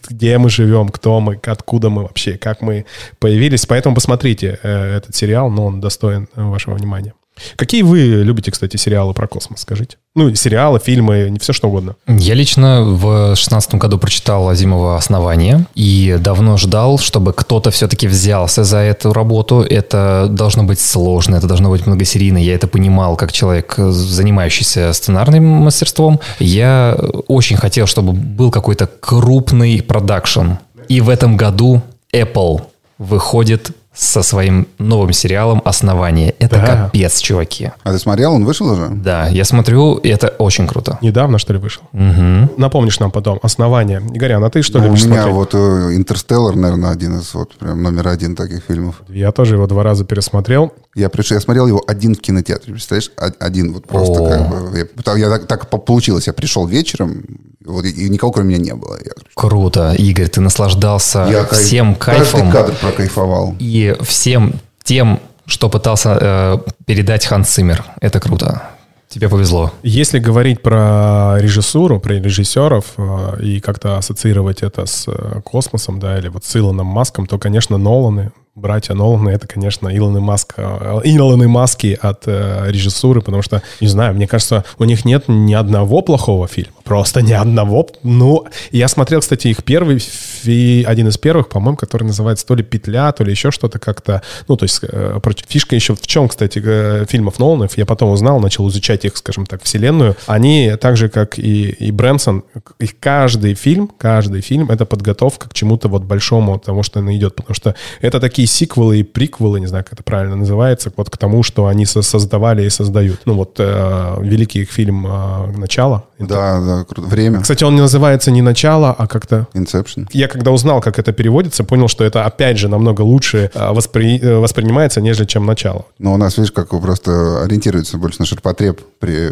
где 0.09 0.39
мы 0.39 0.49
живем, 0.49 0.89
кто 0.89 1.21
мы, 1.21 1.41
откуда 1.45 1.91
мы 1.91 2.03
вообще, 2.03 2.39
как 2.39 2.63
мы 2.63 2.87
появились. 3.19 3.67
Поэтому 3.67 3.95
посмотрите 3.95 4.59
э, 4.63 4.97
этот 4.97 5.15
сериал, 5.15 5.51
но 5.51 5.67
он 5.67 5.81
достоин 5.81 6.29
вашего 6.35 6.75
внимания. 6.75 7.15
Какие 7.57 7.83
вы 7.83 8.23
любите, 8.23 8.51
кстати, 8.51 8.77
сериалы 8.77 9.15
про 9.15 9.27
космос, 9.27 9.61
скажите? 9.61 9.97
Ну, 10.15 10.35
сериалы, 10.35 10.81
фильмы, 10.81 11.29
не 11.31 11.39
все 11.39 11.53
что 11.53 11.69
угодно. 11.69 11.97
Я 12.09 12.35
лично 12.35 12.83
в 12.83 13.37
шестнадцатом 13.37 13.79
году 13.79 13.99
прочитал 13.99 14.49
Азимова 14.49 14.97
«Основание» 14.97 15.67
и 15.75 16.17
давно 16.21 16.57
ждал, 16.57 16.99
чтобы 16.99 17.33
кто-то 17.33 17.71
все-таки 17.71 18.09
взялся 18.09 18.65
за 18.65 18.79
эту 18.79 19.13
работу. 19.13 19.61
Это 19.61 20.27
должно 20.29 20.65
быть 20.65 20.81
сложно, 20.81 21.37
это 21.37 21.47
должно 21.47 21.71
быть 21.71 21.87
многосерийно. 21.87 22.39
Я 22.39 22.55
это 22.55 22.67
понимал 22.67 23.17
как 23.17 23.33
человек, 23.33 23.75
занимающийся 23.77 24.93
сценарным 24.93 25.45
мастерством. 25.45 26.21
Я 26.39 26.99
очень 27.29 27.57
хотел, 27.57 27.87
чтобы 27.87 28.13
был 28.13 28.51
какой-то 28.51 28.89
крупный 28.89 29.83
продакшн. 29.83 30.55
И 30.89 31.01
в 31.01 31.09
этом 31.09 31.37
году 31.37 31.83
Apple 32.13 32.63
выходит 32.99 33.71
со 34.01 34.23
своим 34.23 34.67
новым 34.79 35.13
сериалом 35.13 35.61
«Основание». 35.65 36.35
Это 36.39 36.57
да. 36.57 36.67
капец, 36.67 37.19
чуваки. 37.21 37.71
А 37.83 37.93
ты 37.93 37.99
смотрел? 37.99 38.33
Он 38.33 38.47
вышел 38.47 38.67
уже? 38.71 38.89
Да, 38.89 39.29
я 39.29 39.45
смотрю, 39.45 39.97
и 39.97 40.09
это 40.09 40.29
очень 40.39 40.67
круто. 40.67 40.99
Недавно, 41.03 41.39
что 41.39 41.53
ли, 41.53 41.59
вышел? 41.59 41.83
Угу. 41.93 42.55
Напомнишь 42.57 42.99
нам 42.99 43.11
потом 43.11 43.39
«Основание». 43.43 44.01
Игорян, 44.15 44.43
а 44.43 44.49
ты 44.49 44.63
что 44.63 44.79
ну, 44.79 44.87
любишь 44.87 45.05
У 45.05 45.09
меня 45.09 45.25
смотреть? 45.25 45.35
вот 45.35 45.55
э, 45.55 45.97
«Интерстеллар», 45.97 46.57
наверное, 46.57 46.91
один 46.91 47.19
из, 47.19 47.35
вот 47.35 47.55
прям 47.57 47.83
номер 47.83 48.09
один 48.09 48.37
таких 48.37 48.63
фильмов. 48.65 49.03
Я 49.09 49.33
тоже 49.33 49.57
его 49.57 49.67
два 49.67 49.83
раза 49.83 50.07
пересмотрел. 50.07 50.73
Я 50.95 51.11
пришел, 51.11 51.37
я 51.37 51.41
смотрел 51.41 51.67
его 51.67 51.85
один 51.87 52.15
в 52.15 52.21
кинотеатре, 52.21 52.73
представляешь? 52.73 53.13
Один 53.39 53.75
вот 53.75 53.87
просто 53.87 54.23
О. 54.23 54.29
как 54.29 54.51
бы. 54.73 54.89
Я, 55.07 55.17
я 55.17 55.29
так, 55.29 55.47
так 55.47 55.85
получилось, 55.85 56.27
я 56.27 56.33
пришел 56.33 56.67
вечером, 56.67 57.23
вот, 57.65 57.85
и 57.85 58.09
никого 58.09 58.33
кроме 58.33 58.57
меня 58.57 58.73
не 58.73 58.75
было. 58.75 58.99
Я, 59.05 59.13
Круто. 59.35 59.95
Игорь, 59.97 60.29
ты 60.29 60.41
наслаждался 60.41 61.27
я 61.31 61.43
кайф- 61.43 61.53
всем 61.55 61.95
кайфом 61.95 62.41
Каждый 62.41 62.53
кадр 62.53 62.75
прокайфовал. 62.81 63.55
и 63.59 63.90
всем 64.01 64.55
тем, 64.83 65.21
что 65.47 65.69
пытался 65.69 66.19
э, 66.21 66.59
передать 66.87 67.27
Ханс 67.27 67.49
Циммер. 67.51 67.85
Это 68.01 68.21
круто. 68.21 68.63
Тебе 69.09 69.29
повезло. 69.29 69.73
Если 69.83 70.21
говорить 70.21 70.63
про 70.63 71.35
режиссуру, 71.39 71.99
про 71.99 72.15
режиссеров 72.15 72.85
э, 72.97 73.43
и 73.43 73.61
как-то 73.61 73.99
ассоциировать 73.99 74.63
это 74.63 74.87
с 74.87 75.09
э, 75.09 75.41
космосом, 75.43 75.99
да, 75.99 76.17
или 76.17 76.29
вот 76.29 76.45
с 76.45 76.57
Илоном 76.57 76.87
Маском, 76.87 77.27
то, 77.27 77.37
конечно, 77.37 77.77
Ноланы, 77.77 78.31
братья 78.55 78.95
Ноланы, 78.95 79.31
это, 79.31 79.47
конечно, 79.47 79.89
Илон 79.89 80.17
и 80.17 80.21
Маск, 80.21 80.55
э, 80.57 81.01
Илон 81.05 81.43
и 81.43 81.47
Маски 81.47 81.99
от 82.01 82.25
э, 82.27 82.67
режиссуры, 82.69 83.21
потому 83.23 83.43
что, 83.43 83.63
не 83.81 83.87
знаю, 83.87 84.15
мне 84.15 84.27
кажется, 84.27 84.65
у 84.79 84.85
них 84.85 85.05
нет 85.05 85.25
ни 85.29 85.55
одного 85.55 86.03
плохого 86.03 86.49
фильма, 86.49 86.75
просто 86.85 87.23
ни 87.23 87.33
одного. 87.33 87.87
Ну, 88.03 88.47
я 88.73 88.89
смотрел, 88.89 89.21
кстати, 89.21 89.49
их 89.49 89.65
первый, 89.65 89.99
фи- 89.99 90.85
один 90.87 91.09
из 91.09 91.17
первых, 91.17 91.49
по-моему, 91.49 91.77
который 91.77 92.05
называется 92.05 92.47
то 92.47 92.55
ли 92.55 92.63
«Петля», 92.63 93.13
то 93.13 93.25
ли 93.25 93.31
еще 93.31 93.51
что-то 93.51 93.79
как-то, 93.79 94.23
ну, 94.49 94.57
то 94.57 94.65
есть 94.65 94.81
э, 94.83 95.21
фишка 95.49 95.75
еще 95.75 95.95
в 95.95 96.07
чем, 96.07 96.29
кстати, 96.29 96.61
э, 96.65 97.07
фильмов 97.09 97.39
Ноланов, 97.39 97.79
я 97.79 97.87
потом 97.87 98.11
узнал, 98.11 98.41
начал 98.41 98.69
изучать 98.69 99.05
их, 99.05 99.17
скажем 99.17 99.47
так, 99.47 99.63
вселенную, 99.63 100.17
они 100.27 100.73
так 100.81 100.97
же, 100.97 101.09
как 101.09 101.39
и, 101.39 101.71
и 101.71 101.91
Брэнсон, 101.93 102.45
их 102.79 102.99
каждый 102.99 103.55
фильм, 103.55 103.89
каждый 103.97 104.41
фильм— 104.41 104.71
это 104.71 104.85
подготовка 104.85 105.49
к 105.49 105.55
чему-то 105.55 105.89
вот 105.89 106.03
большому, 106.03 106.59
тому, 106.59 106.83
что 106.83 106.99
она 106.99 107.17
идет, 107.17 107.37
потому 107.37 107.55
что 107.55 107.75
это 108.01 108.21
такие 108.21 108.40
сиквелы 108.47 109.01
и 109.01 109.03
приквелы, 109.03 109.61
не 109.61 109.67
знаю, 109.67 109.85
как 109.85 109.95
это 109.95 110.03
правильно 110.03 110.37
называется, 110.37 110.93
вот 110.97 111.11
к 111.11 111.17
тому, 111.17 111.43
что 111.43 111.67
они 111.67 111.87
со- 111.87 112.03
создавали 112.03 112.65
и 112.65 112.71
создают. 112.71 113.21
Ну 113.25 113.35
вот 113.35 113.57
э, 113.59 114.17
великий 114.21 114.61
их 114.63 114.71
фильм 114.71 115.07
э, 115.07 115.57
«Начало». 115.57 116.05
Да, 116.19 116.61
да, 116.61 116.85
круто. 116.85 117.09
Время. 117.09 117.41
Кстати, 117.41 117.65
он 117.65 117.75
не 117.75 117.81
называется 117.81 118.31
не 118.31 118.43
«Начало», 118.43 118.93
а 118.93 119.07
как-то 119.07 119.47
Inception. 119.55 120.07
я 120.13 120.29
когда 120.29 120.51
узнал, 120.51 120.81
как 120.81 120.99
это 120.99 121.13
переводится, 121.13 121.65
понял, 121.65 121.89
что 121.89 122.05
это 122.05 122.25
опять 122.25 122.59
же 122.59 122.69
намного 122.69 123.03
лучше 123.03 123.51
э, 123.55 123.73
воспри- 123.73 124.21
э, 124.21 124.39
воспринимается, 124.39 125.01
нежели 125.01 125.27
чем 125.27 125.47
начало. 125.47 125.87
Но 125.99 126.15
у 126.15 126.17
нас, 126.17 126.37
видишь, 126.37 126.53
как 126.53 126.73
вы 126.73 126.81
просто 126.81 127.43
ориентируется 127.43 127.99
больше 127.99 128.21
на 128.21 128.27
ширпотреб 128.27 128.81
при 128.99 129.31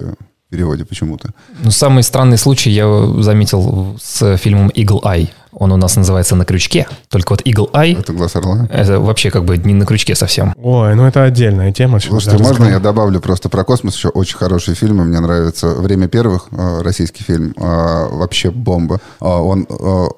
переводе 0.50 0.86
почему-то. 0.86 1.30
Ну, 1.62 1.70
самый 1.70 2.02
странный 2.02 2.38
случай 2.38 2.70
я 2.70 2.86
заметил 3.20 3.98
с 4.02 4.36
фильмом 4.38 4.68
Eagle 4.68 5.02
Eye. 5.02 5.28
Он 5.58 5.72
у 5.72 5.76
нас 5.76 5.96
называется 5.96 6.36
«На 6.36 6.44
крючке». 6.44 6.86
Только 7.08 7.32
вот 7.32 7.42
Eagle 7.42 7.70
Eye 7.72 7.98
Это 7.98 8.12
глаз 8.12 8.36
орла. 8.36 8.68
это 8.70 9.00
вообще 9.00 9.30
как 9.30 9.44
бы 9.44 9.56
не 9.58 9.74
на 9.74 9.84
крючке 9.86 10.14
совсем. 10.14 10.54
Ой, 10.56 10.94
ну 10.94 11.04
это 11.04 11.24
отдельная 11.24 11.72
тема. 11.72 11.98
Слушайте, 11.98 12.36
да, 12.38 12.42
можно 12.44 12.50
разговор. 12.66 12.72
я 12.72 12.78
добавлю 12.78 13.20
просто 13.20 13.48
про 13.48 13.64
космос 13.64 13.96
еще 13.96 14.08
очень 14.08 14.36
хорошие 14.36 14.74
фильмы. 14.74 15.04
Мне 15.04 15.18
нравится 15.20 15.68
«Время 15.74 16.06
первых», 16.08 16.48
э, 16.52 16.82
российский 16.82 17.24
фильм, 17.24 17.54
э, 17.56 17.60
вообще 17.60 18.50
бомба. 18.50 19.00
Э, 19.20 19.24
Он 19.26 19.66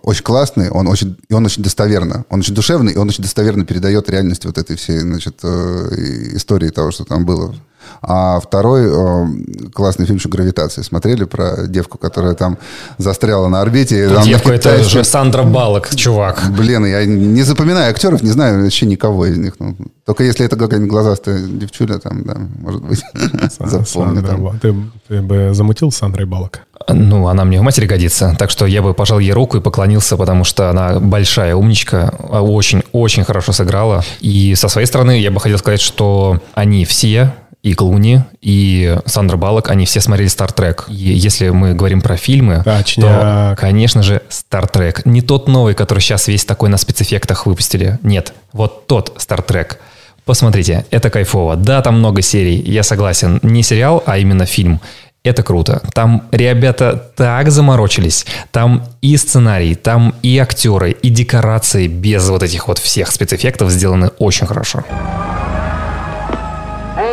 очень 0.02 0.22
классный, 0.24 0.70
он 0.70 0.86
очень, 0.88 1.16
и 1.28 1.34
он 1.34 1.46
очень 1.46 1.62
достоверно, 1.62 2.24
он 2.28 2.40
очень 2.40 2.54
душевный, 2.54 2.92
и 2.92 2.96
он 2.98 3.08
очень 3.08 3.22
достоверно 3.22 3.64
передает 3.64 4.10
реальность 4.10 4.44
вот 4.44 4.58
этой 4.58 4.76
всей, 4.76 4.98
значит, 4.98 5.42
истории 5.42 6.68
того, 6.68 6.90
что 6.90 7.04
там 7.04 7.24
было. 7.24 7.54
А 8.02 8.40
второй 8.40 8.86
э, 8.86 9.26
классный 9.72 10.06
фильм 10.06 10.18
еще 10.18 10.28
«Гравитация». 10.28 10.82
Смотрели 10.84 11.24
про 11.24 11.66
девку, 11.66 11.98
которая 11.98 12.34
там 12.34 12.58
застряла 12.98 13.48
на 13.48 13.60
орбите? 13.60 14.04
и 14.04 14.08
там 14.08 14.16
на 14.18 14.24
Девка, 14.24 14.52
это 14.52 14.70
китайском- 14.70 14.88
же 14.90 15.04
Сандра 15.04 15.42
Балок, 15.42 15.94
чувак. 15.94 16.42
Блин, 16.56 16.86
я 16.86 17.04
не 17.04 17.42
запоминаю 17.42 17.90
актеров, 17.90 18.22
не 18.22 18.30
знаю 18.30 18.62
вообще 18.62 18.86
никого 18.86 19.26
из 19.26 19.36
них. 19.38 19.54
Ну, 19.58 19.76
только 20.06 20.24
если 20.24 20.46
это 20.46 20.56
какая-нибудь 20.56 20.90
глазастая 20.90 21.40
девчуля, 21.40 21.98
там, 21.98 22.24
да, 22.24 22.36
может 22.60 22.82
быть, 22.82 23.02
запомню. 23.58 24.22
Там. 24.22 24.58
Ты, 24.60 24.74
ты 25.08 25.22
бы 25.22 25.50
замутил 25.52 25.90
Сандрой 25.92 26.26
Балок? 26.26 26.60
Ну, 26.88 27.28
она 27.28 27.44
мне 27.44 27.60
в 27.60 27.62
матери 27.62 27.86
годится, 27.86 28.34
так 28.38 28.50
что 28.50 28.66
я 28.66 28.80
бы 28.82 28.94
пожал 28.94 29.18
ей 29.18 29.32
руку 29.32 29.58
и 29.58 29.60
поклонился, 29.60 30.16
потому 30.16 30.44
что 30.44 30.70
она 30.70 30.98
большая 30.98 31.54
умничка, 31.54 32.08
очень-очень 32.30 33.24
хорошо 33.24 33.52
сыграла. 33.52 34.02
И 34.20 34.54
со 34.54 34.68
своей 34.68 34.86
стороны 34.86 35.20
я 35.20 35.30
бы 35.30 35.40
хотел 35.40 35.58
сказать, 35.58 35.80
что 35.80 36.40
они 36.54 36.84
все, 36.84 37.34
и 37.62 37.74
Клуни, 37.74 38.22
и 38.40 38.98
Сандра 39.04 39.36
Балок, 39.36 39.70
они 39.70 39.84
все 39.84 40.00
смотрели 40.00 40.28
«Стартрек». 40.28 40.86
И 40.88 40.94
если 40.94 41.50
мы 41.50 41.74
говорим 41.74 42.00
про 42.00 42.16
фильмы, 42.16 42.62
то, 42.64 42.78
Точняк. 42.78 43.58
конечно 43.58 44.02
же, 44.02 44.22
«Стартрек». 44.28 45.04
Не 45.04 45.20
тот 45.20 45.46
новый, 45.46 45.74
который 45.74 46.00
сейчас 46.00 46.28
весь 46.28 46.44
такой 46.44 46.70
на 46.70 46.78
спецэффектах 46.78 47.46
выпустили. 47.46 47.98
Нет, 48.02 48.32
вот 48.52 48.86
тот 48.86 49.14
«Стартрек». 49.18 49.78
Посмотрите, 50.24 50.86
это 50.90 51.10
кайфово. 51.10 51.56
Да, 51.56 51.82
там 51.82 51.98
много 51.98 52.22
серий, 52.22 52.60
я 52.60 52.82
согласен. 52.82 53.40
Не 53.42 53.62
сериал, 53.62 54.02
а 54.06 54.18
именно 54.18 54.46
фильм. 54.46 54.80
Это 55.22 55.42
круто. 55.42 55.82
Там 55.92 56.22
ребята 56.30 57.10
так 57.14 57.50
заморочились. 57.50 58.24
Там 58.52 58.86
и 59.02 59.16
сценарий, 59.18 59.74
там 59.74 60.14
и 60.22 60.38
актеры, 60.38 60.92
и 60.92 61.10
декорации 61.10 61.88
без 61.88 62.28
вот 62.28 62.42
этих 62.42 62.68
вот 62.68 62.78
всех 62.78 63.10
спецэффектов 63.12 63.70
сделаны 63.70 64.08
очень 64.18 64.46
хорошо. 64.46 64.84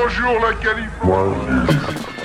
Bonjour 0.07 0.39
la 0.39 0.53
Californie. 0.53 2.16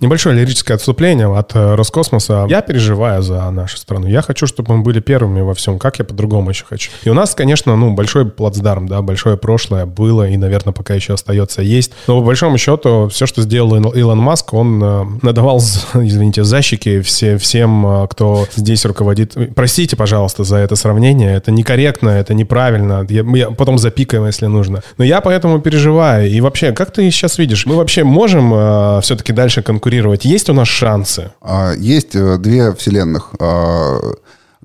Небольшое 0.00 0.36
лирическое 0.36 0.76
отступление 0.76 1.26
от 1.36 1.56
э, 1.56 1.74
Роскосмоса. 1.74 2.46
Я 2.48 2.60
переживаю 2.60 3.20
за 3.20 3.50
нашу 3.50 3.78
страну. 3.78 4.06
Я 4.06 4.22
хочу, 4.22 4.46
чтобы 4.46 4.76
мы 4.76 4.82
были 4.82 5.00
первыми 5.00 5.40
во 5.40 5.54
всем. 5.54 5.76
Как 5.76 5.98
я 5.98 6.04
по-другому 6.04 6.50
еще 6.50 6.64
хочу? 6.64 6.92
И 7.02 7.08
у 7.08 7.14
нас, 7.14 7.34
конечно, 7.34 7.74
ну, 7.74 7.94
большой 7.94 8.26
плацдарм, 8.26 8.86
да, 8.86 9.02
большое 9.02 9.36
прошлое 9.36 9.86
было 9.86 10.28
и, 10.28 10.36
наверное, 10.36 10.72
пока 10.72 10.94
еще 10.94 11.14
остается 11.14 11.62
есть. 11.62 11.90
Но 12.06 12.20
по 12.20 12.26
большому 12.26 12.58
счету, 12.58 13.08
все, 13.10 13.26
что 13.26 13.42
сделал 13.42 13.74
Ил- 13.74 13.90
Илон 13.90 14.18
Маск, 14.18 14.54
он 14.54 14.80
э, 14.80 15.04
надавал, 15.22 15.58
извините, 15.94 16.44
защики 16.44 17.00
все, 17.00 17.36
всем, 17.36 17.84
э, 18.04 18.06
кто 18.08 18.46
здесь 18.54 18.84
руководит. 18.84 19.36
Простите, 19.56 19.96
пожалуйста, 19.96 20.44
за 20.44 20.58
это 20.58 20.76
сравнение. 20.76 21.34
Это 21.34 21.50
некорректно, 21.50 22.10
это 22.10 22.34
неправильно. 22.34 23.04
Я, 23.08 23.24
я 23.34 23.50
потом 23.50 23.78
запикаем, 23.78 24.26
если 24.26 24.46
нужно. 24.46 24.84
Но 24.96 25.02
я 25.02 25.20
поэтому 25.20 25.60
переживаю. 25.60 26.30
И 26.30 26.40
вообще, 26.40 26.70
как 26.70 26.92
ты 26.92 27.10
сейчас 27.10 27.36
видишь? 27.38 27.66
Мы 27.66 27.74
вообще 27.74 28.04
можем 28.04 28.52
э, 28.54 29.00
все-таки 29.02 29.32
дальше 29.32 29.60
конкурировать? 29.60 29.87
Есть 30.24 30.50
у 30.50 30.52
нас 30.52 30.68
шансы? 30.68 31.32
А, 31.40 31.72
Есть 31.74 32.14
э, 32.14 32.38
две 32.38 32.74
вселенных. 32.74 33.34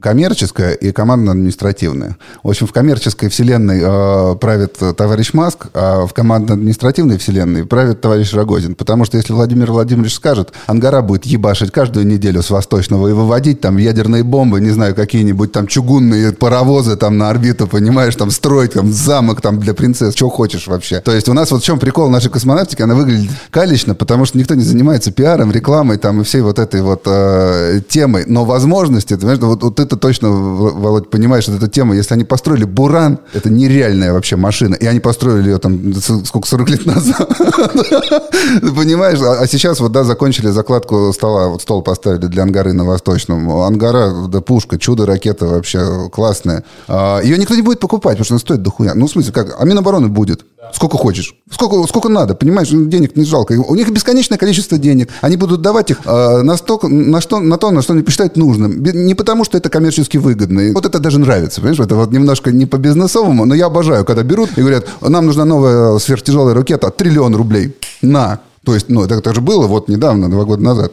Коммерческая 0.04 0.74
и 0.74 0.92
командно-административная. 0.92 2.18
В 2.44 2.50
общем, 2.50 2.68
в 2.68 2.74
коммерческой 2.74 3.30
вселенной 3.30 3.80
э, 3.82 4.36
правит 4.36 4.78
товарищ 4.98 5.32
Маск, 5.32 5.68
а 5.74 6.06
в 6.06 6.14
командно-административной 6.14 7.18
вселенной 7.18 7.66
правит 7.66 8.02
товарищ 8.02 8.34
Рогозин. 8.34 8.76
Потому 8.76 9.06
что 9.06 9.16
если 9.16 9.32
Владимир 9.32 9.72
Владимирович 9.72 10.16
скажет, 10.16 10.52
Ангара 10.68 11.02
будет 11.02 11.26
ебашить 11.26 11.72
каждую 11.72 12.06
неделю 12.06 12.44
с 12.44 12.50
Восточного 12.50 13.08
и 13.08 13.14
выводить 13.14 13.62
там 13.62 13.78
ядерные 13.78 14.24
бомбы, 14.24 14.60
не 14.60 14.72
знаю, 14.72 14.94
какие-нибудь 14.94 15.54
там 15.54 15.68
чугунные 15.68 16.34
паровозы 16.34 16.98
там 16.98 17.18
на 17.18 17.30
орбиту, 17.30 17.68
понимаешь, 17.68 18.18
там 18.18 18.30
строить 18.30 18.74
там 18.74 18.92
замок 18.92 19.40
там 19.40 19.58
для 19.58 19.74
принцесс, 19.74 20.16
что 20.16 20.28
хочешь 20.28 20.68
вообще. 20.68 21.00
То 21.00 21.14
есть 21.14 21.30
у 21.30 21.34
нас 21.34 21.50
вот 21.50 21.62
в 21.62 21.66
чем 21.66 21.80
прикол 21.80 22.10
нашей 22.10 22.30
космонавтики, 22.30 22.82
она 22.82 22.96
выглядит 22.96 23.32
калечно, 23.52 23.96
потому 23.96 24.26
что 24.26 24.38
никто 24.38 24.54
не 24.56 24.64
занимается 24.64 25.14
пиаром, 25.14 25.54
рекламой 25.54 25.98
там 25.98 26.20
и 26.20 26.24
всей 26.26 26.42
вот 26.42 26.60
этой 26.60 26.82
вот 26.82 27.04
э, 27.06 27.80
темой. 27.88 28.26
Но 28.28 28.44
возможности, 28.44 29.14
ты 29.14 29.20
понимаешь, 29.22 29.40
вот, 29.40 29.64
вот 29.64 29.80
это 29.80 29.93
точно, 29.96 30.30
Володь, 30.30 31.10
понимаешь, 31.10 31.44
что 31.44 31.54
эта 31.54 31.68
тема, 31.68 31.96
если 31.96 32.14
они 32.14 32.24
построили 32.24 32.66
Буран, 32.66 33.20
это 33.34 33.50
нереальная 33.50 34.14
вообще 34.14 34.36
машина, 34.36 34.76
и 34.76 34.86
они 34.86 35.00
построили 35.00 35.50
ее 35.50 35.58
там, 35.58 35.94
сколько, 36.26 36.48
40 36.48 36.70
лет 36.70 36.86
назад. 36.86 37.28
Ты 37.38 38.72
понимаешь? 38.72 39.20
А, 39.22 39.42
а 39.42 39.48
сейчас 39.48 39.80
вот, 39.80 39.92
да, 39.92 40.04
закончили 40.04 40.48
закладку 40.48 41.12
стола, 41.14 41.48
вот 41.48 41.62
стол 41.62 41.82
поставили 41.82 42.28
для 42.28 42.44
ангары 42.44 42.74
на 42.74 42.86
Восточном. 42.86 43.50
Ангара, 43.50 44.28
да, 44.28 44.42
пушка, 44.42 44.78
чудо, 44.78 45.06
ракета 45.06 45.46
вообще 45.46 46.10
классная. 46.12 46.64
А, 46.88 47.22
ее 47.22 47.38
никто 47.38 47.56
не 47.56 47.62
будет 47.62 47.80
покупать, 47.80 48.14
потому 48.14 48.26
что 48.26 48.34
она 48.34 48.40
стоит 48.40 48.62
дохуя. 48.62 48.94
Ну, 48.96 49.08
в 49.08 49.12
смысле, 49.12 49.34
как? 49.34 49.56
А 49.60 49.66
Минобороны 49.66 50.08
будет. 50.08 50.46
Сколько 50.72 50.98
хочешь. 50.98 51.36
Сколько, 51.52 51.88
сколько 51.88 52.10
надо, 52.10 52.36
понимаешь? 52.36 52.70
Денег 52.70 53.16
не 53.16 53.26
жалко. 53.26 53.54
У 53.54 53.76
них 53.76 53.90
бесконечное 53.92 54.38
количество 54.38 54.78
денег. 54.78 55.10
Они 55.22 55.38
будут 55.38 55.62
давать 55.62 55.92
их 55.92 56.00
э, 56.06 56.42
на, 56.42 56.58
столько, 56.58 56.88
на, 56.88 57.22
что, 57.22 57.40
на 57.40 57.58
то, 57.58 57.72
на 57.72 57.82
что 57.82 57.94
они 57.94 58.04
посчитают 58.04 58.38
нужным. 58.38 58.82
Не 58.84 59.16
потому, 59.16 59.44
что 59.44 59.58
это 59.58 59.70
коммерчески 59.70 60.18
выгодно. 60.18 60.62
И 60.62 60.74
вот 60.74 60.86
это 60.86 61.00
даже 61.00 61.20
нравится, 61.20 61.62
понимаешь? 61.62 61.80
Это 61.80 61.96
вот 61.96 62.12
немножко 62.12 62.52
не 62.52 62.66
по 62.66 62.78
бизнесовому, 62.78 63.46
но 63.46 63.56
я 63.56 63.68
обожаю, 63.68 64.06
когда 64.06 64.24
берут 64.24 64.58
и 64.58 64.62
говорят, 64.62 64.88
нам 65.02 65.26
нужна 65.26 65.46
новая 65.46 65.98
сверхтяжелая 66.00 66.56
ракета, 66.56 66.90
триллион 66.90 67.36
рублей. 67.36 67.76
На. 68.02 68.40
То 68.66 68.74
есть, 68.74 68.90
ну, 68.90 69.04
это, 69.04 69.16
это 69.16 69.34
же 69.34 69.42
было 69.42 69.68
вот 69.68 69.90
недавно, 69.90 70.30
два 70.30 70.46
года 70.46 70.64
назад. 70.64 70.92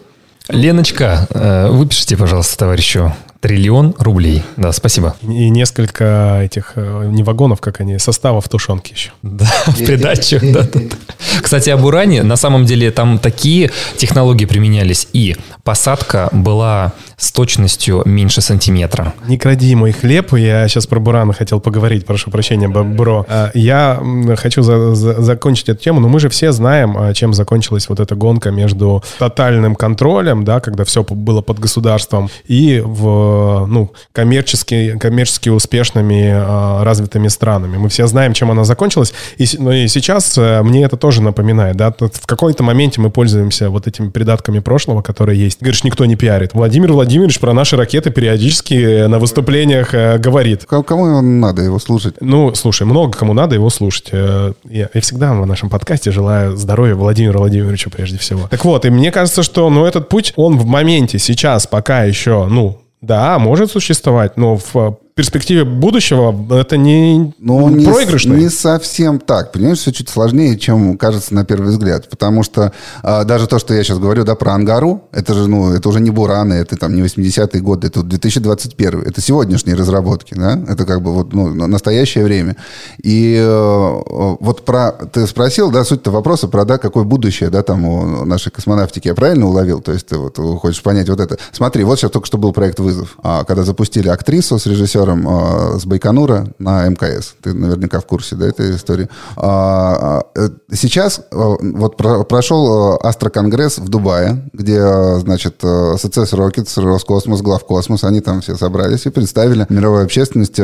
Леночка, 0.48 1.28
э, 1.30 1.70
выпишите, 1.70 2.16
пожалуйста, 2.16 2.58
товарищу 2.58 3.12
Триллион 3.40 3.94
рублей. 3.98 4.42
Да, 4.58 4.70
спасибо. 4.72 5.16
И 5.22 5.48
несколько 5.48 6.40
этих, 6.42 6.72
э, 6.76 7.06
не 7.10 7.22
вагонов, 7.22 7.60
как 7.60 7.80
они, 7.80 7.98
составов 7.98 8.48
тушенки 8.50 8.92
еще. 8.92 9.10
Да, 9.22 9.50
в 9.66 9.78
придачу. 9.78 10.38
Да, 10.42 10.62
да. 10.62 10.80
Кстати, 11.40 11.70
об 11.70 11.82
уране, 11.84 12.22
на 12.22 12.36
самом 12.36 12.66
деле, 12.66 12.90
там 12.90 13.18
такие 13.18 13.70
технологии 13.96 14.44
применялись. 14.44 15.08
И 15.14 15.36
посадка 15.64 16.28
была 16.32 16.92
с 17.16 17.32
точностью 17.32 18.02
меньше 18.04 18.40
сантиметра. 18.40 19.14
Не 19.26 19.38
кради 19.38 19.74
мой 19.74 19.92
хлеб. 19.92 20.34
Я 20.34 20.68
сейчас 20.68 20.86
про 20.86 21.00
бураны 21.00 21.32
хотел 21.32 21.60
поговорить, 21.60 22.04
прошу 22.04 22.30
прощения, 22.30 22.68
бро. 22.68 23.24
А, 23.28 23.50
я 23.54 24.02
хочу 24.36 24.62
за, 24.62 24.94
за, 24.94 25.20
закончить 25.22 25.68
эту 25.68 25.82
тему, 25.82 26.00
но 26.00 26.08
мы 26.08 26.20
же 26.20 26.28
все 26.28 26.52
знаем, 26.52 26.96
а, 26.98 27.14
чем 27.14 27.32
закончилась 27.32 27.88
вот 27.88 28.00
эта 28.00 28.14
гонка 28.14 28.50
между 28.50 29.02
тотальным 29.18 29.76
контролем, 29.76 30.44
да, 30.44 30.60
когда 30.60 30.84
все 30.84 31.04
было 31.04 31.40
под 31.40 31.58
государством, 31.58 32.30
и 32.46 32.82
в, 32.84 33.29
ну, 33.66 33.92
коммерчески, 34.12 34.98
коммерчески 34.98 35.48
успешными 35.48 36.30
а, 36.32 36.84
развитыми 36.84 37.28
странами. 37.28 37.76
Мы 37.76 37.88
все 37.88 38.06
знаем, 38.06 38.32
чем 38.32 38.50
она 38.50 38.64
закончилась. 38.64 39.12
И, 39.36 39.46
ну, 39.58 39.72
и 39.72 39.88
сейчас 39.88 40.36
э, 40.38 40.62
мне 40.62 40.84
это 40.84 40.96
тоже 40.96 41.22
напоминает. 41.22 41.76
Да? 41.76 41.94
В 41.98 42.26
какой-то 42.26 42.62
моменте 42.62 43.00
мы 43.00 43.10
пользуемся 43.10 43.70
вот 43.70 43.86
этими 43.86 44.08
придатками 44.10 44.60
прошлого, 44.60 45.02
которые 45.02 45.38
есть. 45.38 45.60
Говоришь, 45.60 45.84
никто 45.84 46.04
не 46.04 46.16
пиарит. 46.16 46.54
Владимир 46.54 46.92
Владимирович 46.92 47.38
про 47.40 47.52
наши 47.52 47.76
ракеты 47.76 48.10
периодически 48.10 48.74
э, 48.74 49.06
на 49.08 49.18
выступлениях 49.18 49.94
э, 49.94 50.18
говорит. 50.18 50.64
Кому 50.64 51.20
надо 51.20 51.62
его 51.62 51.78
слушать? 51.78 52.14
Ну, 52.20 52.54
слушай, 52.54 52.86
много 52.86 53.16
кому 53.16 53.32
надо 53.32 53.54
его 53.54 53.70
слушать. 53.70 54.08
Э, 54.12 54.52
я, 54.68 54.88
я 54.92 55.00
всегда 55.00 55.34
в 55.34 55.46
нашем 55.46 55.70
подкасте 55.70 56.10
желаю 56.10 56.56
здоровья 56.56 56.94
Владимиру 56.94 57.38
Владимировичу 57.38 57.90
прежде 57.90 58.18
всего. 58.18 58.48
Так 58.48 58.64
вот, 58.64 58.84
и 58.84 58.90
мне 58.90 59.10
кажется, 59.12 59.42
что 59.42 59.68
ну, 59.70 59.84
этот 59.84 60.08
путь, 60.08 60.32
он 60.36 60.58
в 60.58 60.66
моменте 60.66 61.18
сейчас 61.18 61.66
пока 61.66 62.04
еще, 62.04 62.46
ну, 62.46 62.79
да, 63.00 63.38
может 63.38 63.70
существовать, 63.70 64.36
но 64.36 64.56
в 64.56 64.99
перспективе 65.14 65.64
будущего 65.64 66.34
это 66.58 66.76
не 66.76 67.34
ну, 67.38 67.68
не. 67.68 67.84
Не 68.36 68.48
совсем 68.48 69.18
так. 69.18 69.52
Понимаешь, 69.52 69.78
все 69.78 69.92
чуть 69.92 70.08
сложнее, 70.08 70.58
чем 70.58 70.96
кажется 70.96 71.34
на 71.34 71.44
первый 71.44 71.70
взгляд. 71.70 72.08
Потому 72.08 72.42
что 72.42 72.72
а, 73.02 73.24
даже 73.24 73.46
то, 73.46 73.58
что 73.58 73.74
я 73.74 73.82
сейчас 73.82 73.98
говорю, 73.98 74.24
да, 74.24 74.34
про 74.34 74.54
Ангару, 74.54 75.04
это 75.12 75.34
же, 75.34 75.48
ну, 75.48 75.72
это 75.72 75.88
уже 75.88 76.00
не 76.00 76.10
Бураны, 76.10 76.54
это 76.54 76.76
там 76.76 76.94
не 76.94 77.02
80-е 77.02 77.60
годы, 77.60 77.88
это 77.88 78.02
2021. 78.02 79.02
Это 79.02 79.20
сегодняшние 79.20 79.76
разработки, 79.76 80.34
да? 80.34 80.62
Это 80.68 80.84
как 80.86 81.02
бы 81.02 81.12
вот, 81.12 81.32
ну, 81.32 81.52
настоящее 81.66 82.24
время. 82.24 82.56
И 83.02 83.36
э, 83.38 84.02
вот 84.40 84.64
про... 84.64 84.92
Ты 84.92 85.26
спросил, 85.26 85.70
да, 85.70 85.84
суть-то 85.84 86.10
вопроса 86.10 86.48
про, 86.48 86.64
да, 86.64 86.78
какое 86.78 87.04
будущее, 87.04 87.50
да, 87.50 87.62
там 87.62 87.84
у 87.84 88.24
нашей 88.24 88.50
космонавтики. 88.50 89.08
Я 89.08 89.14
правильно 89.14 89.46
уловил? 89.46 89.80
То 89.80 89.92
есть 89.92 90.06
ты 90.06 90.16
вот 90.16 90.36
хочешь 90.60 90.82
понять 90.82 91.08
вот 91.08 91.20
это. 91.20 91.38
Смотри, 91.52 91.84
вот 91.84 91.98
сейчас 91.98 92.10
только 92.10 92.26
что 92.26 92.38
был 92.38 92.52
проект 92.52 92.80
«Вызов», 92.80 93.16
а, 93.22 93.44
когда 93.44 93.64
запустили 93.64 94.08
актрису 94.08 94.58
с 94.58 94.66
режиссером 94.66 95.09
режиссером 95.10 95.28
э, 95.28 95.78
с 95.78 95.86
Байконура 95.86 96.46
на 96.58 96.88
МКС. 96.88 97.34
Ты 97.42 97.54
наверняка 97.54 98.00
в 98.00 98.06
курсе 98.06 98.36
да, 98.36 98.46
этой 98.46 98.74
истории. 98.76 99.08
А, 99.36 100.22
э, 100.34 100.48
сейчас 100.72 101.22
вот 101.30 101.96
про, 101.96 102.24
прошел 102.24 102.98
Астроконгресс 103.02 103.78
в 103.78 103.88
Дубае, 103.88 104.48
где, 104.52 104.80
значит, 105.18 105.62
Success 105.62 106.32
Rockets, 106.32 106.76
Роскосмос, 106.78 107.42
Главкосмос, 107.42 108.04
они 108.04 108.20
там 108.20 108.40
все 108.40 108.56
собрались 108.56 109.06
и 109.06 109.10
представили 109.10 109.66
мировой 109.68 110.04
общественности 110.04 110.60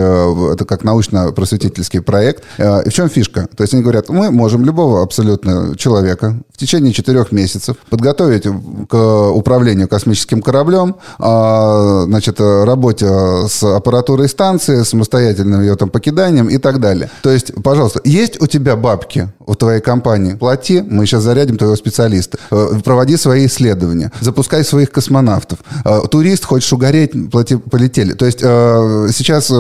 это 0.53 0.65
как 0.65 0.85
научно-просветительский 0.85 2.01
проект. 2.01 2.45
И 2.59 2.89
в 2.89 2.93
чем 2.93 3.09
фишка? 3.09 3.49
То 3.57 3.63
есть 3.63 3.75
они 3.75 3.83
говорят, 3.83 4.09
мы 4.09 4.31
можем 4.31 4.65
любого 4.65 5.03
абсолютно 5.03 5.77
человека 5.77 6.37
в 6.57 6.59
течение 6.59 6.95
четырех 6.95 7.33
месяцев 7.33 7.77
подготовить 7.91 8.45
к 8.89 9.31
управлению 9.31 9.89
космическим 9.89 10.41
кораблем, 10.41 10.97
а, 11.19 12.05
значит, 12.07 12.41
работе 12.41 13.07
с 13.47 13.63
аппаратурой 13.63 14.27
станции, 14.31 14.83
самостоятельным 14.83 15.61
ее 15.61 15.77
там 15.77 15.91
покиданием 15.91 16.49
и 16.49 16.57
так 16.57 16.81
далее. 16.81 17.11
То 17.23 17.31
есть, 17.31 17.53
пожалуйста, 17.63 18.01
есть 18.05 18.41
у 18.41 18.47
тебя 18.47 18.75
бабки 18.75 19.29
в 19.47 19.55
твоей 19.55 19.83
компании? 19.83 20.33
Плати, 20.35 20.81
мы 20.81 21.05
сейчас 21.05 21.25
зарядим 21.25 21.59
твоего 21.59 21.77
специалиста. 21.77 22.39
Э, 22.51 22.81
проводи 22.83 23.19
свои 23.19 23.47
исследования, 23.47 24.11
запускай 24.23 24.65
своих 24.65 24.91
космонавтов. 24.91 25.59
Э, 25.85 26.01
турист, 26.11 26.47
хочешь 26.47 26.73
угореть, 26.73 27.13
плати, 27.31 27.57
полетели. 27.57 28.15
То 28.15 28.25
есть 28.25 28.41
э, 28.43 29.09
сейчас 29.13 29.53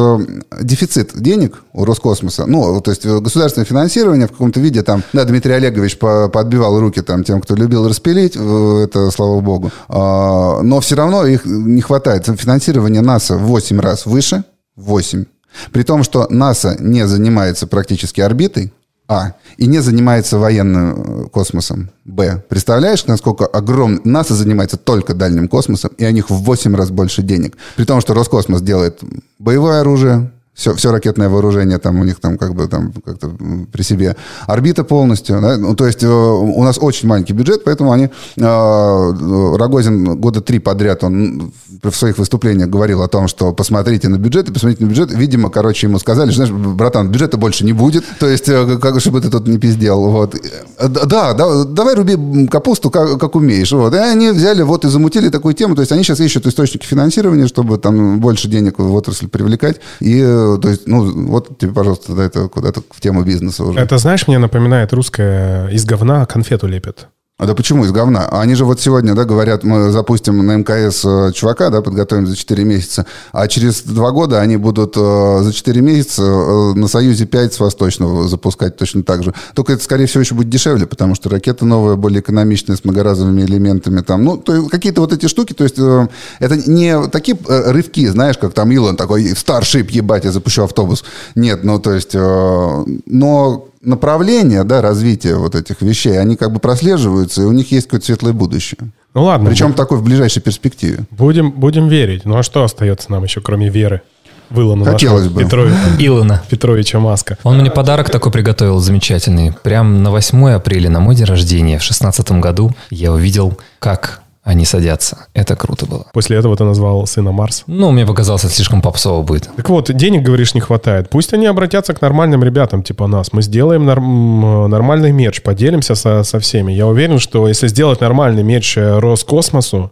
дефицит 0.63 1.11
денег 1.15 1.63
у 1.77 1.85
Роскосмоса, 1.85 2.47
ну, 2.47 2.81
то 2.81 2.91
есть 2.91 3.07
государственное 3.07 3.67
финансирование 3.67 4.27
в 4.27 4.33
каком-то 4.33 4.61
виде 4.61 4.83
там, 4.83 5.03
да, 5.13 5.25
Дмитрий 5.25 5.53
Олегович 5.53 5.99
подбивал 5.99 6.81
руки 6.81 7.03
там 7.03 7.23
тем, 7.23 7.41
кто 7.41 7.55
любил 7.55 7.87
распилить, 7.87 8.35
это 8.35 9.11
слава 9.11 9.41
богу. 9.41 9.71
Но 9.89 10.81
все 10.81 10.97
равно 10.97 11.27
их 11.27 11.45
не 11.45 11.83
хватает. 11.83 12.27
Финансирование 12.27 13.03
НАСА 13.03 13.37
в 13.37 13.43
8 13.43 13.79
раз 13.81 14.07
выше, 14.07 14.45
8. 14.77 15.25
При 15.71 15.83
том, 15.83 16.03
что 16.03 16.27
НАСА 16.31 16.77
не 16.81 17.07
занимается 17.07 17.67
практически 17.67 18.23
орбитой, 18.23 18.73
а. 19.09 19.35
И 19.57 19.67
не 19.67 19.79
занимается 19.79 20.37
военным 20.37 21.27
э, 21.27 21.29
космосом. 21.29 21.91
Б. 22.05 22.43
Представляешь, 22.49 23.07
насколько 23.07 23.47
огромный... 23.47 24.01
НАСА 24.03 24.35
занимается 24.35 24.77
только 24.77 25.15
дальним 25.15 25.47
космосом, 25.47 25.93
и 25.97 26.05
у 26.05 26.11
них 26.11 26.29
в 26.29 26.35
8 26.35 26.75
раз 26.75 26.91
больше 26.91 27.23
денег. 27.23 27.57
При 27.77 27.85
том, 27.85 28.01
что 28.01 28.15
Роскосмос 28.15 28.63
делает 28.63 29.01
боевое 29.39 29.81
оружие, 29.81 30.33
все, 30.57 30.75
все 30.75 30.91
ракетное 30.91 31.29
вооружение 31.29 31.79
там 31.79 32.01
у 32.01 32.05
них 32.05 32.19
там 32.19 32.39
как 32.39 32.55
бы 32.55 32.67
там 32.67 32.93
как-то 33.05 33.31
при 33.71 33.83
себе. 33.83 34.17
Орбита 34.47 34.85
полностью. 34.85 35.41
Да? 35.41 35.59
Ну, 35.59 35.77
то 35.77 35.87
есть 35.87 36.03
э, 36.03 36.09
у 36.09 36.63
нас 36.63 36.79
очень 36.81 37.09
маленький 37.09 37.35
бюджет, 37.35 37.63
поэтому 37.63 37.93
они... 37.93 38.09
Э, 38.39 39.57
Рогозин 39.57 40.19
года 40.19 40.41
три 40.41 40.59
подряд, 40.59 41.05
он 41.05 41.53
в 41.83 41.93
своих 41.93 42.17
выступлениях 42.17 42.71
говорил 42.71 43.03
о 43.03 43.09
том, 43.09 43.29
что 43.29 43.53
посмотрите 43.53 44.09
на 44.09 44.17
бюджет 44.17 44.49
и 44.49 44.53
посмотрите 44.53 44.85
на 44.85 44.89
бюджет. 44.89 45.13
Видимо, 45.13 45.51
короче, 45.51 45.89
ему 45.89 45.99
сказали, 45.99 46.31
знаешь, 46.31 46.51
братан, 46.51 47.11
бюджета 47.11 47.37
больше 47.37 47.65
не 47.67 47.75
будет. 47.75 48.05
То 48.19 48.27
есть, 48.27 48.49
э, 48.49 48.79
как, 48.81 48.99
чтобы 49.01 49.21
ты 49.21 49.29
тут 49.29 49.47
не 49.47 49.59
пиздел. 49.59 50.09
Вот. 50.09 50.37
Да, 50.81 51.35
да, 51.35 51.65
давай 51.65 51.95
руби 51.95 52.47
капусту, 52.47 52.91
как, 52.91 53.21
как 53.21 53.35
умеешь. 53.35 53.73
Вот. 53.73 53.93
И 53.95 53.99
они 53.99 54.31
взяли 54.31 54.63
вот 54.63 54.87
и 54.87 54.89
замутили 54.89 55.29
такую 55.29 55.55
тему. 55.55 55.75
То 55.75 55.83
есть 55.83 55.93
они 55.93 56.03
сейчас 56.03 56.21
ищут 56.21 56.47
источники 56.47 56.87
финансирования, 56.87 57.47
чтобы 57.47 57.77
там 57.77 58.21
больше 58.21 58.49
денег 58.49 58.79
в 58.79 58.95
отрасль 58.95 59.29
привлекать. 59.29 59.81
И 60.01 60.23
то 60.61 60.69
есть, 60.69 60.87
ну, 60.87 61.29
вот 61.29 61.59
тебе, 61.59 61.73
пожалуйста, 61.73 62.21
это 62.21 62.49
куда-то 62.49 62.83
в 62.91 63.01
тему 63.01 63.25
бизнеса 63.25 63.65
уже. 63.65 63.79
Это, 63.81 63.99
знаешь, 63.99 64.27
мне 64.29 64.39
напоминает 64.39 64.93
русское 64.93 65.69
из 65.69 65.85
говна 65.85 66.27
конфету 66.27 66.67
лепят. 66.67 67.09
А 67.39 67.45
да 67.45 67.55
почему 67.55 67.85
из 67.85 67.93
говна? 67.93 68.29
Они 68.31 68.55
же 68.55 68.65
вот 68.65 68.81
сегодня, 68.81 69.15
да, 69.15 69.27
говорят, 69.27 69.63
мы 69.63 69.91
запустим 69.91 70.39
на 70.39 70.57
МКС 70.57 71.05
э, 71.05 71.33
чувака, 71.35 71.69
да, 71.69 71.83
подготовим 71.83 72.27
за 72.27 72.35
4 72.35 72.65
месяца, 72.65 73.05
а 73.31 73.47
через 73.47 73.83
2 73.83 74.11
года 74.13 74.41
они 74.41 74.57
будут 74.57 74.95
э, 74.97 75.41
за 75.43 75.53
4 75.53 75.83
месяца 75.83 76.23
э, 76.23 76.73
на 76.73 76.89
Союзе 76.89 77.27
5 77.27 77.53
с 77.53 77.61
Восточного 77.61 78.27
запускать 78.27 78.79
точно 78.79 79.03
так 79.03 79.23
же. 79.23 79.35
Только 79.55 79.75
это, 79.75 79.85
скорее 79.85 80.07
всего, 80.07 80.23
еще 80.23 80.35
будет 80.35 80.49
дешевле, 80.49 80.87
потому 80.87 81.15
что 81.15 81.29
ракета 81.29 81.67
новая, 81.67 81.97
более 81.97 82.21
экономичная, 82.21 82.75
с 82.75 82.85
многоразовыми 82.85 83.43
элементами 83.43 84.01
там. 84.01 84.25
Ну, 84.25 84.39
то 84.39 84.71
какие-то 84.71 85.03
вот 85.03 85.13
эти 85.13 85.27
штуки, 85.27 85.53
то 85.53 85.65
есть 85.65 85.79
э, 85.79 86.09
это 86.39 86.57
не 86.57 87.07
такие 87.09 87.37
э, 87.47 87.71
рывки, 87.71 88.07
знаешь, 88.09 88.39
как 88.39 88.55
там 88.55 88.73
Илон 88.73 88.97
такой, 88.97 89.35
в 89.35 89.39
Старшип, 89.39 89.91
ебать, 89.91 90.25
я 90.25 90.33
запущу 90.33 90.63
автобус. 90.63 91.05
Нет, 91.35 91.65
ну, 91.65 91.79
то 91.81 91.93
есть, 91.93 92.15
э, 92.15 92.85
но 93.05 93.69
направления, 93.81 94.65
да, 94.65 94.83
развития 94.83 95.37
вот 95.37 95.55
этих 95.55 95.83
вещей, 95.83 96.19
они 96.19 96.37
как 96.37 96.53
бы 96.53 96.61
прослеживаются, 96.61 97.43
и 97.43 97.45
у 97.45 97.53
них 97.53 97.71
есть 97.73 97.87
какое-то 97.87 98.07
светлое 98.07 98.33
будущее. 98.33 98.79
Ну 99.15 99.25
ладно. 99.25 99.49
Причем 99.49 99.73
такой 99.73 99.99
в 99.99 100.03
ближайшей 100.03 100.43
перспективе. 100.43 101.05
Будем, 101.11 101.51
будем 101.51 101.89
верить. 101.89 102.25
Ну 102.25 102.37
а 102.37 102.43
что 102.43 102.65
остается 102.65 103.11
нам 103.11 103.25
еще, 103.25 103.41
кроме 103.41 103.69
веры? 103.69 104.03
в 104.51 104.61
Илона 104.61 104.85
Хотелось 104.85 105.25
нашего 105.25 105.35
бы. 105.35 105.45
Петровича, 105.45 105.77
Илона. 105.99 106.43
Петровича 106.49 107.01
Маска. 107.01 107.39
Он 107.43 107.59
мне 107.59 107.71
подарок 107.71 108.11
такой 108.11 108.33
приготовил 108.33 108.79
замечательный. 108.79 109.53
Прям 109.63 110.03
на 110.03 110.11
8 110.11 110.51
апреля, 110.51 110.91
на 110.91 111.01
мой 111.01 111.15
день 111.15 111.27
рождения, 111.27 111.79
в 111.79 111.83
16 111.83 112.31
году, 112.33 112.73
я 112.91 113.13
увидел, 113.13 113.59
как 113.79 114.23
они 114.47 114.65
садятся. 114.65 115.27
Это 115.35 115.57
круто 115.57 115.87
было. 115.87 116.07
После 116.13 116.37
этого 116.37 116.57
ты 116.57 116.63
назвал 116.63 117.05
сына 117.09 117.33
Марс. 117.33 117.65
Ну, 117.67 117.91
мне 117.91 118.07
показалось, 118.07 118.45
это 118.45 118.55
слишком 118.55 118.81
попсово 118.81 119.23
будет. 119.23 119.51
Так 119.57 119.69
вот, 119.69 119.93
денег, 119.93 120.23
говоришь, 120.23 120.55
не 120.55 120.61
хватает. 120.61 121.11
Пусть 121.11 121.33
они 121.35 121.47
обратятся 121.47 121.95
к 121.95 122.01
нормальным 122.01 122.45
ребятам, 122.45 122.85
типа 122.85 123.09
нас. 123.09 123.33
Мы 123.33 123.43
сделаем 123.43 123.85
норм- 123.85 124.69
нормальный 124.69 125.11
мерч, 125.11 125.43
поделимся 125.43 125.97
со, 125.97 126.23
со 126.23 126.39
всеми. 126.39 126.73
Я 126.73 126.87
уверен, 126.87 127.19
что 127.19 127.49
если 127.49 127.67
сделать 127.67 128.01
нормальный 128.01 128.45
мерч 128.45 128.79
э, 128.79 129.01
Роскосмосу, 129.01 129.91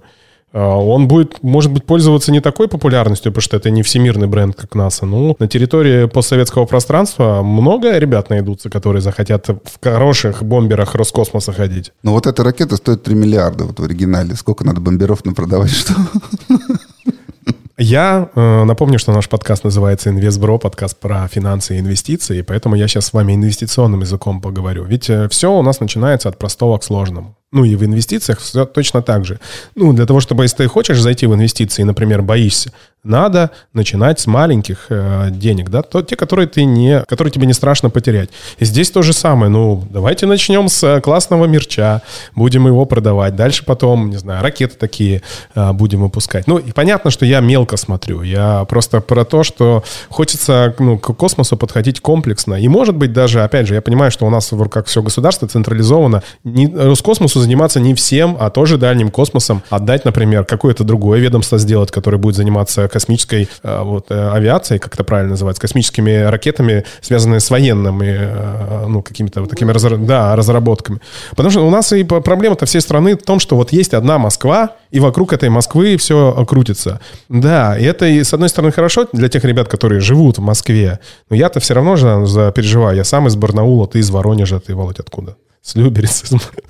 он 0.61 1.09
будет, 1.09 1.42
может 1.42 1.72
быть, 1.72 1.84
пользоваться 1.84 2.30
не 2.30 2.40
такой 2.40 2.68
популярностью, 2.68 3.32
потому 3.32 3.42
что 3.42 3.57
это 3.57 3.70
не 3.70 3.82
всемирный 3.82 4.28
бренд, 4.28 4.55
как 4.55 4.74
НАСА. 4.76 5.05
Ну, 5.05 5.34
на 5.38 5.48
территории 5.48 6.07
постсоветского 6.07 6.64
пространства 6.64 7.42
много 7.42 7.98
ребят 7.98 8.30
найдутся, 8.30 8.70
которые 8.70 9.02
захотят 9.02 9.48
в 9.48 9.82
хороших 9.82 10.44
бомберах 10.44 10.94
Роскосмоса 10.94 11.52
ходить. 11.52 11.92
Но 12.05 12.12
вот 12.12 12.28
эта 12.28 12.44
ракета 12.44 12.76
стоит 12.76 13.02
3 13.02 13.14
миллиарда 13.16 13.64
вот 13.64 13.80
в 13.80 13.84
оригинале. 13.84 14.36
Сколько 14.36 14.64
надо 14.64 14.80
бомберов 14.80 15.24
напродавать, 15.24 15.72
что? 15.72 15.94
Я 17.76 18.30
э, 18.36 18.64
напомню, 18.64 19.00
что 19.00 19.12
наш 19.12 19.28
подкаст 19.28 19.64
называется 19.64 20.09
«Инвестбро», 20.11 20.59
подкаст 20.59 20.96
про 21.00 21.26
финансы 21.26 21.76
и 21.76 21.80
инвестиции, 21.80 22.42
поэтому 22.42 22.76
я 22.76 22.86
сейчас 22.86 23.07
с 23.07 23.12
вами 23.12 23.34
инвестиционным 23.34 24.02
языком 24.02 24.40
поговорю. 24.40 24.84
Ведь 24.84 25.11
все 25.30 25.52
у 25.52 25.61
нас 25.62 25.80
начинается 25.80 26.28
от 26.28 26.38
простого 26.38 26.78
к 26.78 26.84
сложному. 26.84 27.36
Ну 27.55 27.64
и 27.64 27.76
в 27.76 27.84
инвестициях 27.84 28.40
все 28.40 28.64
точно 28.64 29.00
так 29.00 29.24
же. 29.24 29.38
Ну, 29.76 29.92
для 29.92 30.07
того, 30.07 30.18
чтобы, 30.18 30.42
если 30.42 30.57
ты 30.57 30.66
хочешь 30.66 31.00
зайти 31.00 31.26
в 31.26 31.34
инвестиции, 31.34 31.84
например, 31.84 32.20
боишься, 32.20 32.72
надо 33.05 33.50
начинать 33.74 34.18
с 34.18 34.26
маленьких 34.26 34.86
э, 34.88 35.28
денег, 35.30 35.68
да, 35.68 35.82
то 35.82 36.02
те, 36.02 36.16
которые 36.16 36.48
ты 36.48 36.64
не, 36.64 37.02
которые 37.07 37.30
тебе 37.30 37.46
не 37.46 37.52
страшно 37.52 37.90
потерять. 37.90 38.30
И 38.59 38.64
здесь 38.64 38.90
то 38.90 39.02
же 39.02 39.12
самое. 39.12 39.50
Ну, 39.50 39.84
давайте 39.90 40.26
начнем 40.26 40.68
с 40.68 40.82
э, 40.82 41.00
классного 41.02 41.44
мерча, 41.44 42.00
будем 42.34 42.66
его 42.66 42.86
продавать. 42.86 43.36
Дальше 43.36 43.64
потом, 43.64 44.09
не 44.09 44.16
знаю, 44.16 44.42
ракеты 44.42 44.76
такие 44.76 45.22
э, 45.55 45.72
будем 45.72 46.00
выпускать. 46.00 46.46
Ну, 46.46 46.57
и 46.57 46.72
понятно, 46.72 47.11
что 47.11 47.26
я 47.26 47.40
мелко 47.40 47.76
смотрю. 47.76 48.22
Я 48.22 48.64
просто 48.64 49.00
про 49.00 49.24
то, 49.26 49.44
что 49.44 49.84
хочется 50.09 50.74
ну, 50.78 50.98
к 50.98 51.12
космосу 51.14 51.59
подходить 51.59 52.00
комплексно. 52.00 52.55
И, 52.55 52.68
может 52.68 52.96
быть, 52.96 53.12
даже, 53.12 53.42
опять 53.42 53.68
же, 53.68 53.74
я 53.74 53.82
понимаю, 53.82 54.11
что 54.11 54.26
у 54.26 54.30
нас 54.30 54.50
в 54.50 54.61
руках 54.61 54.86
все 54.86 55.02
государство 55.02 55.46
централизовано. 55.46 56.22
Не, 56.42 56.68
Роскосмосу 56.74 57.43
заниматься 57.45 57.80
не 57.80 57.95
всем, 57.95 58.36
а 58.40 58.51
тоже 58.51 58.78
дальним 58.78 59.11
космосом. 59.11 59.62
Отдать, 59.70 60.05
например, 60.05 60.45
какое-то 60.45 60.84
другое 60.84 61.20
ведомство 61.20 61.59
сделать, 61.59 61.90
которое 61.90 62.18
будет 62.18 62.36
заниматься 62.36 62.88
космической 62.88 63.49
э, 63.62 63.82
вот, 63.82 64.07
э, 64.11 64.30
авиацией, 64.30 64.80
как 64.80 64.95
это 64.95 65.05
правильно 65.05 65.30
называется, 65.30 65.61
космическими 65.61 66.22
ракетами, 66.24 66.84
связанные 67.01 67.40
с 67.40 67.51
военными, 67.51 68.16
э, 68.18 68.86
ну, 68.88 69.03
какими-то 69.03 69.42
вот 69.42 69.51
такими 69.51 69.70
разра- 69.72 70.05
да, 70.05 70.34
разработками. 70.36 71.01
Потому 71.30 71.51
что 71.51 71.66
у 71.66 71.70
нас 71.70 71.92
и 71.92 72.03
проблема-то 72.05 72.66
всей 72.66 72.80
страны 72.80 73.16
в 73.16 73.22
том, 73.22 73.38
что 73.38 73.57
вот 73.57 73.72
есть 73.72 73.95
одна 73.95 74.18
Москва, 74.18 74.70
и 74.90 75.01
вокруг 75.01 75.32
этой 75.32 75.49
Москвы 75.49 75.97
все 75.97 76.45
крутится. 76.47 77.01
Да, 77.28 77.76
и 77.78 77.84
это, 77.84 78.07
и, 78.07 78.22
с 78.22 78.32
одной 78.32 78.49
стороны, 78.49 78.72
хорошо 78.72 79.07
для 79.12 79.28
тех 79.28 79.45
ребят, 79.45 79.68
которые 79.68 80.01
живут 80.01 80.38
в 80.38 80.40
Москве, 80.40 81.01
но 81.30 81.36
я-то 81.36 81.61
все 81.61 81.74
равно 81.74 81.97
же 81.97 82.53
переживаю. 82.55 82.97
Я 82.97 83.05
сам 83.05 83.26
из 83.26 83.36
Барнаула, 83.36 83.86
ты 83.86 83.99
из 83.99 84.11
Воронежа, 84.11 84.61
ты, 84.61 84.74
Володь, 84.74 85.01
откуда? 85.01 85.36
С 85.64 85.74
Люберец. 85.76 86.24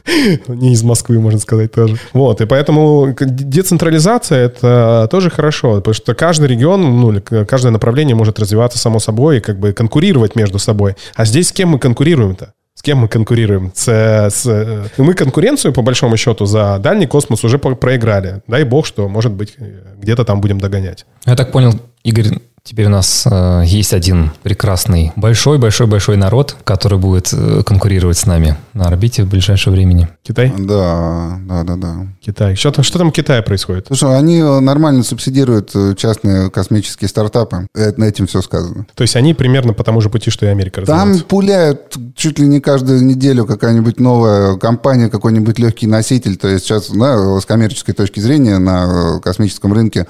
Не 0.46 0.72
из 0.72 0.84
Москвы, 0.84 1.18
можно 1.18 1.40
сказать, 1.40 1.72
тоже. 1.72 1.96
Вот, 2.12 2.40
и 2.40 2.46
поэтому 2.46 3.12
децентрализация– 3.18 4.38
это 4.46 5.08
тоже 5.10 5.30
хорошо, 5.30 5.74
потому 5.76 5.94
что 5.94 6.14
каждый 6.14 6.46
регион, 6.48 7.00
ну, 7.00 7.20
каждое 7.44 7.70
направление 7.72 8.14
может 8.14 8.38
развиваться 8.38 8.78
само 8.78 9.00
собой 9.00 9.38
и 9.38 9.40
как 9.40 9.58
бы 9.58 9.72
конкурировать 9.72 10.36
между 10.36 10.60
собой. 10.60 10.94
А 11.16 11.24
здесь 11.24 11.48
с 11.48 11.52
кем 11.52 11.70
мы 11.70 11.80
конкурируем-то? 11.80 12.52
С 12.74 12.82
кем 12.82 12.98
мы 12.98 13.08
конкурируем? 13.08 13.72
С, 13.74 13.88
с- 14.30 14.46
э, 14.46 14.84
мы 14.98 15.14
конкуренцию, 15.14 15.72
по 15.72 15.82
большому 15.82 16.16
счету, 16.16 16.46
за 16.46 16.78
дальний 16.78 17.06
космос 17.06 17.42
уже 17.44 17.58
проиграли. 17.58 18.42
Дай 18.46 18.62
бог, 18.64 18.86
что, 18.86 19.08
может 19.08 19.32
быть, 19.32 19.54
э, 19.58 19.94
где-то 20.00 20.24
там 20.24 20.40
будем 20.40 20.60
догонять. 20.60 21.04
Я 21.26 21.34
так 21.34 21.50
понял, 21.50 21.72
Игорь, 22.04 22.28
теперь 22.64 22.86
у 22.86 22.90
нас 22.90 23.26
э, 23.30 23.62
есть 23.66 23.92
один 23.92 24.30
прекрасный 24.42 25.12
большой-большой-большой 25.16 26.16
народ, 26.16 26.56
который 26.64 26.98
будет 26.98 27.28
э, 27.32 27.62
конкурировать 27.64 28.16
с 28.16 28.24
нами 28.24 28.56
на 28.72 28.86
орбите 28.86 29.22
в 29.22 29.28
ближайшее 29.28 29.72
времени. 29.72 30.08
Китай? 30.22 30.50
Да, 30.58 31.38
да, 31.42 31.62
да, 31.62 31.76
да. 31.76 32.06
Китай. 32.24 32.56
Что 32.56 32.70
там, 32.70 32.82
что 32.82 32.98
там 32.98 33.10
в 33.10 33.12
Китае 33.12 33.42
происходит? 33.42 33.86
Слушай, 33.88 34.16
они 34.18 34.38
э, 34.38 34.60
нормально 34.60 35.02
субсидируют 35.02 35.72
э, 35.74 35.94
частные 35.94 36.50
космические 36.50 37.08
стартапы. 37.08 37.66
Это, 37.74 38.00
на 38.00 38.04
этим 38.04 38.26
все 38.26 38.40
сказано. 38.40 38.86
То 38.94 39.02
есть 39.02 39.14
они 39.14 39.34
примерно 39.34 39.74
по 39.74 39.84
тому 39.84 40.00
же 40.00 40.08
пути, 40.08 40.30
что 40.30 40.46
и 40.46 40.48
Америка 40.48 40.80
Там 40.86 41.20
пуляют 41.20 41.98
чуть 42.16 42.38
ли 42.38 42.46
не 42.46 42.60
каждую 42.60 43.04
неделю 43.04 43.44
какая-нибудь 43.44 44.00
новая 44.00 44.56
компания, 44.56 45.10
какой-нибудь 45.10 45.58
легкий 45.58 45.86
носитель. 45.86 46.38
То 46.38 46.48
есть 46.48 46.64
сейчас 46.64 46.88
да, 46.88 47.38
с 47.38 47.44
коммерческой 47.44 47.92
точки 47.92 48.20
зрения 48.20 48.56
на 48.56 49.16
э, 49.16 49.20
космическом 49.20 49.74
рынке 49.74 50.06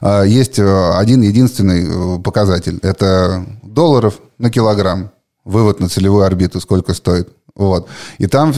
э, 0.00 0.24
есть 0.26 0.58
один 0.58 1.20
единственный 1.20 1.97
показатель. 2.24 2.78
Это 2.82 3.44
долларов 3.62 4.20
на 4.38 4.50
килограмм. 4.50 5.10
Вывод 5.48 5.80
на 5.80 5.88
целевую 5.88 6.24
орбиту 6.24 6.60
сколько 6.60 6.92
стоит. 6.92 7.30
Вот. 7.58 7.88
И 8.18 8.28
там 8.28 8.50
э, 8.50 8.52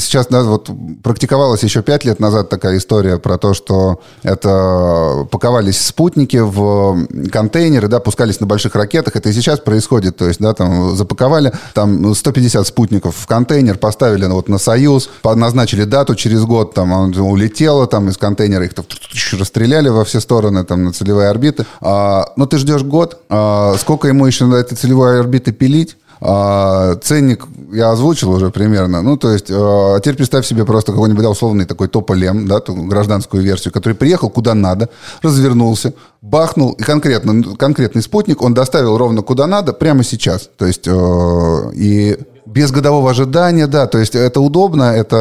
сейчас 0.00 0.28
да, 0.28 0.42
вот 0.44 0.70
практиковалась 1.02 1.62
еще 1.62 1.82
пять 1.82 2.06
лет 2.06 2.20
назад 2.20 2.48
такая 2.48 2.78
история 2.78 3.18
про 3.18 3.36
то, 3.36 3.52
что 3.52 4.00
это 4.22 5.28
паковались 5.30 5.78
спутники 5.78 6.38
в 6.38 7.06
контейнеры, 7.30 7.88
да, 7.88 8.00
пускались 8.00 8.40
на 8.40 8.46
больших 8.46 8.74
ракетах. 8.76 9.14
Это 9.14 9.28
и 9.28 9.32
сейчас 9.34 9.60
происходит. 9.60 10.16
То 10.16 10.26
есть, 10.26 10.40
да, 10.40 10.54
там 10.54 10.96
запаковали 10.96 11.52
там 11.74 12.14
150 12.14 12.66
спутников 12.66 13.14
в 13.14 13.26
контейнер, 13.26 13.76
поставили 13.76 14.24
ну, 14.24 14.36
вот 14.36 14.48
на 14.48 14.56
Союз, 14.56 15.10
назначили 15.22 15.84
дату 15.84 16.14
через 16.14 16.44
год, 16.44 16.72
там 16.72 16.92
он 16.92 17.14
улетело 17.18 17.86
там 17.86 18.08
из 18.08 18.16
контейнера, 18.16 18.64
их 18.64 18.72
там 18.72 18.86
расстреляли 19.32 19.90
во 19.90 20.06
все 20.06 20.20
стороны 20.20 20.64
там 20.64 20.84
на 20.84 20.92
целевые 20.94 21.28
орбиты. 21.28 21.66
А, 21.82 22.32
но 22.36 22.46
ты 22.46 22.56
ждешь 22.56 22.84
год, 22.84 23.20
а, 23.28 23.74
сколько 23.78 24.08
ему 24.08 24.24
еще 24.24 24.46
на 24.46 24.54
этой 24.54 24.76
целевой 24.76 25.20
орбиты 25.20 25.52
пилить? 25.72 25.96
А, 26.24 26.94
ценник 27.02 27.46
я 27.72 27.90
озвучил 27.90 28.30
уже 28.30 28.50
примерно. 28.50 29.02
Ну, 29.02 29.16
то 29.16 29.32
есть, 29.32 29.46
а 29.50 29.98
теперь 29.98 30.16
представь 30.16 30.46
себе 30.46 30.64
просто 30.64 30.92
какой-нибудь 30.92 31.24
да, 31.24 31.30
условный 31.30 31.64
такой 31.64 31.88
тополем, 31.88 32.46
да, 32.46 32.60
ту 32.60 32.74
гражданскую 32.74 33.42
версию, 33.42 33.72
который 33.72 33.94
приехал 33.94 34.30
куда 34.30 34.54
надо, 34.54 34.88
развернулся, 35.22 35.94
бахнул, 36.20 36.72
и 36.72 36.82
конкретно, 36.82 37.42
конкретный 37.56 38.02
спутник 38.02 38.40
он 38.40 38.54
доставил 38.54 38.96
ровно 38.98 39.22
куда 39.22 39.48
надо 39.48 39.72
прямо 39.72 40.04
сейчас. 40.04 40.48
То 40.56 40.66
есть, 40.66 40.86
э, 40.86 41.70
и 41.74 42.16
без 42.52 42.70
годового 42.70 43.10
ожидания, 43.10 43.66
да, 43.66 43.86
то 43.86 43.98
есть 43.98 44.14
это 44.14 44.40
удобно, 44.40 44.84
это, 44.84 45.16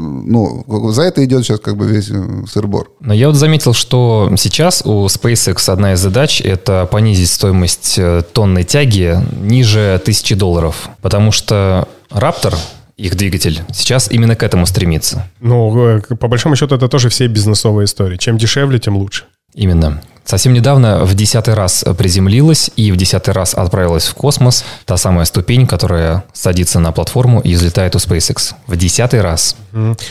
ну, 0.00 0.64
за 0.90 1.02
это 1.02 1.24
идет 1.24 1.44
сейчас 1.44 1.60
как 1.60 1.76
бы 1.76 1.86
весь 1.86 2.10
э, 2.10 2.44
сыр-бор. 2.50 2.90
Но 3.00 3.14
я 3.14 3.28
вот 3.28 3.36
заметил, 3.36 3.72
что 3.72 4.30
сейчас 4.36 4.82
у 4.84 5.06
SpaceX 5.06 5.70
одна 5.70 5.92
из 5.92 6.00
задач– 6.00 6.40
это 6.44 6.88
понизить 6.90 7.30
стоимость 7.30 7.98
э, 7.98 8.22
тонной 8.32 8.64
тяги 8.64 9.18
ниже 9.40 9.98
1000 10.02 10.36
долларов. 10.36 10.88
Потому 11.02 11.32
что 11.32 11.88
Raptor, 12.10 12.56
их 12.96 13.14
двигатель, 13.16 13.62
сейчас 13.72 14.10
именно 14.10 14.36
к 14.36 14.42
этому 14.42 14.66
стремится. 14.66 15.30
Ну, 15.40 15.98
э, 15.98 16.00
по 16.00 16.28
большому 16.28 16.56
счету, 16.56 16.74
это 16.74 16.88
тоже 16.88 17.08
все 17.08 17.26
бизнесовые 17.28 17.84
истории. 17.84 18.16
Чем 18.16 18.38
дешевле, 18.38 18.78
тем 18.78 18.96
лучше. 18.96 19.24
Именно. 19.56 20.00
Совсем 20.24 20.52
недавно 20.52 21.04
в 21.04 21.14
десятый 21.14 21.54
раз 21.54 21.84
приземлилась 21.96 22.68
и 22.74 22.90
в 22.90 22.96
десятый 22.96 23.32
раз 23.32 23.54
отправилась 23.54 24.06
в 24.06 24.14
космос 24.14 24.64
та 24.84 24.96
самая 24.96 25.24
ступень, 25.24 25.68
которая 25.68 26.24
садится 26.32 26.80
на 26.80 26.90
платформу 26.90 27.40
и 27.40 27.54
взлетает 27.54 27.94
у 27.94 27.98
SpaceX. 27.98 28.54
В 28.66 28.76
десятый 28.76 29.20
раз. 29.20 29.56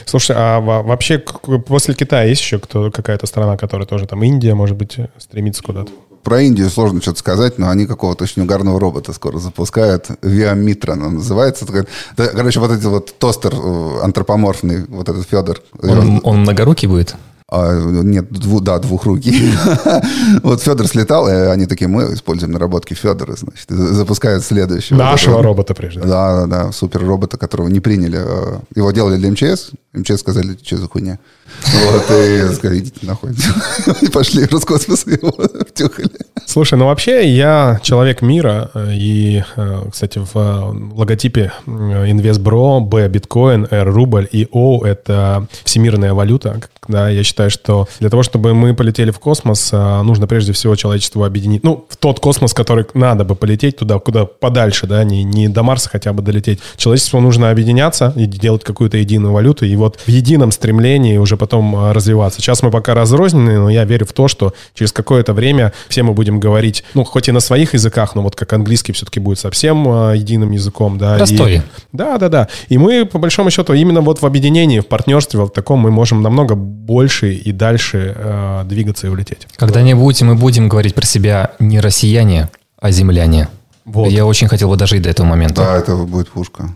Слушай, 0.06 0.38
а 0.40 0.62
во- 0.62 0.84
вообще 0.84 1.20
после 1.20 1.94
Китая 1.96 2.24
есть 2.24 2.42
еще 2.42 2.60
кто, 2.60 2.92
какая-то 2.92 3.28
страна, 3.28 3.58
которая 3.58 3.86
тоже 3.86 4.08
там, 4.08 4.24
Индия, 4.24 4.56
может 4.56 4.78
быть, 4.78 4.98
стремится 5.18 5.62
куда-то? 5.64 5.92
про 6.24 6.42
Индию 6.42 6.72
сложно 6.72 7.02
что-то 7.02 7.20
сказать, 7.20 7.60
но 7.60 7.70
они 7.70 7.86
какого-то 7.86 8.24
очень 8.24 8.42
угарного 8.42 8.80
робота 8.80 9.14
скоро 9.14 9.38
запускают. 9.38 10.08
Виамитрон 10.24 11.04
он 11.04 11.16
называется. 11.18 11.68
Короче, 12.16 12.60
вот 12.60 12.72
этот 12.72 12.86
вот 12.86 13.20
тостер 13.20 13.54
э, 13.54 14.00
антропоморфный, 14.02 14.86
вот 14.88 15.08
этот 15.08 15.30
Федор. 15.30 15.62
Он, 15.84 16.20
он 16.24 16.40
многорукий 16.40 16.88
будет? 16.88 17.16
А, 17.48 17.74
нет, 17.80 18.32
дву- 18.32 18.60
да, 18.60 18.80
двухрукий. 18.80 19.52
вот 20.44 20.62
Федор 20.64 20.88
слетал, 20.88 21.28
и 21.30 21.32
они 21.32 21.68
такие, 21.68 21.88
мы 21.88 22.14
используем 22.16 22.54
наработки 22.54 22.96
Федора, 22.96 23.36
значит, 23.36 23.70
запускают 23.70 24.44
следующего. 24.44 24.98
Нашего 24.98 25.34
этого- 25.34 25.44
робота 25.44 25.76
прежде. 25.76 26.00
Да, 26.02 26.42
да, 26.42 26.48
да, 26.48 26.72
супер 26.72 27.06
робота, 27.06 27.38
которого 27.38 27.68
не 27.68 27.80
приняли. 27.80 28.20
э, 28.20 28.60
Его 28.76 28.92
делали 28.92 29.18
для 29.18 29.30
МЧС. 29.30 29.72
МЧС 29.94 30.22
сказали, 30.22 30.58
что 30.64 30.78
за 30.78 30.88
хуйня. 30.88 31.20
Вот, 31.72 32.06
и 32.12 32.54
сказали, 32.56 32.80
идите 32.80 33.06
нахуй. 33.06 33.30
И 34.02 34.08
пошли 34.10 34.46
в 34.48 34.52
Роскосмос, 34.52 35.06
его 35.06 35.32
втюхали. 35.70 36.10
Слушай, 36.48 36.80
ну 36.80 36.86
вообще 36.88 37.30
я 37.30 37.80
человек 37.84 38.22
мира, 38.24 38.72
и, 38.76 39.44
э, 39.56 39.82
кстати, 39.92 40.18
в 40.20 40.32
э, 40.36 40.96
логотипе 40.96 41.54
э, 41.68 41.70
InvestBro 41.70 42.82
B 42.82 43.08
биткоин, 43.08 43.68
R 43.70 43.94
рубль 43.94 44.28
и 44.32 44.48
O 44.52 44.84
это 44.84 45.48
всемирная 45.64 46.14
валюта. 46.14 46.60
Да, 46.88 47.10
я 47.10 47.24
считаю, 47.24 47.35
что 47.50 47.88
для 48.00 48.10
того, 48.10 48.24
чтобы 48.24 48.54
мы 48.54 48.74
полетели 48.74 49.12
в 49.12 49.20
космос, 49.20 49.70
э, 49.72 50.02
нужно 50.02 50.28
прежде 50.28 50.54
всего 50.54 50.76
человечеству 50.76 51.24
объединить, 51.24 51.64
ну, 51.64 51.86
в 51.90 51.98
тот 51.98 52.20
космос, 52.20 52.54
который 52.54 52.86
надо 52.94 53.24
бы 53.24 53.36
полететь 53.36 53.78
туда, 53.78 54.00
куда 54.00 54.26
подальше, 54.26 54.88
да, 54.88 55.04
не, 55.04 55.24
не 55.24 55.48
до 55.48 55.64
Марса 55.64 55.90
хотя 55.90 56.14
бы 56.14 56.22
долететь. 56.22 56.60
Человечеству 56.78 57.20
нужно 57.20 57.50
объединяться 57.50 58.14
и 58.16 58.26
делать 58.26 58.64
какую-то 58.64 58.98
единую 58.98 59.34
валюту, 59.34 59.66
и 59.66 59.76
вот 59.76 60.00
в 60.06 60.08
едином 60.08 60.52
стремлении 60.52 61.18
уже 61.18 61.38
потом 61.38 61.76
э, 61.76 61.92
развиваться. 61.92 62.42
Сейчас 62.42 62.64
мы 62.64 62.72
пока 62.72 62.94
разрознены, 62.94 63.60
но 63.60 63.70
я 63.70 63.86
верю 63.86 64.06
в 64.06 64.14
то, 64.14 64.28
что 64.28 64.54
через 64.74 64.92
какое-то 64.92 65.34
время 65.34 65.74
все 65.90 66.04
мы 66.04 66.14
будем 66.14 66.40
говорить, 66.40 66.84
ну, 66.94 67.04
хоть 67.04 67.28
и 67.28 67.32
на 67.32 67.40
своих 67.40 67.74
языках, 67.74 68.16
но 68.16 68.22
вот 68.22 68.36
как 68.36 68.54
английский 68.54 68.94
все-таки 68.94 69.20
будет 69.20 69.40
совсем 69.40 69.88
э, 69.88 70.18
единым 70.18 70.52
языком, 70.52 70.98
да. 70.98 71.16
и- 71.16 71.18
Простой. 71.18 71.62
да, 71.92 72.18
да, 72.18 72.30
да. 72.30 72.48
И 72.70 72.78
мы, 72.78 73.06
по 73.06 73.20
большому 73.20 73.50
счету, 73.52 73.74
именно 73.74 74.02
вот 74.02 74.22
в 74.22 74.26
объединении, 74.26 74.80
в 74.80 74.88
партнерстве, 74.88 75.40
вот 75.40 75.54
таком 75.54 75.80
мы 75.80 75.92
можем 75.92 76.22
намного 76.22 76.56
больше 76.56 77.25
и 77.34 77.52
дальше 77.52 78.14
э, 78.16 78.64
двигаться 78.66 79.08
и 79.08 79.10
улететь. 79.10 79.48
Когда-нибудь 79.56 80.22
мы 80.22 80.36
будем 80.36 80.70
говорить 80.70 80.96
про 80.96 81.06
себя 81.06 81.52
не 81.60 81.80
россияне, 81.80 82.50
а 82.80 82.92
земляне. 82.92 83.48
Вот. 83.86 84.10
Я 84.10 84.26
очень 84.26 84.48
хотел 84.48 84.70
бы 84.70 84.78
дожить 84.78 85.02
до 85.02 85.10
этого 85.10 85.26
момента. 85.26 85.62
Да, 85.62 85.78
это 85.78 85.96
будет 85.96 86.30
пушка. 86.30 86.70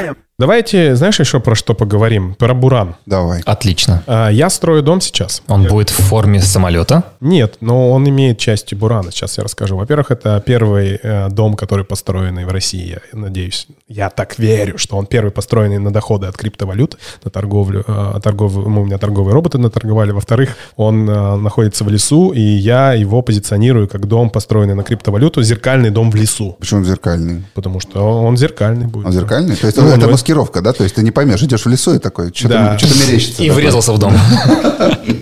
Bonjour. 0.00 0.16
Давайте, 0.40 0.96
знаешь, 0.96 1.20
еще 1.20 1.38
про 1.38 1.54
что 1.54 1.74
поговорим? 1.74 2.34
Про 2.34 2.54
Буран. 2.54 2.96
Давай. 3.04 3.42
Отлично. 3.44 4.02
А, 4.06 4.30
Я 4.30 4.48
строю 4.48 4.82
дом 4.82 5.02
сейчас. 5.02 5.42
Он 5.48 5.64
будет 5.66 5.90
в 5.90 5.96
форме 6.02 6.40
самолета. 6.40 7.04
Нет, 7.20 7.56
но 7.60 7.90
он 7.90 8.08
имеет 8.08 8.38
части 8.38 8.74
Бурана. 8.74 9.10
Сейчас 9.12 9.36
я 9.36 9.44
расскажу. 9.44 9.76
Во-первых, 9.76 10.10
это 10.10 10.42
первый 10.46 10.98
э, 11.02 11.28
дом, 11.28 11.56
который 11.56 11.84
построенный 11.84 12.46
в 12.46 12.48
России. 12.48 12.88
Я 12.88 13.00
надеюсь, 13.12 13.66
я 13.86 14.08
так 14.08 14.38
верю, 14.38 14.78
что 14.78 14.96
он 14.96 15.04
первый 15.04 15.30
построенный 15.30 15.78
на 15.78 15.92
доходы 15.92 16.26
от 16.26 16.38
криптовалют, 16.38 16.96
на 17.22 17.30
торговлю. 17.30 17.84
э, 17.86 18.20
торгов- 18.22 18.66
мы 18.66 18.80
у 18.80 18.84
меня 18.86 18.96
торговые 18.96 19.34
роботы 19.34 19.58
наторговали. 19.58 20.12
Во-вторых, 20.12 20.56
он 20.76 21.06
э, 21.10 21.36
находится 21.36 21.84
в 21.84 21.90
лесу, 21.90 22.30
и 22.30 22.40
я 22.40 22.94
его 22.94 23.20
позиционирую 23.20 23.88
как 23.88 24.06
дом, 24.06 24.30
построенный 24.30 24.74
на 24.74 24.84
криптовалюту, 24.84 25.42
зеркальный 25.42 25.90
дом 25.90 26.10
в 26.10 26.14
лесу. 26.14 26.56
Почему 26.58 26.82
зеркальный? 26.82 27.44
Потому 27.52 27.78
что 27.80 28.22
он 28.22 28.38
зеркальный 28.38 28.86
будет. 28.86 29.04
Он 29.04 29.12
зеркальный? 29.12 29.54
То 29.56 29.66
есть 29.66 29.76
Ну, 29.76 29.86
это 29.88 30.06
ну, 30.06 30.12
маскировка, 30.30 30.60
да? 30.62 30.72
То 30.72 30.84
есть 30.84 30.94
ты 30.94 31.02
не 31.02 31.10
поймешь, 31.10 31.42
идешь 31.42 31.64
в 31.64 31.68
лесу 31.68 31.94
и 31.94 31.98
такой, 31.98 32.32
что-то 32.34 32.54
Да. 32.54 32.78
что-то 32.78 32.94
мерещится. 33.06 33.42
И 33.42 33.48
такое. 33.48 33.62
врезался 33.64 33.92
в 33.92 33.98
дом. 33.98 34.12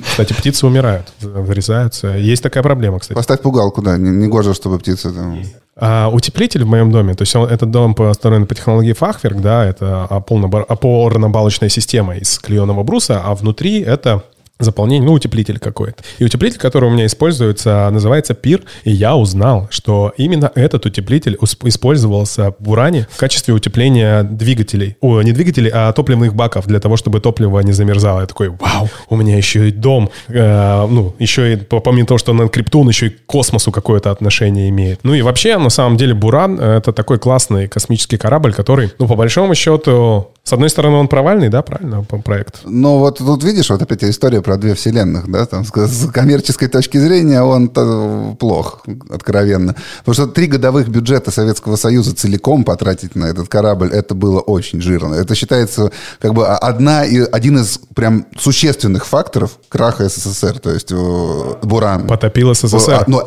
Кстати, 0.09 0.32
птицы 0.32 0.66
умирают, 0.66 1.06
врезаются. 1.20 2.09
Есть 2.09 2.42
такая 2.42 2.62
проблема, 2.62 2.98
кстати. 2.98 3.16
Поставь 3.16 3.40
пугалку, 3.40 3.82
да. 3.82 3.96
Не, 3.96 4.11
не 4.11 4.26
гоже, 4.28 4.54
чтобы 4.54 4.78
птицы 4.78 5.11
там... 5.12 5.40
А, 5.80 6.09
утеплитель 6.09 6.64
в 6.64 6.66
моем 6.66 6.90
доме, 6.90 7.14
то 7.14 7.22
есть 7.22 7.36
он, 7.36 7.48
этот 7.48 7.70
дом 7.70 7.94
построен 7.94 8.46
по 8.46 8.54
технологии 8.56 8.92
Фахверк, 8.92 9.40
да, 9.40 9.64
это 9.64 10.09
опорно- 10.11 10.64
опорно-балочная 10.68 11.68
система 11.68 12.16
из 12.16 12.36
клееного 12.40 12.82
бруса, 12.82 13.22
а 13.24 13.32
внутри 13.36 13.80
это 13.82 14.24
заполнение, 14.59 15.06
ну, 15.06 15.12
утеплитель 15.14 15.59
какой-то. 15.59 16.02
И 16.18 16.24
утеплитель, 16.24 16.59
который 16.59 16.88
у 16.88 16.92
меня 16.92 17.06
используется, 17.06 17.88
называется 17.90 18.34
ПИР, 18.34 18.62
и 18.84 18.90
я 18.90 19.16
узнал, 19.16 19.68
что 19.70 20.12
именно 20.16 20.50
этот 20.54 20.86
утеплитель 20.86 21.38
использовался 21.64 22.54
в 22.59 22.70
Уране 22.70 23.06
в 23.11 23.16
качестве 23.16 23.54
утепления 23.54 24.22
двигателей. 24.22 24.96
О, 25.00 25.22
не 25.22 25.32
двигателей, 25.32 25.70
а 25.72 25.92
топливных 25.92 26.34
баков 26.34 26.66
для 26.66 26.80
того, 26.80 26.96
чтобы 26.96 27.20
топливо 27.20 27.61
не 27.61 27.72
замерзало. 27.72 28.20
Я 28.20 28.26
такой, 28.26 28.48
вау, 28.48 28.88
у 29.09 29.16
меня 29.16 29.36
еще 29.36 29.68
и 29.68 29.72
дом, 29.72 30.11
э, 30.28 30.86
ну, 30.88 31.14
еще 31.18 31.52
и 31.52 31.56
по- 31.56 31.80
помимо 31.80 32.06
того, 32.06 32.18
что 32.18 32.32
на 32.32 32.48
крипту, 32.48 32.80
он 32.80 32.88
еще 32.88 33.06
и 33.06 33.11
к 33.11 33.26
космосу 33.26 33.70
какое-то 33.70 34.11
отношение 34.11 34.68
имеет. 34.68 35.00
Ну 35.02 35.14
и 35.14 35.22
вообще, 35.22 35.59
на 35.59 35.70
самом 35.70 35.96
деле, 35.96 36.14
Буран— 36.14 36.59
это 36.61 36.92
такой 36.92 37.18
классный 37.18 37.68
космический 37.68 38.16
корабль, 38.16 38.52
который, 38.52 38.92
ну, 38.98 39.06
по 39.06 39.14
большому 39.14 39.54
счету, 39.54 40.30
с 40.49 40.53
одной 40.55 40.70
стороны, 40.70 40.96
он 40.96 41.09
провальный, 41.09 41.51
да, 41.51 41.61
правильно, 41.61 42.03
проект? 42.03 42.61
Но 42.64 42.99
вот 42.99 43.18
тут 43.18 43.44
видишь, 43.44 43.68
вот 43.68 43.82
опять 43.82 44.03
история 44.05 44.40
про 44.40 44.57
две 44.57 44.74
вселенных, 44.74 45.30
да, 45.30 45.44
там 45.44 45.62
с 45.62 45.70
с 45.70 46.11
коммерческой 46.11 46.68
точки 46.68 46.96
зрения 46.96 47.42
он 47.42 47.68
плох, 47.68 48.82
откровенно. 49.11 49.74
Потому 49.99 50.14
что 50.14 50.26
три 50.26 50.46
годовых 50.46 50.88
бюджета 50.88 51.30
Советского 51.30 51.76
Союза 51.76 52.14
целиком 52.14 52.64
потратить 52.64 53.14
на 53.14 53.26
этот 53.26 53.49
корабль, 53.49 53.90
это 53.92 54.14
было 54.14 54.40
очень 54.40 54.80
жирно. 54.80 55.16
Это 55.16 55.34
считается 55.34 55.92
как 56.18 56.32
бы 56.32 56.46
одна 56.46 57.05
и 57.05 57.20
один 57.20 57.59
из 57.59 57.78
прям 57.94 58.24
существенных 58.38 59.07
факторов 59.07 59.59
краха 59.68 60.09
СССР, 60.09 60.61
то 60.61 60.70
есть 60.70 60.90
э, 60.92 61.55
Буран. 61.62 62.07
Потопил 62.07 62.53
А, 62.53 62.55
СССР. 62.55 63.05
но 63.07 63.18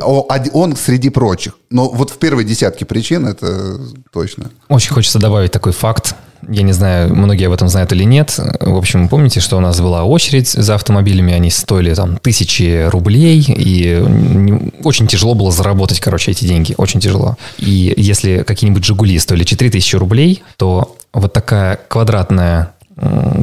он 0.53 0.75
среди 0.75 1.11
прочих. 1.11 1.53
Но 1.69 1.87
вот 1.87 2.09
в 2.09 2.17
первой 2.17 2.45
десятке 2.45 2.85
причин 2.85 3.27
это 3.27 3.79
точно. 4.11 4.49
Очень 4.69 4.93
хочется 4.93 5.19
добавить 5.19 5.51
такой 5.51 5.71
факт. 5.71 6.15
Я 6.47 6.63
не 6.63 6.73
знаю, 6.73 7.15
многие 7.15 7.47
об 7.47 7.53
этом 7.53 7.67
знают 7.67 7.91
или 7.93 8.03
нет. 8.03 8.37
В 8.59 8.77
общем, 8.77 9.07
помните, 9.09 9.39
что 9.39 9.57
у 9.57 9.59
нас 9.59 9.79
была 9.79 10.03
очередь 10.03 10.49
за 10.49 10.75
автомобилями, 10.75 11.33
они 11.33 11.49
стоили 11.49 11.93
там 11.93 12.17
тысячи 12.17 12.87
рублей, 12.87 13.43
и 13.47 14.03
очень 14.83 15.07
тяжело 15.07 15.33
было 15.33 15.51
заработать, 15.51 15.99
короче, 15.99 16.31
эти 16.31 16.45
деньги. 16.45 16.73
Очень 16.77 16.99
тяжело. 16.99 17.37
И 17.57 17.93
если 17.97 18.43
какие-нибудь 18.43 18.85
«Жигули» 18.85 19.17
стоили 19.19 19.43
4000 19.43 19.95
рублей, 19.95 20.43
то 20.57 20.95
вот 21.13 21.33
такая 21.33 21.79
квадратная 21.87 22.73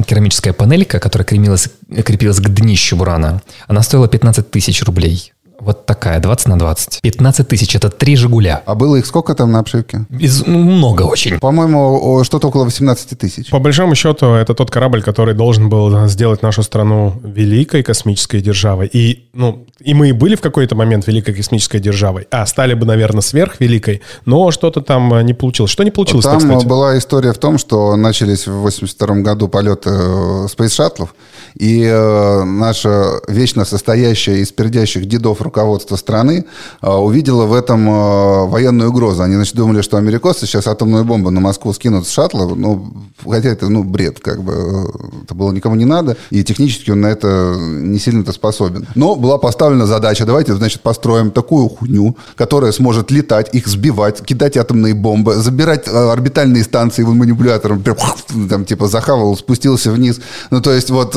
керамическая 0.07 0.53
панелька, 0.53 0.99
которая 0.99 1.25
крепилась, 1.25 1.69
крепилась 2.05 2.39
к 2.39 2.49
днищу 2.49 2.95
бурана, 2.95 3.41
она 3.67 3.81
стоила 3.81 4.07
15 4.07 4.49
тысяч 4.51 4.81
рублей. 4.83 5.33
Вот 5.59 5.85
такая, 5.85 6.19
20 6.19 6.47
на 6.47 6.59
20. 6.59 7.01
15 7.01 7.47
тысяч– 7.47 7.75
это 7.75 7.89
три 7.89 8.15
«Жигуля». 8.15 8.61
А 8.65 8.75
было 8.75 8.95
их 8.95 9.05
сколько 9.05 9.35
там 9.35 9.51
на 9.51 9.59
обшивке? 9.59 10.05
Без- 10.09 10.45
ну, 10.45 10.59
много 10.59 11.03
очень. 11.03 11.39
По-моему, 11.39 12.23
что-то 12.23 12.47
около 12.47 12.65
18 12.65 13.17
тысяч. 13.17 13.49
По 13.49 13.59
большому 13.59 13.95
счету, 13.95 14.27
это 14.33 14.53
тот 14.53 14.71
корабль, 14.71 15.01
который 15.01 15.33
должен 15.33 15.69
был 15.69 16.07
сделать 16.07 16.41
нашу 16.41 16.63
страну 16.63 17.13
великой 17.23 17.83
космической 17.83 18.41
державой. 18.41 18.87
И, 18.87 19.29
ну, 19.33 19.65
и 19.79 19.93
мы 19.93 20.09
и 20.09 20.11
были 20.11 20.35
в 20.35 20.41
какой-то 20.41 20.75
момент 20.75 21.07
великой 21.07 21.33
космической 21.33 21.79
державой. 21.79 22.27
А, 22.31 22.45
стали 22.45 22.73
бы, 22.73 22.85
наверное, 22.85 23.21
сверхвеликой, 23.21 24.01
но 24.25 24.51
что-то 24.51 24.81
там 24.81 25.13
э, 25.13 25.23
не 25.23 25.33
получилось. 25.33 25.71
Что 25.71 25.83
не 25.83 25.91
получилось 25.91 26.25
Там 26.25 26.39
кстати? 26.39 26.65
была 26.65 26.97
история 26.97 27.33
в 27.33 27.37
том, 27.37 27.57
что 27.57 27.95
начались 27.95 28.47
в 28.47 28.53
82 28.61 29.15
году 29.17 29.47
полеты 29.47 29.89
э, 29.91 30.47
спейс-шаттлов, 30.49 31.09
и 31.55 31.83
э, 31.83 32.43
наше 32.43 33.19
вечно 33.27 33.65
состоящее 33.65 34.39
из 34.39 34.51
пердящих 34.51 35.05
дедов 35.05 35.41
руководство 35.41 35.95
страны 35.95 36.45
э, 36.81 36.89
увидело 36.89 37.45
в 37.45 37.53
этом 37.53 37.89
э, 37.89 38.45
военную 38.47 38.89
угрозу. 38.89 39.23
Они, 39.23 39.35
значит, 39.35 39.55
думали, 39.55 39.81
что 39.81 39.97
американцы 39.97 40.45
сейчас 40.45 40.67
атомную 40.67 41.05
бомбу 41.05 41.29
на 41.29 41.39
Москву 41.39 41.73
скинут 41.73 42.07
с 42.07 42.11
шаттла, 42.11 42.47
ну, 42.55 42.93
хотя 43.23 43.49
это, 43.49 43.69
ну, 43.69 43.83
бред, 43.83 44.19
как 44.19 44.43
бы, 44.43 44.53
э, 44.53 45.23
это 45.23 45.35
было 45.35 45.51
никому 45.51 45.75
не 45.75 45.85
надо, 45.85 46.17
и 46.29 46.43
технически 46.43 46.91
он 46.91 47.01
на 47.01 47.07
это 47.07 47.55
не 47.59 47.99
сильно-то 47.99 48.31
способен. 48.31 48.87
Но 48.95 49.15
была 49.15 49.37
поставлена 49.37 49.85
задача, 49.85 50.25
давайте, 50.25 50.53
значит, 50.55 50.81
построим 50.81 51.31
такую 51.31 51.69
хуйню, 51.69 52.15
которая 52.35 52.71
сможет 52.71 53.11
летать, 53.11 53.49
их 53.53 53.67
сбивать, 53.67 54.21
кидать 54.23 54.57
атомные 54.57 54.93
бомбы, 54.93 55.35
забирать 55.35 55.87
э, 55.87 55.91
орбитальные 55.91 56.63
станции 56.63 57.03
манипулятором, 57.03 57.81
прям, 57.81 57.97
там, 58.49 58.65
типа, 58.65 58.87
захавал, 58.87 59.35
спустился 59.37 59.91
вниз. 59.91 60.19
Ну, 60.51 60.61
то 60.61 60.71
есть, 60.71 60.89
вот, 60.89 61.15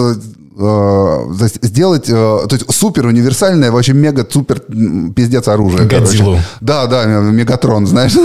э, 0.62 1.48
сделать, 1.62 2.08
э, 2.08 2.12
то 2.12 2.48
есть 2.50 2.72
супер 2.72 3.06
универсальное, 3.06 3.70
вообще 3.70 3.92
мега 3.92 4.26
супер 4.28 4.60
пиздец 5.14 5.48
оружие. 5.48 5.86
Годзиллу. 5.86 6.38
Да, 6.60 6.86
да, 6.86 7.04
Мегатрон, 7.04 7.86
знаешь. 7.86 8.12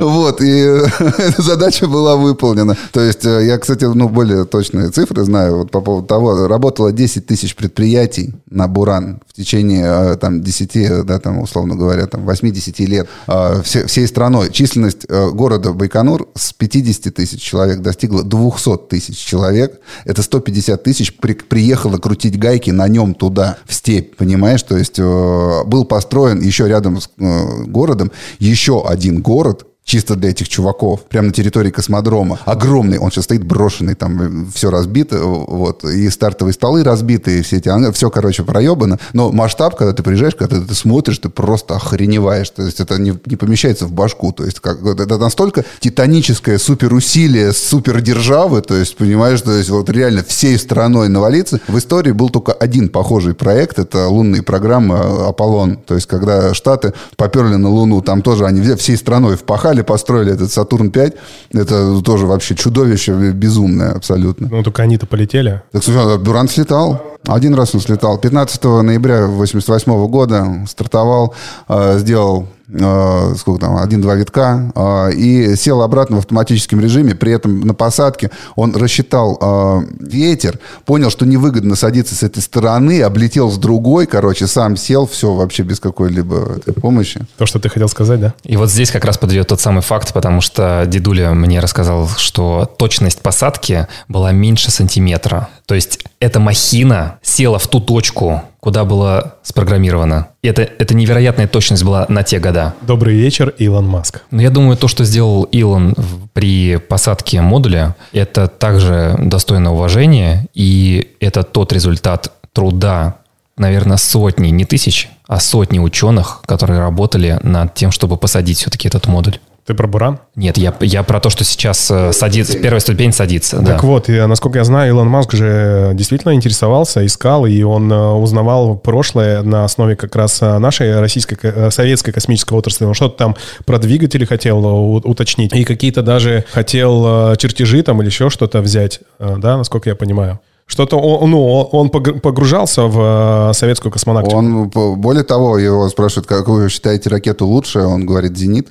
Вот, 0.00 0.40
и 0.40 0.46
эта 1.18 1.42
задача 1.42 1.86
была 1.86 2.16
выполнена. 2.16 2.76
То 2.92 3.00
есть 3.00 3.24
э, 3.26 3.46
я, 3.46 3.58
кстати, 3.58 3.84
ну, 3.84 4.08
более 4.08 4.44
точные 4.44 4.90
цифры 4.90 5.24
знаю 5.24 5.58
вот 5.58 5.70
по 5.70 5.80
поводу 5.80 6.06
того, 6.06 6.46
работало 6.46 6.92
10 6.92 7.26
тысяч 7.26 7.54
предприятий 7.54 8.34
на 8.50 8.68
Буран 8.68 9.20
в 9.28 9.33
течение 9.34 9.84
э, 9.84 10.16
там 10.16 10.42
10, 10.42 11.04
да, 11.04 11.18
там, 11.18 11.40
условно 11.40 11.74
говоря, 11.74 12.06
там 12.06 12.28
8-10 12.28 12.86
лет 12.86 13.08
э, 13.26 13.62
все, 13.64 13.86
всей 13.86 14.06
страной. 14.06 14.50
Численность 14.52 15.04
э, 15.08 15.30
города 15.30 15.72
Байконур 15.72 16.28
с 16.34 16.52
50 16.52 17.14
тысяч 17.14 17.42
человек 17.42 17.80
достигла 17.80 18.22
200 18.22 18.76
тысяч 18.88 19.18
человек. 19.18 19.80
Это 20.04 20.22
150 20.22 20.82
тысяч 20.82 21.16
при, 21.16 21.34
приехало 21.34 21.98
крутить 21.98 22.38
гайки 22.38 22.70
на 22.70 22.86
нем 22.86 23.14
туда, 23.14 23.58
в 23.66 23.74
степь, 23.74 24.16
понимаешь? 24.16 24.62
То 24.62 24.76
есть 24.76 24.98
был 24.98 25.84
построен 25.84 26.40
еще 26.40 26.68
рядом 26.68 27.00
с 27.00 27.08
городом 27.16 28.12
еще 28.38 28.86
один 28.86 29.20
город, 29.20 29.66
чисто 29.84 30.16
для 30.16 30.30
этих 30.30 30.48
чуваков, 30.48 31.02
прямо 31.04 31.28
на 31.28 31.32
территории 31.32 31.70
космодрома. 31.70 32.38
Огромный, 32.46 32.98
он 32.98 33.10
сейчас 33.10 33.24
стоит 33.24 33.44
брошенный, 33.44 33.94
там 33.94 34.50
все 34.52 34.70
разбито, 34.70 35.18
вот, 35.18 35.84
и 35.84 36.08
стартовые 36.08 36.54
столы 36.54 36.82
разбиты, 36.82 37.38
и 37.38 37.42
все 37.42 37.58
эти, 37.58 37.92
все, 37.92 38.10
короче, 38.10 38.44
проебано. 38.44 38.98
Но 39.12 39.30
масштаб, 39.30 39.76
когда 39.76 39.92
ты 39.92 40.02
приезжаешь, 40.02 40.34
когда 40.34 40.60
ты 40.60 40.74
смотришь, 40.74 41.18
ты 41.18 41.28
просто 41.28 41.76
охреневаешь. 41.76 42.50
То 42.50 42.62
есть 42.62 42.80
это 42.80 42.98
не, 42.98 43.14
не 43.26 43.36
помещается 43.36 43.86
в 43.86 43.92
башку. 43.92 44.32
То 44.32 44.44
есть 44.44 44.60
как, 44.60 44.82
это 44.82 45.18
настолько 45.18 45.64
титаническое 45.80 46.58
суперусилие 46.58 47.52
супердержавы, 47.52 48.62
то 48.62 48.74
есть, 48.74 48.96
понимаешь, 48.96 49.42
то 49.42 49.52
есть 49.52 49.68
вот 49.68 49.90
реально 49.90 50.24
всей 50.24 50.58
страной 50.58 51.08
навалиться. 51.08 51.60
В 51.68 51.76
истории 51.78 52.12
был 52.12 52.30
только 52.30 52.52
один 52.52 52.88
похожий 52.88 53.34
проект, 53.34 53.78
это 53.78 54.08
лунные 54.08 54.42
программы 54.42 54.98
«Аполлон». 55.28 55.76
То 55.76 55.94
есть 55.94 56.06
когда 56.06 56.54
Штаты 56.54 56.94
поперли 57.16 57.56
на 57.56 57.68
Луну, 57.68 58.00
там 58.00 58.22
тоже 58.22 58.46
они 58.46 58.62
всей 58.76 58.96
страной 58.96 59.36
впахали, 59.36 59.73
взяли, 59.74 59.82
построили 59.82 60.32
этот 60.32 60.50
Сатурн-5. 60.50 61.14
Это 61.52 62.02
тоже 62.02 62.26
вообще 62.26 62.54
чудовище 62.54 63.12
безумное 63.32 63.92
абсолютно. 63.92 64.48
Ну, 64.48 64.62
только 64.62 64.82
они-то 64.82 65.06
полетели. 65.06 65.62
Так, 65.72 65.84
слушай, 65.84 66.18
Дуран 66.18 66.48
слетал. 66.48 67.02
Один 67.26 67.54
раз 67.54 67.74
он 67.74 67.80
слетал. 67.80 68.18
15 68.18 68.64
ноября 68.82 69.24
1988 69.24 70.06
года 70.08 70.46
стартовал, 70.68 71.34
э, 71.68 71.98
сделал 71.98 72.46
э, 72.74 73.34
сколько 73.38 73.60
там, 73.60 73.76
один-два 73.76 74.14
витка, 74.14 74.72
э, 74.74 75.12
и 75.14 75.56
сел 75.56 75.82
обратно 75.82 76.16
в 76.16 76.18
автоматическом 76.20 76.80
режиме. 76.80 77.14
При 77.14 77.32
этом 77.32 77.60
на 77.60 77.74
посадке 77.74 78.30
он 78.56 78.74
рассчитал 78.76 79.38
э, 79.40 79.80
ветер, 80.00 80.58
понял, 80.84 81.10
что 81.10 81.26
невыгодно 81.26 81.76
садиться 81.76 82.14
с 82.14 82.22
этой 82.22 82.42
стороны, 82.42 83.02
облетел 83.02 83.50
с 83.50 83.56
другой, 83.56 84.06
короче, 84.06 84.46
сам 84.46 84.76
сел, 84.76 85.06
все 85.06 85.32
вообще 85.32 85.62
без 85.62 85.80
какой-либо 85.80 86.60
помощи. 86.80 87.20
То, 87.38 87.46
что 87.46 87.58
ты 87.58 87.68
хотел 87.68 87.88
сказать, 87.88 88.20
да? 88.20 88.34
И 88.44 88.56
вот 88.56 88.70
здесь 88.70 88.90
как 88.90 89.04
раз 89.04 89.18
подведет 89.18 89.48
тот 89.48 89.60
самый 89.60 89.82
факт, 89.82 90.12
потому 90.12 90.40
что 90.40 90.84
дедуля 90.86 91.32
мне 91.32 91.60
рассказал, 91.60 92.08
что 92.16 92.70
точность 92.76 93.20
посадки 93.20 93.86
была 94.08 94.32
меньше 94.32 94.70
сантиметра. 94.70 95.48
То 95.66 95.74
есть 95.74 96.04
эта 96.20 96.40
махина 96.40 97.18
села 97.22 97.58
в 97.58 97.66
ту 97.68 97.80
точку, 97.80 98.42
куда 98.60 98.84
была 98.84 99.34
спрограммирована. 99.42 100.28
Это, 100.42 100.62
это 100.62 100.94
невероятная 100.94 101.48
точность 101.48 101.84
была 101.84 102.06
на 102.08 102.22
те 102.22 102.38
года. 102.38 102.74
Добрый 102.82 103.14
вечер, 103.14 103.54
Илон 103.58 103.86
Маск. 103.86 104.22
Но 104.30 104.42
я 104.42 104.50
думаю, 104.50 104.76
то, 104.76 104.88
что 104.88 105.04
сделал 105.04 105.44
Илон 105.44 105.94
при 106.34 106.76
посадке 106.76 107.40
модуля, 107.40 107.96
это 108.12 108.46
также 108.46 109.16
достойно 109.18 109.72
уважения, 109.72 110.46
и 110.54 111.16
это 111.20 111.42
тот 111.42 111.72
результат 111.72 112.32
труда, 112.52 113.16
наверное, 113.56 113.96
сотни, 113.96 114.48
не 114.48 114.64
тысяч, 114.64 115.08
а 115.26 115.40
сотни 115.40 115.78
ученых, 115.78 116.42
которые 116.46 116.80
работали 116.80 117.38
над 117.42 117.74
тем, 117.74 117.90
чтобы 117.90 118.16
посадить 118.16 118.58
все-таки 118.58 118.88
этот 118.88 119.06
модуль. 119.06 119.38
Ты 119.66 119.72
про 119.72 119.86
Буран? 119.86 120.18
Нет, 120.36 120.58
я, 120.58 120.74
я 120.80 121.02
про 121.02 121.20
то, 121.20 121.30
что 121.30 121.42
сейчас 121.42 121.90
э, 121.90 122.12
садится, 122.12 122.58
первая 122.58 122.80
ступень 122.80 123.12
садится. 123.12 123.56
Так 123.58 123.80
да. 123.80 123.86
вот, 123.86 124.10
и, 124.10 124.20
насколько 124.26 124.58
я 124.58 124.64
знаю, 124.64 124.90
Илон 124.90 125.08
Маск 125.08 125.32
же 125.32 125.92
действительно 125.94 126.34
интересовался, 126.34 127.04
искал, 127.06 127.46
и 127.46 127.62
он 127.62 127.90
э, 127.90 128.10
узнавал 128.12 128.76
прошлое 128.76 129.42
на 129.42 129.64
основе 129.64 129.96
как 129.96 130.14
раз 130.16 130.42
э, 130.42 130.58
нашей 130.58 131.00
российской, 131.00 131.70
советской 131.70 132.12
космической 132.12 132.52
отрасли. 132.52 132.84
Он 132.84 132.92
что-то 132.92 133.16
там 133.16 133.36
про 133.64 133.78
двигатели 133.78 134.26
хотел 134.26 134.66
уточнить, 134.96 135.54
и 135.54 135.64
какие-то 135.64 136.02
даже 136.02 136.44
хотел 136.52 137.34
чертежи 137.36 137.82
там 137.82 138.02
или 138.02 138.08
еще 138.08 138.28
что-то 138.28 138.60
взять, 138.60 139.00
да, 139.18 139.56
насколько 139.56 139.88
я 139.88 139.96
понимаю. 139.96 140.40
Что-то 140.66 140.98
он, 140.98 141.30
ну, 141.30 141.44
он 141.44 141.90
погружался 141.90 142.82
в 142.82 143.52
советскую 143.54 143.92
космонавтику. 143.92 144.36
Он, 144.36 144.68
более 144.68 145.24
того, 145.24 145.58
его 145.58 145.88
спрашивают, 145.88 146.26
как 146.26 146.48
вы 146.48 146.68
считаете 146.68 147.10
ракету 147.10 147.46
лучше, 147.46 147.80
он 147.80 148.06
говорит 148.06 148.36
«Зенит». 148.36 148.70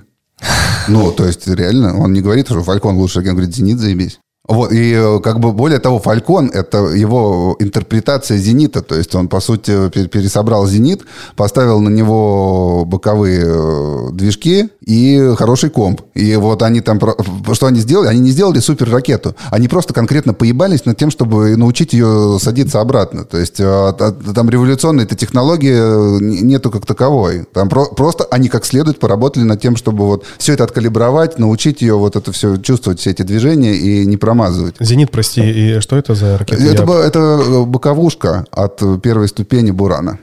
Ну, 0.88 1.12
то 1.12 1.26
есть, 1.26 1.48
реально, 1.48 1.98
он 1.98 2.14
не 2.14 2.22
говорит, 2.22 2.48
что 2.48 2.62
Фалькон 2.62 2.98
лучше, 2.98 3.20
он 3.20 3.26
говорит, 3.26 3.56
Зенит 3.56 3.80
заебись. 3.80 4.20
Вот, 4.46 4.74
и 4.74 4.92
э, 4.92 5.20
как 5.22 5.40
бы 5.40 5.54
более 5.54 5.80
того, 5.80 6.00
Фалькон— 6.00 6.50
это 6.54 6.80
его 6.88 7.56
интерпретация 7.60 8.38
«Зенита». 8.38 8.82
То 8.82 8.96
есть 8.96 9.16
он, 9.16 9.30
по 9.30 9.40
сути, 9.40 9.90
пересобрал 9.90 10.68
«Зенит», 10.68 11.04
поставил 11.38 11.80
на 11.80 11.88
него 11.88 12.84
боковые 12.86 13.42
э, 13.46 14.10
движки 14.12 14.70
и 14.86 15.34
хороший 15.38 15.70
комп. 15.70 16.02
И 16.14 16.36
вот 16.36 16.62
они 16.62 16.82
там... 16.82 17.00
Что 17.54 17.68
они 17.68 17.80
сделали? 17.80 18.10
Они 18.10 18.20
не 18.20 18.32
сделали 18.32 18.60
супер 18.60 18.90
ракету. 18.90 19.34
Они 19.50 19.70
просто 19.70 19.94
конкретно 19.94 20.34
поебались 20.34 20.84
над 20.84 20.98
тем, 20.98 21.10
чтобы 21.10 21.56
научить 21.56 21.94
ее 21.94 22.38
садиться 22.42 22.82
обратно. 22.82 23.24
То 23.24 23.38
есть 23.38 23.62
э, 23.62 23.94
там 24.36 24.50
революционной 24.50 25.06
этой 25.06 25.16
технологии 25.16 26.22
нету 26.22 26.70
как 26.70 26.86
таковой. 26.86 27.46
Там 27.54 27.70
про 27.70 27.86
просто 27.86 28.26
они 28.26 28.50
как 28.50 28.66
следует 28.66 29.00
поработали 29.00 29.44
над 29.44 29.62
тем, 29.62 29.78
чтобы 29.78 30.06
вот 30.06 30.26
все 30.38 30.52
это 30.52 30.66
откалибровать, 30.66 31.40
научить 31.40 31.82
ее 31.82 31.98
вот 31.98 32.18
это 32.18 32.34
все 32.34 32.58
чувствовать, 32.58 33.00
все 33.00 33.12
эти 33.12 33.22
движения 33.22 33.76
и 33.76 34.06
не 34.06 34.18
промазывать. 34.34 34.76
«Зенит», 34.80 35.12
прости, 35.12 35.42
и 35.42 35.80
что 35.80 35.96
это 35.96 36.16
за 36.16 36.38
ракета? 36.38 36.64
Это, 36.64 36.84
Я... 36.84 37.08
это 37.08 37.64
боковушка 37.66 38.46
от 38.52 38.82
первой 39.02 39.28
ступени 39.28 39.72
«Бурана». 39.72 40.18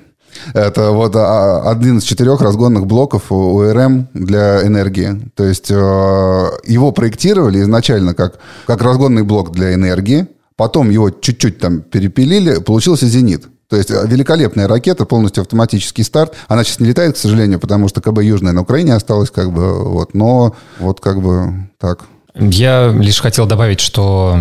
Это 0.55 0.93
вот 0.93 1.17
а, 1.17 1.71
один 1.71 1.99
из 1.99 2.05
четырех 2.05 2.41
разгонных 2.41 2.87
блоков 2.87 3.33
УРМ 3.33 4.09
для 4.15 4.65
энергии. 4.65 5.31
То 5.35 5.45
есть 5.45 5.71
э, 5.71 5.75
его 5.75 6.93
проектировали 6.93 7.61
изначально 7.61 8.15
как, 8.15 8.39
как 8.67 8.81
разгонный 8.81 9.23
блок 9.23 9.51
для 9.51 9.75
энергии, 9.75 10.29
потом 10.57 10.91
его 10.91 11.11
чуть-чуть 11.11 11.59
там 11.59 11.81
перепилили, 11.81 12.61
получился 12.61 13.07
«Зенит». 13.07 13.49
То 13.69 13.77
есть 13.77 13.91
э, 13.91 14.07
великолепная 14.07 14.69
ракета, 14.69 15.05
полностью 15.05 15.43
автоматический 15.43 16.05
старт. 16.05 16.35
Она 16.49 16.65
сейчас 16.65 16.81
не 16.81 16.87
летает, 16.87 17.15
к 17.15 17.19
сожалению, 17.19 17.59
потому 17.59 17.89
что 17.89 18.01
КБ 18.01 18.23
Южная 18.23 18.53
на 18.53 18.63
Украине 18.63 18.95
осталась, 18.95 19.31
как 19.31 19.53
бы, 19.53 19.85
вот, 19.85 20.15
но 20.15 20.55
вот 20.79 21.01
как 21.01 21.21
бы 21.21 21.69
так. 21.79 22.05
Я 22.35 22.95
лишь 22.97 23.20
хотел 23.20 23.47
добавить, 23.47 23.81
что 23.81 24.39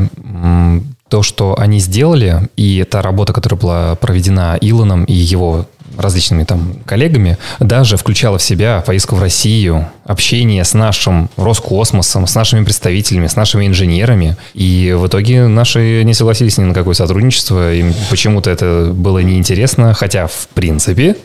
то, 1.07 1.23
что 1.23 1.55
они 1.57 1.79
сделали, 1.79 2.49
и 2.55 2.85
та 2.89 3.01
работа, 3.01 3.33
которая 3.33 3.59
была 3.59 3.95
проведена 3.95 4.57
Илоном 4.61 5.05
и 5.05 5.13
его 5.13 5.65
различными 5.97 6.43
там 6.43 6.75
коллегами, 6.85 7.37
даже 7.59 7.97
включала 7.97 8.37
в 8.37 8.43
себя 8.43 8.83
поездку 8.85 9.15
в 9.15 9.21
Россию, 9.21 9.87
общение 10.05 10.63
с 10.63 10.75
нашим 10.75 11.29
Роскосмосом, 11.35 12.27
с 12.27 12.35
нашими 12.35 12.63
представителями, 12.63 13.27
с 13.27 13.35
нашими 13.35 13.65
инженерами. 13.65 14.37
И 14.53 14.95
в 14.97 15.07
итоге 15.07 15.47
наши 15.47 16.03
не 16.03 16.13
согласились 16.13 16.57
ни 16.57 16.63
на 16.63 16.73
какое 16.75 16.93
сотрудничество. 16.93 17.73
Им 17.73 17.93
почему-то 18.09 18.51
это 18.51 18.91
было 18.93 19.19
неинтересно, 19.19 19.93
хотя, 19.93 20.27
в 20.27 20.47
принципе, 20.53 21.17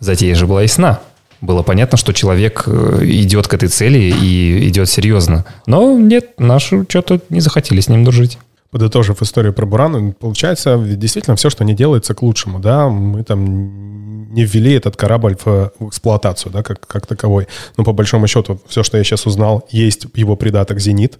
затея 0.00 0.34
же 0.34 0.46
была 0.46 0.62
ясна 0.62 1.00
было 1.40 1.62
понятно, 1.62 1.96
что 1.96 2.12
человек 2.12 2.64
э, 2.66 3.00
идет 3.04 3.46
к 3.46 3.54
этой 3.54 3.68
цели 3.68 3.98
и 3.98 4.68
идет 4.68 4.88
серьезно. 4.88 5.44
Но 5.66 5.98
нет, 5.98 6.38
наши 6.38 6.84
что-то 6.88 7.20
не 7.28 7.40
захотели 7.40 7.80
с 7.80 7.88
ним 7.88 8.04
дружить. 8.04 8.38
Подытожив 8.70 9.22
историю 9.22 9.54
про 9.54 9.64
Буран, 9.64 10.12
получается, 10.12 10.76
действительно, 10.76 11.36
все, 11.36 11.48
что 11.48 11.64
не 11.64 11.74
делается, 11.74 12.14
к 12.14 12.20
лучшему, 12.22 12.58
да, 12.58 12.88
мы 12.88 13.24
там 13.24 14.30
не 14.34 14.44
ввели 14.44 14.72
этот 14.72 14.94
корабль 14.96 15.36
в 15.42 15.72
эксплуатацию, 15.80 16.52
да, 16.52 16.62
как, 16.62 16.86
как 16.86 17.06
таковой. 17.06 17.48
Но 17.78 17.84
по 17.84 17.92
большому 17.92 18.26
счету, 18.26 18.60
все, 18.68 18.82
что 18.82 18.98
я 18.98 19.04
сейчас 19.04 19.26
узнал, 19.26 19.66
есть 19.70 20.06
его 20.14 20.36
придаток 20.36 20.80
«Зенит», 20.80 21.18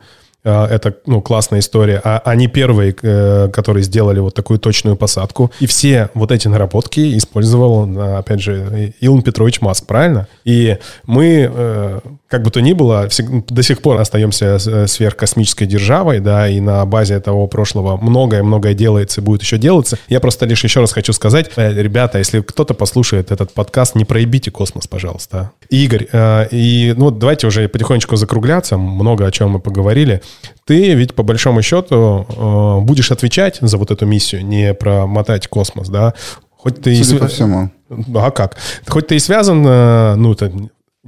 это 0.48 0.94
ну, 1.06 1.20
классная 1.20 1.60
история. 1.60 2.00
А 2.04 2.22
они 2.24 2.48
первые, 2.48 2.94
э, 3.00 3.48
которые 3.52 3.82
сделали 3.82 4.20
вот 4.20 4.34
такую 4.34 4.58
точную 4.58 4.96
посадку. 4.96 5.50
И 5.60 5.66
все 5.66 6.10
вот 6.14 6.32
эти 6.32 6.48
наработки 6.48 7.16
использовал, 7.16 8.18
опять 8.18 8.40
же, 8.40 8.94
Илон 9.00 9.22
Петрович 9.22 9.60
Маск, 9.60 9.86
правильно? 9.86 10.26
И 10.44 10.76
мы, 11.06 11.50
э, 11.52 12.00
как 12.28 12.42
бы 12.42 12.50
то 12.50 12.60
ни 12.60 12.72
было, 12.72 13.08
до 13.48 13.62
сих 13.62 13.80
пор 13.82 14.00
остаемся 14.00 14.58
э, 14.64 14.86
сверхкосмической 14.86 15.66
державой, 15.66 16.20
да, 16.20 16.48
и 16.48 16.60
на 16.60 16.84
базе 16.84 17.20
того 17.20 17.46
прошлого 17.46 17.96
многое-многое 17.96 18.74
делается 18.74 19.20
и 19.20 19.24
будет 19.24 19.42
еще 19.42 19.58
делаться. 19.58 19.98
Я 20.08 20.20
просто 20.20 20.46
лишь 20.46 20.62
еще 20.62 20.80
раз 20.80 20.92
хочу 20.92 21.12
сказать, 21.12 21.50
ребята, 21.56 22.18
если 22.18 22.40
кто-то 22.40 22.74
послушает 22.74 23.30
этот 23.30 23.52
подкаст, 23.52 23.94
не 23.94 24.04
проебите 24.04 24.50
космос, 24.50 24.86
пожалуйста. 24.86 25.52
Игорь, 25.70 26.08
и 26.50 26.94
ну, 26.96 27.10
давайте 27.10 27.46
уже 27.46 27.68
потихонечку 27.68 28.16
закругляться, 28.16 28.76
много 28.76 29.26
о 29.26 29.30
чем 29.30 29.50
мы 29.50 29.60
поговорили 29.60 30.22
ты 30.68 30.92
ведь 30.92 31.14
по 31.14 31.22
большому 31.22 31.62
счету 31.62 32.26
э, 32.28 32.84
будешь 32.84 33.10
отвечать 33.10 33.56
за 33.62 33.78
вот 33.78 33.90
эту 33.90 34.04
миссию, 34.04 34.44
не 34.44 34.74
промотать 34.74 35.48
космос, 35.48 35.88
да? 35.88 36.12
Хоть 36.58 36.82
ты 36.82 36.94
Судя 37.02 37.16
и... 37.16 37.20
по 37.20 37.26
всему. 37.28 37.70
А 38.16 38.30
как? 38.30 38.58
Хоть 38.86 39.06
ты 39.06 39.16
и 39.16 39.18
связан, 39.18 39.64
э, 39.66 40.14
ну, 40.16 40.34
это 40.34 40.52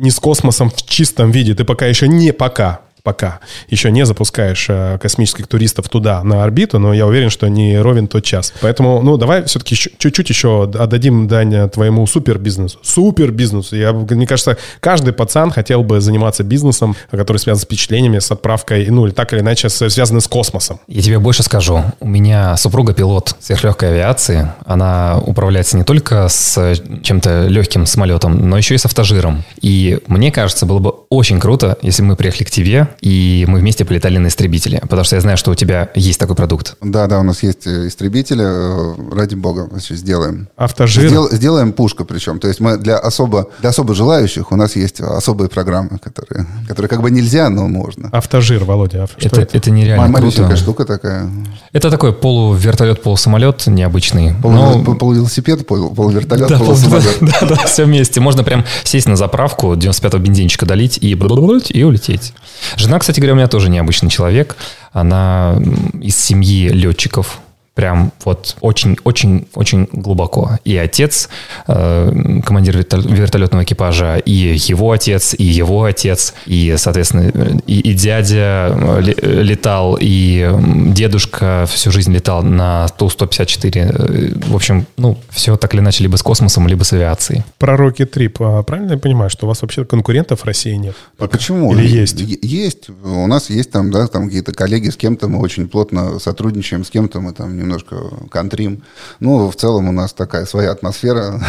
не 0.01 0.11
с 0.11 0.19
космосом 0.19 0.71
в 0.71 0.85
чистом 0.87 1.31
виде, 1.31 1.55
ты 1.55 1.65
пока 1.65 1.87
еще 1.87 2.09
не 2.09 2.33
пока 2.33 2.81
пока 3.03 3.41
еще 3.69 3.91
не 3.91 4.05
запускаешь 4.07 4.67
э, 4.69 4.99
космических 5.01 5.47
туристов 5.47 5.89
туда, 5.89 6.23
на 6.23 6.45
орбиту, 6.45 6.79
но 6.79 6.93
я 6.93 7.07
уверен, 7.07 7.31
что 7.31 7.49
не 7.49 7.79
ровен 7.79 8.07
тот 8.09 8.25
час. 8.25 8.53
Поэтому, 8.61 9.03
ну, 9.03 9.17
давай 9.17 9.45
все-таки 9.45 9.75
чуть-чуть 9.75 10.29
еще 10.29 10.65
отдадим 10.65 11.29
дань 11.29 11.69
твоему 11.71 12.07
супербизнесу. 12.07 12.79
Супербизнесу. 12.83 13.77
Я, 13.77 13.93
мне 13.93 14.27
кажется, 14.27 14.57
каждый 14.81 15.13
пацан 15.13 15.51
хотел 15.51 15.83
бы 15.83 16.01
заниматься 16.01 16.45
бизнесом, 16.45 16.97
который 17.11 17.39
связан 17.39 17.63
с 17.63 17.65
впечатлениями, 17.65 18.19
с 18.19 18.31
отправкой, 18.31 18.87
ну, 18.91 19.07
или 19.07 19.13
так 19.13 19.33
или 19.33 19.41
иначе 19.41 19.69
связаны 19.69 20.21
с 20.21 20.29
космосом. 20.29 20.81
Я 20.87 21.03
тебе 21.03 21.19
больше 21.19 21.43
скажу. 21.43 21.83
У 22.01 22.09
меня 22.09 22.57
супруга 22.57 22.93
пилот 22.93 23.37
сверхлегкой 23.41 23.91
авиации. 23.91 24.53
Она 24.67 25.21
управляется 25.25 25.77
не 25.77 25.85
только 25.85 26.29
с 26.29 26.75
чем-то 27.03 27.47
легким 27.49 27.87
самолетом, 27.87 28.49
но 28.49 28.57
еще 28.57 28.75
и 28.75 28.79
с 28.79 28.85
автожиром. 28.85 29.45
И 29.61 29.99
мне 30.07 30.33
кажется, 30.33 30.67
было 30.67 30.79
бы 30.79 30.95
очень 31.09 31.41
круто, 31.41 31.79
если 31.83 32.03
мы 32.03 32.17
приехали 32.17 32.45
к 32.45 32.51
тебе, 32.51 32.89
и 33.01 33.45
мы 33.49 33.61
вместе 33.61 33.85
полетали 33.85 34.19
на 34.19 34.29
истребителе. 34.29 34.81
Потому 34.81 35.05
что 35.05 35.17
я 35.17 35.23
знаю, 35.23 35.37
что 35.37 35.51
у 35.51 35.55
тебя 35.55 35.91
есть 35.95 36.19
такой 36.19 36.37
продукт. 36.37 36.77
Да, 36.83 37.07
да, 37.07 37.21
у 37.21 37.23
нас 37.23 37.43
есть 37.43 37.67
э, 37.67 37.89
истребители. 37.89 38.45
Э, 38.45 39.15
ради 39.15 39.35
бога, 39.35 39.69
сделаем. 39.79 40.49
Автожир? 40.57 41.09
Сдел, 41.09 41.31
сделаем 41.31 41.73
пушка 41.73 42.05
причем. 42.05 42.39
То 42.39 42.49
есть 42.49 42.61
мы 42.61 42.77
для 42.77 42.99
особо, 42.99 43.49
для 43.61 43.71
особо 43.71 43.95
желающих 43.95 44.53
у 44.53 44.57
нас 44.57 44.77
есть 44.77 45.01
особые 45.01 45.49
программы, 45.49 45.99
которые, 45.99 46.47
которые 46.69 46.89
как 46.89 47.03
бы 47.03 47.11
нельзя, 47.11 47.49
но 47.49 47.69
можно. 47.69 48.09
Автожир, 48.13 48.65
Володя. 48.65 49.07
Что 49.07 49.29
это, 49.29 49.41
это? 49.43 49.57
это 49.57 49.71
нереально 49.71 50.09
Маленькая 50.09 50.45
круто. 50.45 50.57
штука 50.57 50.85
такая. 50.85 51.31
Это 51.73 51.91
такой 51.91 52.13
полувертолет, 52.13 53.03
полусамолет 53.03 53.67
необычный. 53.67 54.35
Полу, 54.43 54.55
но... 54.55 54.95
Полувелосипед, 54.95 55.67
пол, 55.67 55.95
полувертолет, 55.95 56.49
да, 56.49 56.59
полусамолет. 56.59 57.19
Да, 57.21 57.47
да, 57.47 57.57
все 57.67 57.85
вместе. 57.85 58.21
Можно 58.21 58.45
прям 58.45 58.65
сесть 58.85 59.09
на 59.09 59.17
заправку, 59.17 59.75
95-го 59.75 60.19
бензинчика 60.19 60.67
долить 60.67 60.99
и, 61.01 61.11
и 61.11 61.83
улететь. 61.83 62.33
Жена, 62.81 62.99
кстати 62.99 63.21
говоря, 63.21 63.35
у 63.35 63.37
меня 63.37 63.47
тоже 63.47 63.69
необычный 63.69 64.09
человек. 64.09 64.57
Она 64.93 65.61
из 66.01 66.17
семьи 66.17 66.69
летчиков, 66.69 67.41
прям 67.81 68.13
вот 68.27 68.57
очень-очень-очень 68.61 69.89
глубоко. 69.91 70.59
И 70.65 70.77
отец, 70.77 71.31
э, 71.67 72.41
командир 72.45 72.77
вертолетного 72.77 73.65
экипажа, 73.65 74.19
и 74.19 74.33
его 74.33 74.93
отец, 74.93 75.35
и 75.39 75.45
его 75.45 75.85
отец, 75.85 76.35
и, 76.45 76.75
соответственно, 76.77 77.59
и, 77.67 77.81
и 77.81 77.95
дядя 77.95 78.69
э, 78.71 79.43
летал, 79.43 79.97
и 79.99 80.47
дедушка 80.93 81.65
всю 81.73 81.91
жизнь 81.91 82.13
летал 82.13 82.43
на 82.43 82.87
Ту-154. 82.99 84.51
В 84.51 84.55
общем, 84.55 84.87
ну, 84.99 85.17
все 85.31 85.57
так 85.57 85.73
или 85.73 85.81
иначе 85.81 86.03
либо 86.03 86.17
с 86.17 86.23
космосом, 86.23 86.69
либо 86.69 86.85
с 86.85 86.93
авиацией. 86.93 87.45
Про 87.57 87.77
Rocket 87.77 88.13
Trip. 88.13 88.37
А 88.41 88.63
правильно 88.63 88.93
я 88.93 88.99
понимаю, 88.99 89.31
что 89.31 89.47
у 89.47 89.49
вас 89.49 89.63
вообще 89.63 89.87
конкурентов 89.87 90.41
в 90.41 90.45
России 90.45 90.75
нет? 90.75 90.95
А 91.19 91.29
почему? 91.29 91.75
Или 91.75 91.89
есть? 91.89 92.21
Есть. 92.43 92.91
У 92.91 93.27
нас 93.27 93.49
есть 93.49 93.71
там, 93.71 93.91
да, 93.91 94.07
там 94.07 94.27
какие-то 94.27 94.53
коллеги, 94.53 94.91
с 94.91 94.99
кем-то 94.99 95.29
мы 95.29 95.39
очень 95.39 95.67
плотно 95.67 96.19
сотрудничаем, 96.19 96.85
с 96.85 96.91
кем-то 96.91 97.23
мы 97.23 97.33
там 97.33 97.57
немножко 97.71 97.97
контрим. 98.31 98.83
Ну, 99.21 99.51
в 99.51 99.57
целом 99.57 99.89
у 99.89 99.93
нас 99.93 100.13
такая 100.13 100.45
своя 100.45 100.73
атмосфера, 100.73 101.41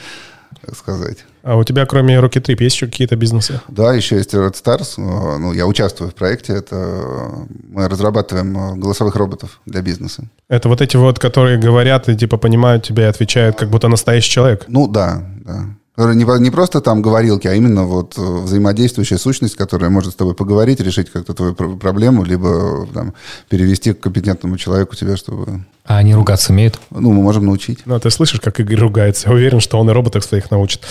так 0.64 0.76
сказать. 0.76 1.24
А 1.42 1.56
у 1.56 1.64
тебя, 1.64 1.86
кроме 1.86 2.16
Rocket 2.16 2.42
Trip, 2.42 2.62
есть 2.62 2.76
еще 2.76 2.86
какие-то 2.86 3.16
бизнесы? 3.16 3.60
Да, 3.68 3.94
еще 3.94 4.16
есть 4.16 4.34
Red 4.34 4.54
Stars. 4.54 4.94
Ну, 4.98 5.52
я 5.52 5.66
участвую 5.66 6.10
в 6.10 6.14
проекте. 6.14 6.54
Это 6.54 7.46
мы 7.68 7.88
разрабатываем 7.88 8.80
голосовых 8.80 9.14
роботов 9.14 9.60
для 9.64 9.80
бизнеса. 9.80 10.24
Это 10.48 10.68
вот 10.68 10.80
эти 10.80 10.96
вот, 10.96 11.18
которые 11.18 11.58
говорят 11.58 12.08
и 12.08 12.16
типа 12.16 12.36
понимают 12.36 12.82
тебя 12.82 13.04
и 13.04 13.10
отвечают, 13.10 13.56
как 13.56 13.70
будто 13.70 13.88
настоящий 13.88 14.30
человек? 14.30 14.64
Ну 14.66 14.88
да, 14.88 15.24
да. 15.44 15.66
Не, 15.96 16.40
не 16.40 16.50
просто 16.50 16.82
там 16.82 17.00
говорилки, 17.00 17.48
а 17.48 17.54
именно 17.54 17.84
вот 17.84 18.18
э, 18.18 18.20
взаимодействующая 18.20 19.16
сущность, 19.16 19.56
которая 19.56 19.88
может 19.88 20.12
с 20.12 20.16
тобой 20.16 20.34
поговорить, 20.34 20.80
решить 20.80 21.10
как-то 21.10 21.32
твою 21.32 21.54
проблему, 21.54 22.22
либо 22.22 22.86
там, 22.92 23.14
перевести 23.48 23.94
к 23.94 24.00
компетентному 24.00 24.58
человеку 24.58 24.94
тебя, 24.94 25.16
чтобы... 25.16 25.64
А 25.84 25.96
они 25.98 26.14
ругаться 26.14 26.52
умеют? 26.52 26.78
Ну, 26.90 27.12
мы 27.12 27.22
можем 27.22 27.46
научить. 27.46 27.78
Ну, 27.86 27.94
а 27.94 28.00
ты 28.00 28.10
слышишь, 28.10 28.40
как 28.40 28.60
Игорь 28.60 28.80
ругается? 28.80 29.28
Я 29.28 29.34
уверен, 29.34 29.60
что 29.60 29.78
он 29.78 29.88
и 29.88 29.92
роботов 29.94 30.22
своих 30.24 30.50
научит. 30.50 30.82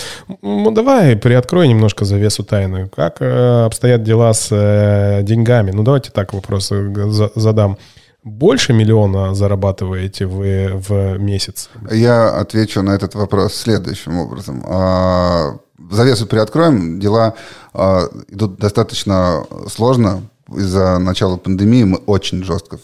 Ну, 0.42 0.72
давай, 0.72 1.14
приоткрой 1.14 1.68
немножко 1.68 2.04
завесу 2.04 2.42
тайны. 2.42 2.88
Как 2.94 3.18
э, 3.20 3.64
обстоят 3.66 4.02
дела 4.02 4.34
с 4.34 4.48
э, 4.50 5.22
деньгами? 5.22 5.70
Ну, 5.70 5.84
давайте 5.84 6.10
так 6.10 6.32
вопрос 6.32 6.72
э, 6.72 7.30
задам 7.36 7.78
больше 8.26 8.72
миллиона 8.72 9.34
зарабатываете 9.34 10.26
вы 10.26 10.72
в 10.74 11.16
месяц? 11.16 11.70
Я 11.90 12.28
отвечу 12.30 12.82
на 12.82 12.90
этот 12.90 13.14
вопрос 13.14 13.54
следующим 13.54 14.18
образом. 14.18 14.62
А, 14.66 15.56
завесу 15.90 16.26
приоткроем. 16.26 16.98
Дела 16.98 17.34
а, 17.72 18.08
идут 18.28 18.58
достаточно 18.58 19.44
сложно. 19.72 20.22
Из-за 20.52 20.98
начала 20.98 21.36
пандемии 21.36 21.84
мы 21.84 21.98
очень 21.98 22.42
жестко 22.42 22.78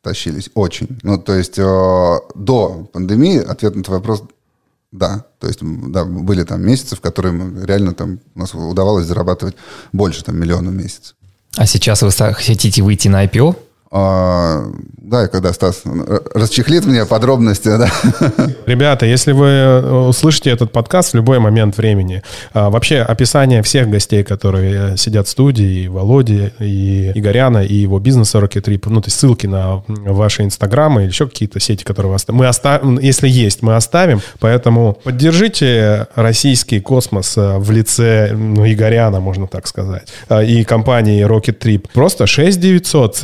тащились. 0.00 0.48
Очень. 0.54 0.98
Ну, 1.02 1.18
то 1.18 1.34
есть 1.34 1.58
а, 1.58 2.20
до 2.34 2.88
пандемии 2.90 3.38
ответ 3.38 3.74
на 3.76 3.80
этот 3.80 3.92
вопрос 3.92 4.22
да, 4.92 5.26
то 5.40 5.46
есть, 5.46 5.58
да, 5.62 6.04
были 6.06 6.42
там 6.44 6.62
месяцы, 6.62 6.96
в 6.96 7.02
которые 7.02 7.32
мы 7.32 7.66
реально 7.66 7.92
там, 7.92 8.18
у 8.34 8.38
нас 8.38 8.54
удавалось 8.54 9.04
зарабатывать 9.04 9.54
больше 9.92 10.24
там 10.24 10.38
миллиона 10.38 10.70
в 10.70 10.74
месяц. 10.74 11.14
А 11.56 11.66
сейчас 11.66 12.00
вы 12.00 12.10
хотите 12.10 12.82
выйти 12.82 13.08
на 13.08 13.26
IPO? 13.26 13.56
А, 13.90 14.64
да, 14.98 15.28
когда 15.28 15.52
Стас 15.52 15.82
расчехлит 16.34 16.86
мне 16.86 17.06
подробности, 17.06 17.68
да. 17.68 17.88
Ребята, 18.66 19.06
если 19.06 19.30
вы 19.30 19.46
э, 19.46 19.90
услышите 20.08 20.50
этот 20.50 20.72
подкаст 20.72 21.12
в 21.12 21.14
любой 21.14 21.38
момент 21.38 21.76
времени, 21.76 22.22
а, 22.52 22.70
вообще 22.70 22.98
описание 22.98 23.62
всех 23.62 23.88
гостей, 23.88 24.24
которые 24.24 24.96
сидят 24.96 25.28
в 25.28 25.30
студии, 25.30 25.84
и 25.84 25.88
Володи, 25.88 26.52
и 26.58 27.12
Игоряна, 27.14 27.64
и 27.64 27.74
его 27.74 28.00
бизнеса 28.00 28.38
Rocket 28.38 28.66
ну, 28.86 29.00
то 29.00 29.06
есть 29.06 29.18
ссылки 29.18 29.46
на 29.46 29.84
ваши 29.86 30.42
инстаграмы 30.42 31.02
или 31.02 31.08
еще 31.08 31.28
какие-то 31.28 31.60
сети, 31.60 31.84
которые 31.84 32.14
оставим. 32.14 32.38
Мы 32.38 32.48
оставим, 32.48 32.98
если 32.98 33.28
есть, 33.28 33.62
мы 33.62 33.76
оставим, 33.76 34.20
поэтому 34.40 34.98
поддержите 35.04 36.08
российский 36.16 36.80
космос 36.80 37.36
э, 37.36 37.58
в 37.58 37.70
лице 37.70 38.32
ну, 38.32 38.66
Игоряна, 38.66 39.20
можно 39.20 39.46
так 39.46 39.68
сказать, 39.68 40.08
э, 40.28 40.44
и 40.44 40.64
компании 40.64 41.24
Rocket 41.24 41.58
Trip. 41.58 41.86
Просто 41.92 42.26
6 42.26 42.58
900 42.58 43.16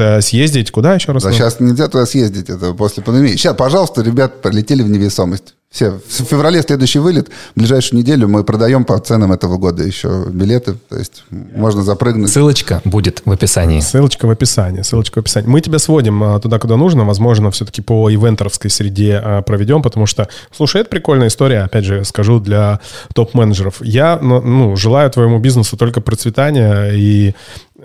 съездить 0.53 0.71
куда 0.71 0.95
еще 0.95 1.13
раз? 1.13 1.23
Да, 1.23 1.33
сейчас 1.33 1.61
нельзя 1.61 1.89
туда 1.89 2.07
съездить, 2.07 2.51
это 2.51 2.75
после 2.75 3.03
пандемии. 3.03 3.33
Сейчас, 3.33 3.57
пожалуйста, 3.57 4.03
ребят, 4.03 4.43
полетели 4.43 4.83
в 4.83 4.91
невесомость. 4.91 5.55
Все. 5.73 5.99
В 6.07 6.25
феврале 6.25 6.61
следующий 6.61 6.99
вылет. 6.99 7.31
В 7.55 7.59
ближайшую 7.59 8.01
неделю 8.01 8.29
мы 8.29 8.45
продаем 8.45 8.85
по 8.85 8.99
ценам 8.99 9.33
этого 9.33 9.57
года 9.57 9.83
еще 9.83 10.27
билеты. 10.29 10.75
То 10.91 10.99
есть 10.99 11.25
можно 11.31 11.83
запрыгнуть. 11.83 12.31
Ссылочка 12.31 12.83
будет 12.85 13.23
в 13.25 13.33
описании. 13.33 13.81
Ссылочка 13.81 14.27
в 14.27 14.31
описании. 14.31 14.83
Ссылочка 14.83 15.17
в 15.17 15.21
описании. 15.21 15.49
Мы 15.49 15.63
тебя 15.63 15.79
сводим 15.79 16.23
а, 16.23 16.39
туда, 16.41 16.59
куда 16.59 16.77
нужно. 16.77 17.07
Возможно, 17.07 17.51
все-таки 17.51 17.81
по 17.81 18.11
ивентеровской 18.11 18.71
среде 18.71 19.19
а, 19.25 19.41
проведем, 19.41 19.81
потому 19.81 20.05
что, 20.05 20.29
слушай, 20.55 20.83
это 20.83 20.91
прикольная 20.91 21.29
история, 21.29 21.63
опять 21.63 21.87
же, 21.87 22.05
скажу, 22.05 22.39
для 22.39 22.81
топ-менеджеров. 23.15 23.77
Я 23.81 24.19
ну, 24.21 24.43
ну 24.43 24.77
желаю 24.77 25.11
твоему 25.11 25.39
бизнесу 25.39 25.79
только 25.79 26.03
процветания 26.03 26.91
и 26.91 27.35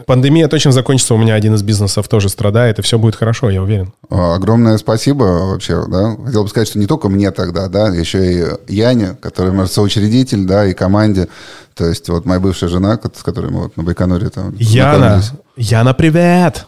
Пандемия 0.05 0.47
точно 0.47 0.71
закончится, 0.71 1.15
у 1.15 1.17
меня 1.17 1.33
один 1.35 1.55
из 1.55 1.63
бизнесов 1.63 2.07
тоже 2.07 2.29
страдает, 2.29 2.79
и 2.79 2.81
все 2.81 2.99
будет 2.99 3.15
хорошо, 3.15 3.49
я 3.49 3.61
уверен. 3.61 3.93
Огромное 4.09 4.77
спасибо 4.77 5.23
вообще, 5.23 5.83
да. 5.87 6.15
Хотел 6.23 6.43
бы 6.43 6.49
сказать, 6.49 6.67
что 6.67 6.79
не 6.79 6.85
только 6.85 7.09
мне 7.09 7.31
тогда, 7.31 7.67
да, 7.67 7.89
еще 7.89 8.57
и 8.67 8.73
Яне, 8.73 9.17
который, 9.19 9.51
может, 9.51 9.73
соучредитель, 9.73 10.45
да, 10.45 10.65
и 10.65 10.73
команде. 10.73 11.27
То 11.73 11.85
есть 11.85 12.09
вот 12.09 12.25
моя 12.25 12.39
бывшая 12.39 12.69
жена, 12.69 12.99
с 13.15 13.23
которой 13.23 13.51
мы 13.51 13.63
вот 13.63 13.77
на 13.77 13.83
Байконуре 13.83 14.29
там 14.29 14.53
Яна, 14.57 15.21
Яна, 15.55 15.93
привет! 15.93 16.65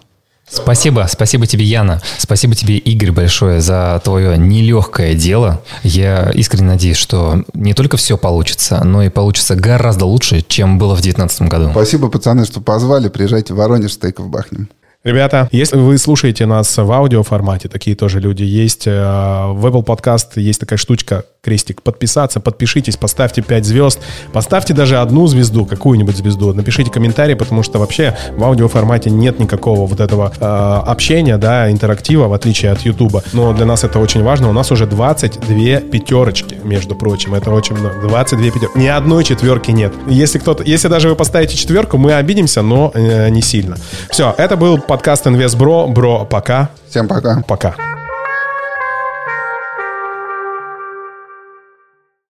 Спасибо, 0.50 1.08
спасибо 1.10 1.46
тебе, 1.46 1.64
Яна. 1.64 2.02
Спасибо 2.18 2.56
тебе, 2.56 2.78
Игорь, 2.78 3.12
большое 3.12 3.62
за 3.62 4.02
твое 4.04 4.38
нелегкое 4.38 5.14
дело. 5.14 5.62
Я 5.84 6.32
искренне 6.32 6.68
надеюсь, 6.68 6.98
что 6.98 7.44
не 7.54 7.74
только 7.74 7.98
все 7.98 8.18
получится, 8.18 8.84
но 8.84 9.04
и 9.04 9.10
получится 9.10 9.56
гораздо 9.56 10.06
лучше, 10.06 10.42
чем 10.42 10.78
было 10.78 10.94
в 10.94 11.02
2019 11.02 11.42
году. 11.44 11.70
Спасибо, 11.72 12.10
пацаны, 12.10 12.46
что 12.46 12.62
позвали. 12.62 13.10
Приезжайте 13.10 13.54
в 13.54 13.58
Воронеж, 13.58 13.94
стейков 13.94 14.30
бахнем. 14.30 14.70
Ребята, 15.06 15.48
если 15.54 15.78
вы 15.78 15.98
слушаете 15.98 16.46
нас 16.46 16.76
в 16.78 16.92
аудиоформате, 16.92 17.70
такие 17.70 17.96
тоже 17.96 18.20
люди 18.20 18.44
есть, 18.44 18.86
э, 18.86 18.92
в 18.92 19.66
Apple 19.66 19.86
Podcast 19.86 20.32
есть 20.36 20.60
такая 20.60 20.78
штучка, 20.78 21.24
крестик, 21.42 21.82
подписаться, 21.82 22.40
подпишитесь, 22.40 22.98
поставьте 22.98 23.42
5 23.42 23.66
звезд, 23.66 24.00
поставьте 24.34 24.74
даже 24.74 24.98
одну 24.98 25.28
звезду, 25.28 25.66
какую-нибудь 25.66 26.16
звезду, 26.18 26.54
напишите 26.54 26.92
комментарий, 26.92 27.36
потому 27.36 27.64
что 27.64 27.80
вообще 27.80 28.18
в 28.36 28.44
аудиоформате 28.44 29.10
нет 29.10 29.40
никакого 29.40 29.86
вот 29.86 30.00
этого 30.00 30.34
э, 30.40 30.90
общения, 30.90 31.38
да, 31.38 31.72
интерактива, 31.72 32.28
в 32.28 32.34
отличие 32.34 32.72
от 32.72 32.82
YouTube. 32.82 33.24
Но 33.34 33.54
для 33.54 33.66
нас 33.66 33.84
это 33.84 34.00
очень 34.00 34.24
важно. 34.24 34.50
У 34.50 34.54
нас 34.54 34.72
уже 34.72 34.86
22 34.86 35.80
пятерочки, 35.92 36.58
между 36.64 36.96
прочим. 36.96 37.34
Это 37.34 37.52
очень 37.52 37.76
много. 37.76 38.02
22 38.02 38.52
пятерки. 38.52 38.80
Ни 38.80 38.88
одной 38.88 39.24
четверки 39.24 39.72
нет. 39.72 39.94
Если 40.08 40.40
кто-то, 40.40 40.64
если 40.64 40.88
даже 40.88 41.10
вы 41.10 41.16
поставите 41.16 41.56
четверку, 41.56 41.98
мы 41.98 42.14
обидимся, 42.14 42.62
но 42.62 42.92
э, 42.94 43.30
не 43.30 43.42
сильно. 43.42 43.78
Все, 44.10 44.34
это 44.38 44.58
был 44.58 44.80
подкаст 44.80 45.28
Инвестбро. 45.28 45.88
Бро, 45.88 46.26
пока. 46.26 46.70
Всем 46.90 47.08
пока. 47.08 47.44
Пока. 47.48 47.99